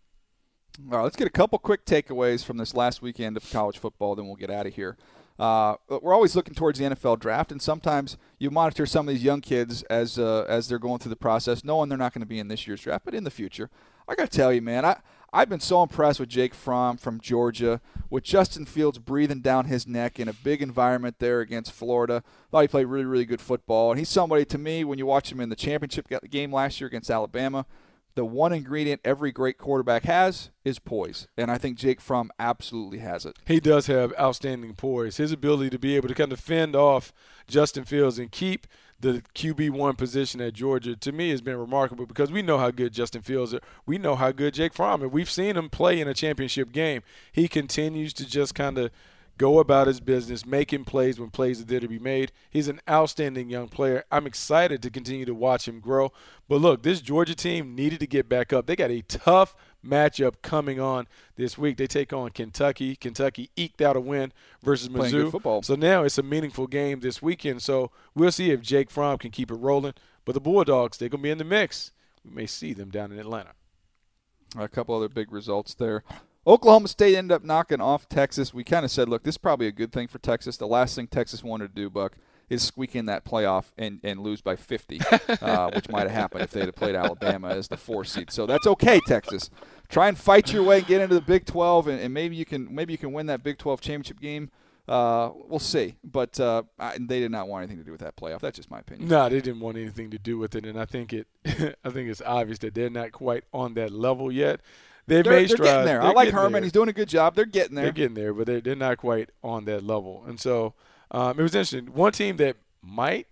All 0.78 0.98
right, 0.98 1.02
let's 1.02 1.16
get 1.16 1.26
a 1.26 1.30
couple 1.30 1.58
quick 1.58 1.84
takeaways 1.84 2.44
from 2.44 2.56
this 2.56 2.74
last 2.74 3.02
weekend 3.02 3.36
of 3.36 3.50
college 3.50 3.78
football, 3.78 4.14
then 4.14 4.26
we'll 4.26 4.36
get 4.36 4.50
out 4.50 4.66
of 4.66 4.74
here. 4.74 4.96
Uh, 5.38 5.76
we're 5.88 6.14
always 6.14 6.36
looking 6.36 6.54
towards 6.54 6.78
the 6.78 6.84
NFL 6.84 7.18
draft, 7.18 7.50
and 7.50 7.60
sometimes 7.60 8.16
you 8.38 8.50
monitor 8.50 8.86
some 8.86 9.08
of 9.08 9.14
these 9.14 9.24
young 9.24 9.40
kids 9.40 9.82
as 9.84 10.18
uh, 10.18 10.44
as 10.48 10.68
they're 10.68 10.78
going 10.78 10.98
through 10.98 11.10
the 11.10 11.16
process, 11.16 11.64
knowing 11.64 11.88
they're 11.88 11.98
not 11.98 12.12
going 12.12 12.20
to 12.20 12.26
be 12.26 12.38
in 12.38 12.48
this 12.48 12.66
year's 12.66 12.82
draft, 12.82 13.04
but 13.04 13.14
in 13.14 13.24
the 13.24 13.30
future. 13.30 13.70
I 14.06 14.14
got 14.14 14.30
to 14.30 14.36
tell 14.36 14.52
you, 14.52 14.60
man, 14.60 14.84
I 14.84 14.98
I've 15.32 15.48
been 15.48 15.60
so 15.60 15.82
impressed 15.82 16.20
with 16.20 16.28
Jake 16.28 16.54
Fromm 16.54 16.98
from 16.98 17.20
Georgia, 17.20 17.80
with 18.10 18.24
Justin 18.24 18.66
Fields 18.66 18.98
breathing 18.98 19.40
down 19.40 19.66
his 19.66 19.86
neck 19.86 20.20
in 20.20 20.28
a 20.28 20.32
big 20.32 20.60
environment 20.60 21.16
there 21.20 21.40
against 21.40 21.72
Florida. 21.72 22.22
Thought 22.50 22.62
he 22.62 22.68
played 22.68 22.86
really, 22.86 23.06
really 23.06 23.24
good 23.24 23.40
football, 23.40 23.90
and 23.90 23.98
he's 23.98 24.08
somebody 24.08 24.44
to 24.44 24.58
me 24.58 24.84
when 24.84 24.98
you 24.98 25.06
watch 25.06 25.32
him 25.32 25.40
in 25.40 25.48
the 25.48 25.56
championship 25.56 26.08
game 26.30 26.52
last 26.52 26.80
year 26.80 26.88
against 26.88 27.10
Alabama 27.10 27.64
the 28.14 28.24
one 28.24 28.52
ingredient 28.52 29.00
every 29.04 29.32
great 29.32 29.58
quarterback 29.58 30.04
has 30.04 30.50
is 30.64 30.78
poise. 30.78 31.28
And 31.36 31.50
I 31.50 31.58
think 31.58 31.78
Jake 31.78 32.00
Fromm 32.00 32.30
absolutely 32.38 32.98
has 32.98 33.24
it. 33.24 33.36
He 33.46 33.60
does 33.60 33.86
have 33.86 34.12
outstanding 34.18 34.74
poise. 34.74 35.16
His 35.16 35.32
ability 35.32 35.70
to 35.70 35.78
be 35.78 35.96
able 35.96 36.08
to 36.08 36.14
kind 36.14 36.32
of 36.32 36.40
fend 36.40 36.74
off 36.74 37.12
Justin 37.46 37.84
Fields 37.84 38.18
and 38.18 38.30
keep 38.30 38.66
the 38.98 39.22
QB1 39.34 39.96
position 39.96 40.40
at 40.40 40.52
Georgia 40.52 40.94
to 40.94 41.12
me 41.12 41.30
has 41.30 41.40
been 41.40 41.56
remarkable 41.56 42.04
because 42.04 42.30
we 42.30 42.42
know 42.42 42.58
how 42.58 42.70
good 42.70 42.92
Justin 42.92 43.22
Fields 43.22 43.54
is. 43.54 43.60
We 43.86 43.96
know 43.96 44.14
how 44.14 44.32
good 44.32 44.54
Jake 44.54 44.74
Fromm 44.74 45.02
is. 45.02 45.10
We've 45.10 45.30
seen 45.30 45.56
him 45.56 45.70
play 45.70 46.00
in 46.00 46.08
a 46.08 46.14
championship 46.14 46.72
game. 46.72 47.02
He 47.32 47.48
continues 47.48 48.12
to 48.14 48.26
just 48.26 48.54
kind 48.54 48.76
of– 48.78 48.90
go 49.40 49.58
about 49.58 49.86
his 49.86 50.00
business, 50.00 50.44
making 50.44 50.84
plays 50.84 51.18
when 51.18 51.30
plays 51.30 51.62
are 51.62 51.64
there 51.64 51.80
to 51.80 51.88
be 51.88 51.98
made. 51.98 52.30
He's 52.50 52.68
an 52.68 52.78
outstanding 52.86 53.48
young 53.48 53.68
player. 53.68 54.04
I'm 54.12 54.26
excited 54.26 54.82
to 54.82 54.90
continue 54.90 55.24
to 55.24 55.34
watch 55.34 55.66
him 55.66 55.80
grow. 55.80 56.12
But 56.46 56.60
look, 56.60 56.82
this 56.82 57.00
Georgia 57.00 57.34
team 57.34 57.74
needed 57.74 58.00
to 58.00 58.06
get 58.06 58.28
back 58.28 58.52
up. 58.52 58.66
They 58.66 58.76
got 58.76 58.90
a 58.90 59.00
tough 59.00 59.56
matchup 59.82 60.42
coming 60.42 60.78
on 60.78 61.08
this 61.36 61.56
week. 61.56 61.78
They 61.78 61.86
take 61.86 62.12
on 62.12 62.32
Kentucky. 62.32 62.96
Kentucky 62.96 63.48
eked 63.56 63.80
out 63.80 63.96
a 63.96 64.00
win 64.00 64.30
versus 64.62 64.90
Mizzou. 64.90 65.08
So 65.64 65.74
now 65.74 66.04
it's 66.04 66.18
a 66.18 66.22
meaningful 66.22 66.66
game 66.66 67.00
this 67.00 67.22
weekend. 67.22 67.62
So 67.62 67.90
we'll 68.14 68.32
see 68.32 68.50
if 68.50 68.60
Jake 68.60 68.90
Fromm 68.90 69.16
can 69.16 69.30
keep 69.30 69.50
it 69.50 69.54
rolling. 69.54 69.94
But 70.26 70.34
the 70.34 70.40
Bulldogs, 70.42 70.98
they're 70.98 71.08
going 71.08 71.22
to 71.22 71.22
be 71.22 71.30
in 71.30 71.38
the 71.38 71.44
mix. 71.44 71.92
We 72.22 72.30
may 72.30 72.46
see 72.46 72.74
them 72.74 72.90
down 72.90 73.10
in 73.10 73.18
Atlanta. 73.18 73.52
A 74.58 74.68
couple 74.68 74.94
other 74.94 75.08
big 75.08 75.32
results 75.32 75.72
there. 75.72 76.04
Oklahoma 76.50 76.88
State 76.88 77.14
ended 77.14 77.32
up 77.34 77.44
knocking 77.44 77.80
off 77.80 78.08
Texas. 78.08 78.52
We 78.52 78.64
kind 78.64 78.84
of 78.84 78.90
said, 78.90 79.08
look, 79.08 79.22
this 79.22 79.34
is 79.34 79.38
probably 79.38 79.68
a 79.68 79.72
good 79.72 79.92
thing 79.92 80.08
for 80.08 80.18
Texas. 80.18 80.56
The 80.56 80.66
last 80.66 80.96
thing 80.96 81.06
Texas 81.06 81.44
wanted 81.44 81.68
to 81.68 81.74
do, 81.80 81.88
Buck, 81.88 82.16
is 82.48 82.60
squeak 82.62 82.96
in 82.96 83.06
that 83.06 83.24
playoff 83.24 83.66
and, 83.78 84.00
and 84.02 84.18
lose 84.20 84.40
by 84.40 84.56
50, 84.56 85.00
uh, 85.40 85.70
which 85.74 85.88
might 85.88 86.02
have 86.02 86.10
happened 86.10 86.42
if 86.42 86.50
they 86.50 86.60
had 86.60 86.74
played 86.74 86.96
Alabama 86.96 87.50
as 87.50 87.68
the 87.68 87.76
four 87.76 88.04
seed. 88.04 88.32
So 88.32 88.46
that's 88.46 88.66
okay, 88.66 89.00
Texas. 89.06 89.48
Try 89.88 90.08
and 90.08 90.18
fight 90.18 90.52
your 90.52 90.64
way 90.64 90.78
and 90.78 90.86
get 90.88 91.00
into 91.00 91.14
the 91.14 91.20
Big 91.20 91.46
12, 91.46 91.86
and, 91.86 92.00
and 92.00 92.12
maybe 92.12 92.34
you 92.34 92.44
can 92.44 92.74
maybe 92.74 92.92
you 92.92 92.98
can 92.98 93.12
win 93.12 93.26
that 93.26 93.44
Big 93.44 93.56
12 93.58 93.80
championship 93.80 94.18
game 94.20 94.50
Uh, 94.88 95.30
we'll 95.46 95.60
see, 95.60 95.94
but 96.02 96.40
uh, 96.40 96.64
I, 96.76 96.98
they 96.98 97.20
did 97.20 97.30
not 97.30 97.46
want 97.46 97.62
anything 97.62 97.78
to 97.78 97.84
do 97.84 97.92
with 97.92 98.00
that 98.00 98.16
playoff. 98.16 98.40
That's 98.40 98.56
just 98.56 98.72
my 98.72 98.80
opinion. 98.80 99.08
No, 99.08 99.28
they 99.28 99.40
didn't 99.40 99.60
want 99.60 99.76
anything 99.76 100.10
to 100.10 100.18
do 100.18 100.36
with 100.36 100.56
it, 100.56 100.66
and 100.66 100.80
I 100.80 100.84
think 100.84 101.12
it. 101.12 101.28
I 101.84 101.90
think 101.90 102.10
it's 102.10 102.22
obvious 102.26 102.58
that 102.58 102.74
they're 102.74 102.90
not 102.90 103.12
quite 103.12 103.44
on 103.52 103.74
that 103.74 103.92
level 103.92 104.32
yet. 104.32 104.60
They've 105.10 105.24
they're, 105.24 105.32
made 105.32 105.48
they're 105.48 105.56
strides. 105.56 105.70
getting 105.70 105.86
there. 105.86 106.00
They're 106.00 106.10
I 106.10 106.12
like 106.12 106.28
Herman. 106.30 106.52
there. 106.52 106.62
He's 106.62 106.72
doing 106.72 106.88
a 106.88 106.92
good 106.92 107.08
job. 107.08 107.34
They're 107.34 107.44
getting 107.44 107.74
there. 107.74 107.86
They're 107.86 107.92
getting 107.92 108.14
there, 108.14 108.32
but 108.32 108.46
they're, 108.46 108.60
they're 108.60 108.76
not 108.76 108.98
quite 108.98 109.30
on 109.42 109.64
that 109.64 109.82
level. 109.82 110.22
And 110.24 110.38
so 110.38 110.74
um, 111.10 111.38
it 111.38 111.42
was 111.42 111.52
interesting. 111.52 111.92
One 111.92 112.12
team 112.12 112.36
that 112.36 112.56
might 112.80 113.26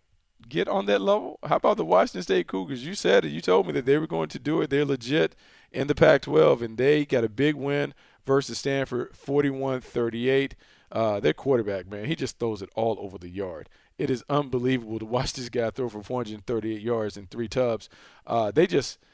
get 0.48 0.66
on 0.66 0.86
that 0.86 1.00
level. 1.00 1.38
How 1.44 1.54
about 1.54 1.76
the 1.76 1.84
Washington 1.84 2.22
State 2.22 2.48
Cougars? 2.48 2.84
You 2.84 2.94
said 2.94 3.24
it. 3.24 3.28
You 3.28 3.40
told 3.40 3.68
me 3.68 3.72
that 3.74 3.86
they 3.86 3.96
were 3.96 4.08
going 4.08 4.28
to 4.30 4.40
do 4.40 4.60
it. 4.60 4.70
They're 4.70 4.84
legit 4.84 5.36
in 5.70 5.86
the 5.86 5.94
Pac-12, 5.94 6.62
and 6.62 6.76
they 6.76 7.04
got 7.04 7.22
a 7.22 7.28
big 7.28 7.54
win 7.54 7.94
versus 8.26 8.58
Stanford, 8.58 9.12
41-38. 9.12 10.52
Uh, 10.90 11.20
their 11.20 11.34
quarterback, 11.34 11.88
man, 11.88 12.06
he 12.06 12.16
just 12.16 12.40
throws 12.40 12.60
it 12.60 12.70
all 12.74 12.96
over 12.98 13.18
the 13.18 13.28
yard. 13.28 13.68
It 13.98 14.10
is 14.10 14.24
unbelievable 14.28 14.98
to 14.98 15.04
watch 15.04 15.34
this 15.34 15.48
guy 15.48 15.70
throw 15.70 15.88
for 15.88 16.02
438 16.02 16.80
yards 16.80 17.16
and 17.16 17.30
three 17.30 17.46
tubs. 17.46 17.88
Uh, 18.26 18.50
they 18.50 18.66
just– 18.66 18.98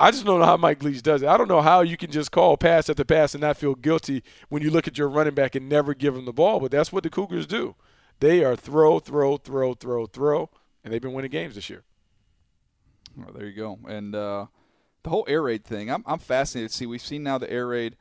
I 0.00 0.12
just 0.12 0.24
don't 0.24 0.38
know 0.38 0.46
how 0.46 0.56
Mike 0.56 0.82
Leach 0.82 1.02
does 1.02 1.22
it. 1.22 1.28
I 1.28 1.36
don't 1.36 1.48
know 1.48 1.60
how 1.60 1.80
you 1.80 1.96
can 1.96 2.10
just 2.10 2.30
call 2.30 2.56
pass 2.56 2.88
after 2.88 3.04
pass 3.04 3.34
and 3.34 3.40
not 3.40 3.56
feel 3.56 3.74
guilty 3.74 4.22
when 4.48 4.62
you 4.62 4.70
look 4.70 4.86
at 4.86 4.96
your 4.96 5.08
running 5.08 5.34
back 5.34 5.56
and 5.56 5.68
never 5.68 5.92
give 5.92 6.16
him 6.16 6.24
the 6.24 6.32
ball. 6.32 6.60
But 6.60 6.70
that's 6.70 6.92
what 6.92 7.02
the 7.02 7.10
Cougars 7.10 7.46
do. 7.46 7.74
They 8.20 8.44
are 8.44 8.54
throw, 8.54 9.00
throw, 9.00 9.36
throw, 9.36 9.74
throw, 9.74 10.06
throw, 10.06 10.50
and 10.84 10.92
they've 10.92 11.02
been 11.02 11.12
winning 11.12 11.30
games 11.30 11.56
this 11.56 11.68
year. 11.68 11.82
Well, 13.16 13.32
there 13.34 13.46
you 13.46 13.56
go. 13.56 13.78
And 13.88 14.14
uh, 14.14 14.46
the 15.02 15.10
whole 15.10 15.24
air 15.28 15.42
raid 15.42 15.64
thing, 15.64 15.90
I'm, 15.90 16.04
I'm 16.06 16.18
fascinated 16.20 16.70
to 16.70 16.76
see. 16.76 16.86
We've 16.86 17.02
seen 17.02 17.24
now 17.24 17.38
the 17.38 17.50
air 17.50 17.66
raid 17.66 17.96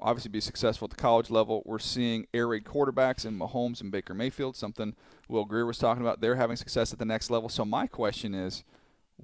obviously 0.00 0.30
be 0.30 0.40
successful 0.40 0.86
at 0.86 0.90
the 0.90 0.96
college 0.96 1.30
level. 1.30 1.62
We're 1.66 1.78
seeing 1.78 2.26
air 2.32 2.48
raid 2.48 2.64
quarterbacks 2.64 3.26
in 3.26 3.38
Mahomes 3.38 3.80
and 3.80 3.90
Baker 3.90 4.14
Mayfield, 4.14 4.56
something 4.56 4.94
Will 5.28 5.44
Grier 5.44 5.66
was 5.66 5.78
talking 5.78 6.02
about. 6.02 6.20
They're 6.20 6.36
having 6.36 6.56
success 6.56 6.92
at 6.92 6.98
the 6.98 7.04
next 7.04 7.30
level. 7.30 7.48
So 7.48 7.64
my 7.64 7.86
question 7.86 8.34
is, 8.34 8.64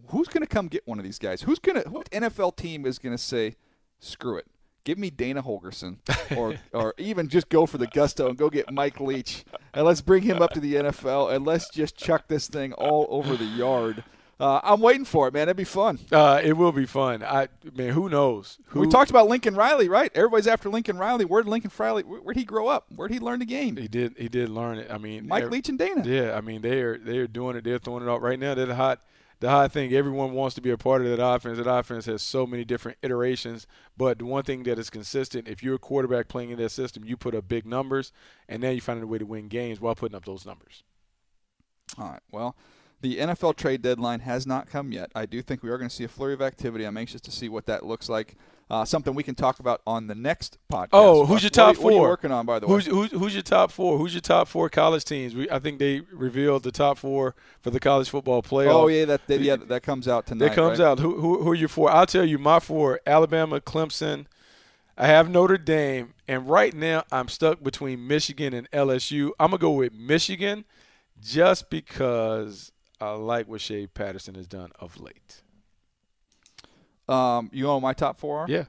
who's 0.09 0.29
going 0.29 0.43
to 0.43 0.47
come 0.47 0.69
get 0.69 0.87
one 0.87 0.99
of 0.99 1.05
these 1.05 1.19
guys? 1.19 1.43
Who's 1.43 1.59
going 1.59 1.83
to 1.83 1.89
what 1.89 2.11
NFL 2.11 2.57
team 2.57 2.87
is 2.87 2.99
going 2.99 3.17
to 3.17 3.23
say, 3.23 3.57
screw 3.99 4.37
it? 4.37 4.47
Give 4.85 4.97
me 4.99 5.11
Dana 5.11 5.43
Holgorsen, 5.43 5.99
or 6.37 6.57
or 6.73 6.95
even 6.97 7.29
just 7.29 7.49
go 7.49 7.67
for 7.67 7.79
the 7.79 7.87
gusto 7.89 8.29
and 8.29 8.39
go 8.39 8.49
get 8.49 8.73
Mike 8.73 9.01
Leach, 9.01 9.45
and 9.75 9.85
let's 9.85 10.01
bring 10.01 10.23
him 10.23 10.41
up 10.41 10.53
to 10.53 10.61
the 10.61 10.75
NFL, 10.75 11.35
and 11.35 11.45
let's 11.45 11.69
just 11.71 11.97
chuck 11.97 12.29
this 12.29 12.49
thing 12.49 12.73
all 12.73 13.07
over 13.11 13.37
the 13.37 13.45
yard. 13.45 14.03
Uh, 14.41 14.61
I'm 14.63 14.81
waiting 14.81 15.05
for 15.05 15.27
it, 15.27 15.35
man. 15.35 15.43
It'd 15.43 15.57
be 15.57 15.65
fun. 15.65 15.99
Uh, 16.13 16.41
it 16.43 16.57
will 16.57 16.71
be 16.71 16.87
fun. 16.87 17.25
I 17.25 17.49
man, 17.75 17.91
who 17.91 18.09
knows? 18.09 18.59
Who, 18.67 18.81
we 18.81 18.87
talked 18.87 19.11
about 19.11 19.27
Lincoln 19.27 19.57
Riley, 19.57 19.89
right? 19.89 20.13
Everybody's 20.15 20.47
after 20.47 20.69
Lincoln 20.69 20.97
Riley. 20.97 21.25
Where 21.25 21.43
did 21.43 21.51
Lincoln 21.51 21.73
Riley? 21.77 22.05
Where'd 22.05 22.37
he 22.37 22.45
grow 22.45 22.69
up? 22.69 22.87
Where'd 22.95 23.11
he 23.11 23.19
learn 23.19 23.41
the 23.41 23.47
game? 23.47 23.77
He 23.77 23.89
did. 23.89 24.15
He 24.17 24.29
did 24.29 24.49
learn 24.49 24.79
it. 24.79 24.91
I 24.91 24.99
mean, 24.99 25.27
Mike 25.27 25.51
Leach 25.51 25.69
and 25.69 25.79
Dana. 25.79 26.05
Yeah, 26.07 26.37
I 26.37 26.41
mean 26.41 26.63
they 26.63 26.81
are 26.83 26.97
they 26.97 27.19
are 27.19 27.27
doing 27.27 27.57
it. 27.57 27.65
They're 27.65 27.79
throwing 27.79 28.05
it 28.05 28.09
out 28.09 28.23
right 28.23 28.39
now. 28.39 28.55
They're 28.55 28.67
the 28.67 28.77
hot 28.77 29.03
the 29.41 29.51
hot 29.51 29.73
thing. 29.73 29.93
Everyone 29.93 30.33
wants 30.33 30.55
to 30.57 30.61
be 30.61 30.71
a 30.71 30.77
part 30.77 31.03
of 31.03 31.09
that 31.09 31.25
offense. 31.25 31.59
That 31.59 31.71
offense 31.71 32.07
has 32.07 32.23
so 32.23 32.47
many 32.47 32.65
different 32.65 32.99
iterations. 33.03 33.67
But 33.97 34.19
the 34.19 34.25
one 34.25 34.43
thing 34.43 34.65
that 34.65 34.79
is 34.79 34.91
consistent, 34.91 35.49
if 35.49 35.63
you're 35.63 35.77
a 35.77 35.79
quarterback 35.79 36.29
playing 36.29 36.51
in 36.51 36.59
that 36.59 36.71
system, 36.71 37.05
you 37.05 37.17
put 37.17 37.35
up 37.35 37.49
big 37.49 37.67
numbers, 37.67 38.13
and 38.49 38.61
now 38.63 38.71
you 38.71 38.81
find 38.81 39.03
a 39.03 39.07
way 39.07 39.19
to 39.19 39.27
win 39.27 39.49
games 39.49 39.81
while 39.81 39.95
putting 39.95 40.17
up 40.17 40.25
those 40.25 40.45
numbers. 40.45 40.83
All 41.97 42.09
right. 42.09 42.23
Well, 42.31 42.57
the 43.01 43.19
NFL 43.19 43.57
trade 43.57 43.83
deadline 43.83 44.21
has 44.21 44.47
not 44.47 44.69
come 44.69 44.91
yet. 44.93 45.11
I 45.15 45.25
do 45.25 45.41
think 45.41 45.63
we 45.63 45.71
are 45.71 45.79
going 45.79 45.89
to 45.89 45.95
see 45.95 46.05
a 46.05 46.09
flurry 46.09 46.35
of 46.35 46.43
activity. 46.43 46.85
I'm 46.85 46.97
anxious 46.97 47.21
to 47.23 47.31
see 47.31 47.49
what 47.49 47.67
that 47.67 47.87
looks 47.87 48.09
like. 48.09 48.35
Uh, 48.71 48.85
something 48.85 49.15
we 49.15 49.23
can 49.23 49.35
talk 49.35 49.61
about 49.61 49.81
on 49.87 50.07
the 50.09 50.15
next 50.15 50.59
podcast. 50.71 50.89
Oh, 50.93 51.25
who's 51.25 51.43
your 51.43 51.49
top 51.49 51.77
are 51.77 51.79
you- 51.79 51.83
What 51.85 51.89
are 51.91 51.93
you 51.95 51.99
four? 52.01 52.09
working 52.11 52.31
on, 52.33 52.45
by 52.45 52.59
the 52.59 52.67
Who's, 52.67 52.87
way? 52.87 52.95
who's 52.95 53.11
who's 53.13 53.33
your 53.35 53.43
top 53.43 53.71
four? 53.73 53.97
Who's 53.97 54.13
your 54.13 54.21
top 54.21 54.47
four 54.47 54.69
college 54.69 55.05
teams? 55.05 55.35
We, 55.35 55.49
I 55.51 55.59
think 55.59 55.79
they 55.79 56.01
revealed 56.13 56.65
the 56.65 56.71
top 56.71 56.99
four 56.99 57.35
for 57.63 57.71
the 57.71 57.81
college 57.81 58.11
football 58.11 58.43
playoff. 58.43 58.75
Oh 58.75 58.89
yeah, 58.89 59.07
that, 59.07 59.27
that 59.27 59.41
yeah 59.41 59.57
that 59.57 59.83
comes 59.83 60.07
out 60.07 60.27
tonight. 60.27 60.49
That 60.49 60.55
comes 60.55 60.81
right? 60.81 60.87
out. 60.87 60.99
Who, 60.99 61.19
who 61.19 61.43
who 61.43 61.51
are 61.51 61.55
your 61.55 61.69
four? 61.71 61.91
I'll 61.91 62.05
tell 62.05 62.27
you 62.27 62.37
my 62.39 62.61
four: 62.61 63.01
Alabama, 63.07 63.59
Clemson. 63.61 64.27
I 64.99 65.07
have 65.07 65.31
Notre 65.31 65.57
Dame, 65.57 66.13
and 66.27 66.51
right 66.51 66.75
now 66.75 67.05
I'm 67.11 67.29
stuck 67.29 67.63
between 67.63 68.07
Michigan 68.07 68.53
and 68.53 68.71
LSU. 68.73 69.31
I'm 69.41 69.51
gonna 69.53 69.59
go 69.61 69.71
with 69.71 69.95
Michigan, 69.95 70.65
just 71.23 71.71
because 71.71 72.71
I 73.01 73.13
like 73.13 73.49
what 73.49 73.61
Shea 73.63 73.87
Patterson 73.87 74.35
has 74.35 74.47
done 74.47 74.73
of 74.79 75.01
late. 75.01 75.43
Um, 77.09 77.51
you 77.53 77.65
know 77.65 77.81
my 77.81 77.93
top 77.95 78.19
four 78.19 78.41
are? 78.41 78.47
Yeah, 78.49 78.65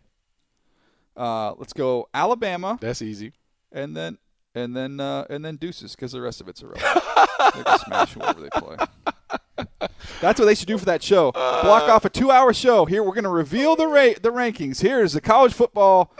Uh, 1.17 1.53
let's 1.57 1.73
go 1.73 2.07
Alabama, 2.13 2.77
that's 2.81 3.01
easy. 3.01 3.33
and 3.71 3.95
then 3.95 4.17
and 4.55 4.75
then 4.75 4.99
uh, 4.99 5.25
and 5.29 5.43
then 5.43 5.57
Deuces 5.57 5.95
because 5.95 6.11
the 6.13 6.21
rest 6.21 6.39
of 6.41 6.47
it's 6.47 6.61
irrelevant. 6.61 7.03
they 7.55 7.63
can 7.63 7.79
smash 7.79 8.13
whoever 8.13 8.41
they 8.41 8.49
play. 8.49 8.77
That's 10.21 10.39
what 10.39 10.45
they 10.45 10.55
should 10.55 10.67
do 10.67 10.77
for 10.77 10.85
that 10.85 11.03
show. 11.03 11.31
Block 11.31 11.83
off 11.89 12.03
a 12.05 12.09
two-hour 12.09 12.53
show. 12.53 12.85
Here 12.85 13.03
we're 13.03 13.13
going 13.13 13.23
to 13.25 13.29
reveal 13.29 13.75
the 13.75 13.87
ra- 13.87 14.13
the 14.21 14.31
rankings. 14.31 14.81
Here's 14.81 15.13
the 15.13 15.21
college 15.21 15.53
football 15.53 16.13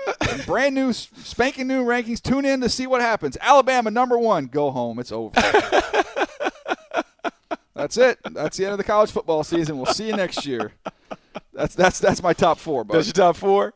brand 0.46 0.76
new, 0.76 0.92
spanking 0.94 1.68
new 1.68 1.84
rankings. 1.86 2.22
Tune 2.22 2.46
in 2.46 2.62
to 2.62 2.70
see 2.70 2.86
what 2.88 3.02
happens. 3.02 3.38
Alabama 3.42 3.92
number 3.92 4.18
one. 4.18 4.46
Go 4.48 4.72
home. 4.72 5.00
It's 5.00 5.12
over. 5.12 5.34
That's 7.80 7.98
it. 7.98 8.20
That's 8.32 8.58
the 8.58 8.66
end 8.66 8.74
of 8.74 8.78
the 8.78 8.84
college 8.84 9.12
football 9.12 9.44
season. 9.44 9.78
We'll 9.78 9.94
see 9.94 10.08
you 10.08 10.16
next 10.16 10.46
year. 10.46 10.74
That's 11.54 11.76
that's 11.76 12.00
that's 12.00 12.22
my 12.22 12.34
top 12.34 12.58
four, 12.58 12.84
bud. 12.84 12.96
That's 12.96 13.08
your 13.08 13.14
top 13.14 13.36
four. 13.36 13.74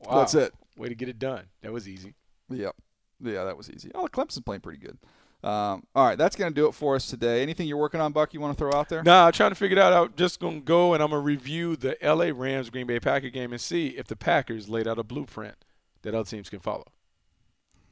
Wow. 0.00 0.18
That's 0.18 0.34
it. 0.34 0.54
Way 0.76 0.88
to 0.88 0.94
get 0.94 1.08
it 1.08 1.18
done. 1.18 1.44
That 1.62 1.72
was 1.72 1.88
easy. 1.88 2.14
Yep. 2.50 2.74
Yeah, 3.22 3.44
that 3.44 3.56
was 3.56 3.70
easy. 3.70 3.90
Oh, 3.94 4.06
Clemson's 4.06 4.40
playing 4.40 4.60
pretty 4.60 4.78
good. 4.78 4.98
Um, 5.42 5.84
all 5.94 6.06
right, 6.06 6.18
that's 6.18 6.34
going 6.34 6.52
to 6.52 6.54
do 6.54 6.66
it 6.66 6.72
for 6.72 6.96
us 6.96 7.06
today. 7.06 7.42
Anything 7.42 7.68
you're 7.68 7.76
working 7.76 8.00
on, 8.00 8.12
Buck, 8.12 8.34
you 8.34 8.40
want 8.40 8.56
to 8.56 8.58
throw 8.58 8.72
out 8.72 8.88
there? 8.88 9.02
Nah, 9.02 9.26
I'm 9.26 9.32
trying 9.32 9.50
to 9.50 9.54
figure 9.54 9.76
it 9.76 9.80
out. 9.80 9.92
I'm 9.92 10.12
just 10.16 10.40
gonna 10.40 10.60
go 10.60 10.94
and 10.94 11.02
I'm 11.02 11.10
gonna 11.10 11.22
review 11.22 11.76
the 11.76 11.96
LA 12.02 12.30
Rams 12.34 12.68
Green 12.70 12.86
Bay 12.86 12.98
Packer 12.98 13.30
game 13.30 13.52
and 13.52 13.60
see 13.60 13.88
if 13.88 14.06
the 14.06 14.16
Packers 14.16 14.68
laid 14.68 14.88
out 14.88 14.98
a 14.98 15.04
blueprint 15.04 15.54
that 16.02 16.14
other 16.14 16.28
teams 16.28 16.50
can 16.50 16.58
follow. 16.58 16.86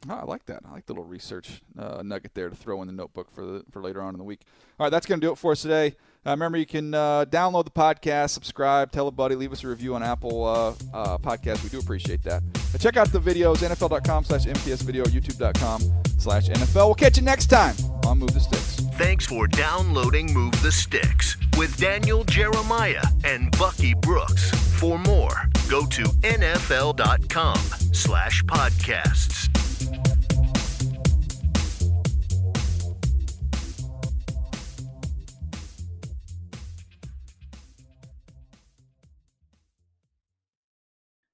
Oh, 0.09 0.15
I 0.15 0.25
like 0.25 0.45
that. 0.47 0.63
I 0.69 0.73
like 0.73 0.87
the 0.87 0.93
little 0.93 1.09
research 1.09 1.63
uh, 1.79 2.03
nugget 2.05 2.35
there 2.35 2.51
to 2.51 2.57
throw 2.57 2.81
in 2.83 2.89
the 2.89 2.93
notebook 2.93 3.31
for 3.35 3.45
the, 3.45 3.65
for 3.71 3.81
later 3.83 4.03
on 4.03 4.15
in 4.15 4.19
the 4.19 4.25
week. 4.25 4.41
All 4.79 4.85
right, 4.85 4.91
that's 4.91 5.07
going 5.07 5.21
to 5.21 5.27
do 5.27 5.33
it 5.33 5.39
for 5.39 5.53
us 5.53 5.63
today. 5.63 5.97
Uh, 6.27 6.31
remember, 6.31 6.57
you 6.57 6.67
can 6.67 6.95
uh, 6.95 7.25
download 7.27 7.65
the 7.65 7.71
podcast, 7.71 8.31
subscribe, 8.31 8.91
tell 8.91 9.09
a 9.09 9.11
buddy, 9.11 9.35
leave 9.35 9.53
us 9.53 9.63
a 9.63 9.69
review 9.69 9.95
on 9.95 10.03
Apple 10.03 10.45
uh, 10.45 10.71
uh, 10.95 11.19
Podcast. 11.19 11.63
We 11.63 11.69
do 11.69 11.79
appreciate 11.79 12.23
that. 12.23 12.43
Check 12.79 12.97
out 12.97 13.13
the 13.13 13.21
videos, 13.21 13.59
NFL.com 13.59 14.25
slash 14.25 14.47
MTS 14.47 14.83
video, 14.83 15.05
YouTube.com 15.05 15.83
slash 16.19 16.49
NFL. 16.49 16.87
We'll 16.87 16.95
catch 16.95 17.19
you 17.19 17.23
next 17.23 17.47
time 17.47 17.75
on 18.07 18.19
Move 18.19 18.33
the 18.33 18.41
Sticks. 18.41 18.77
Thanks 18.97 19.27
for 19.27 19.47
downloading 19.47 20.33
Move 20.33 20.61
the 20.63 20.73
Sticks 20.73 21.37
with 21.59 21.77
Daniel 21.77 22.25
Jeremiah 22.25 23.03
and 23.25 23.51
Bucky 23.59 23.95
Brooks. 23.95 24.51
For 24.81 24.99
more, 24.99 25.51
go 25.69 25.85
to 25.87 26.03
NFL.com 26.03 27.59
slash 27.93 28.43
podcasts. 28.45 29.54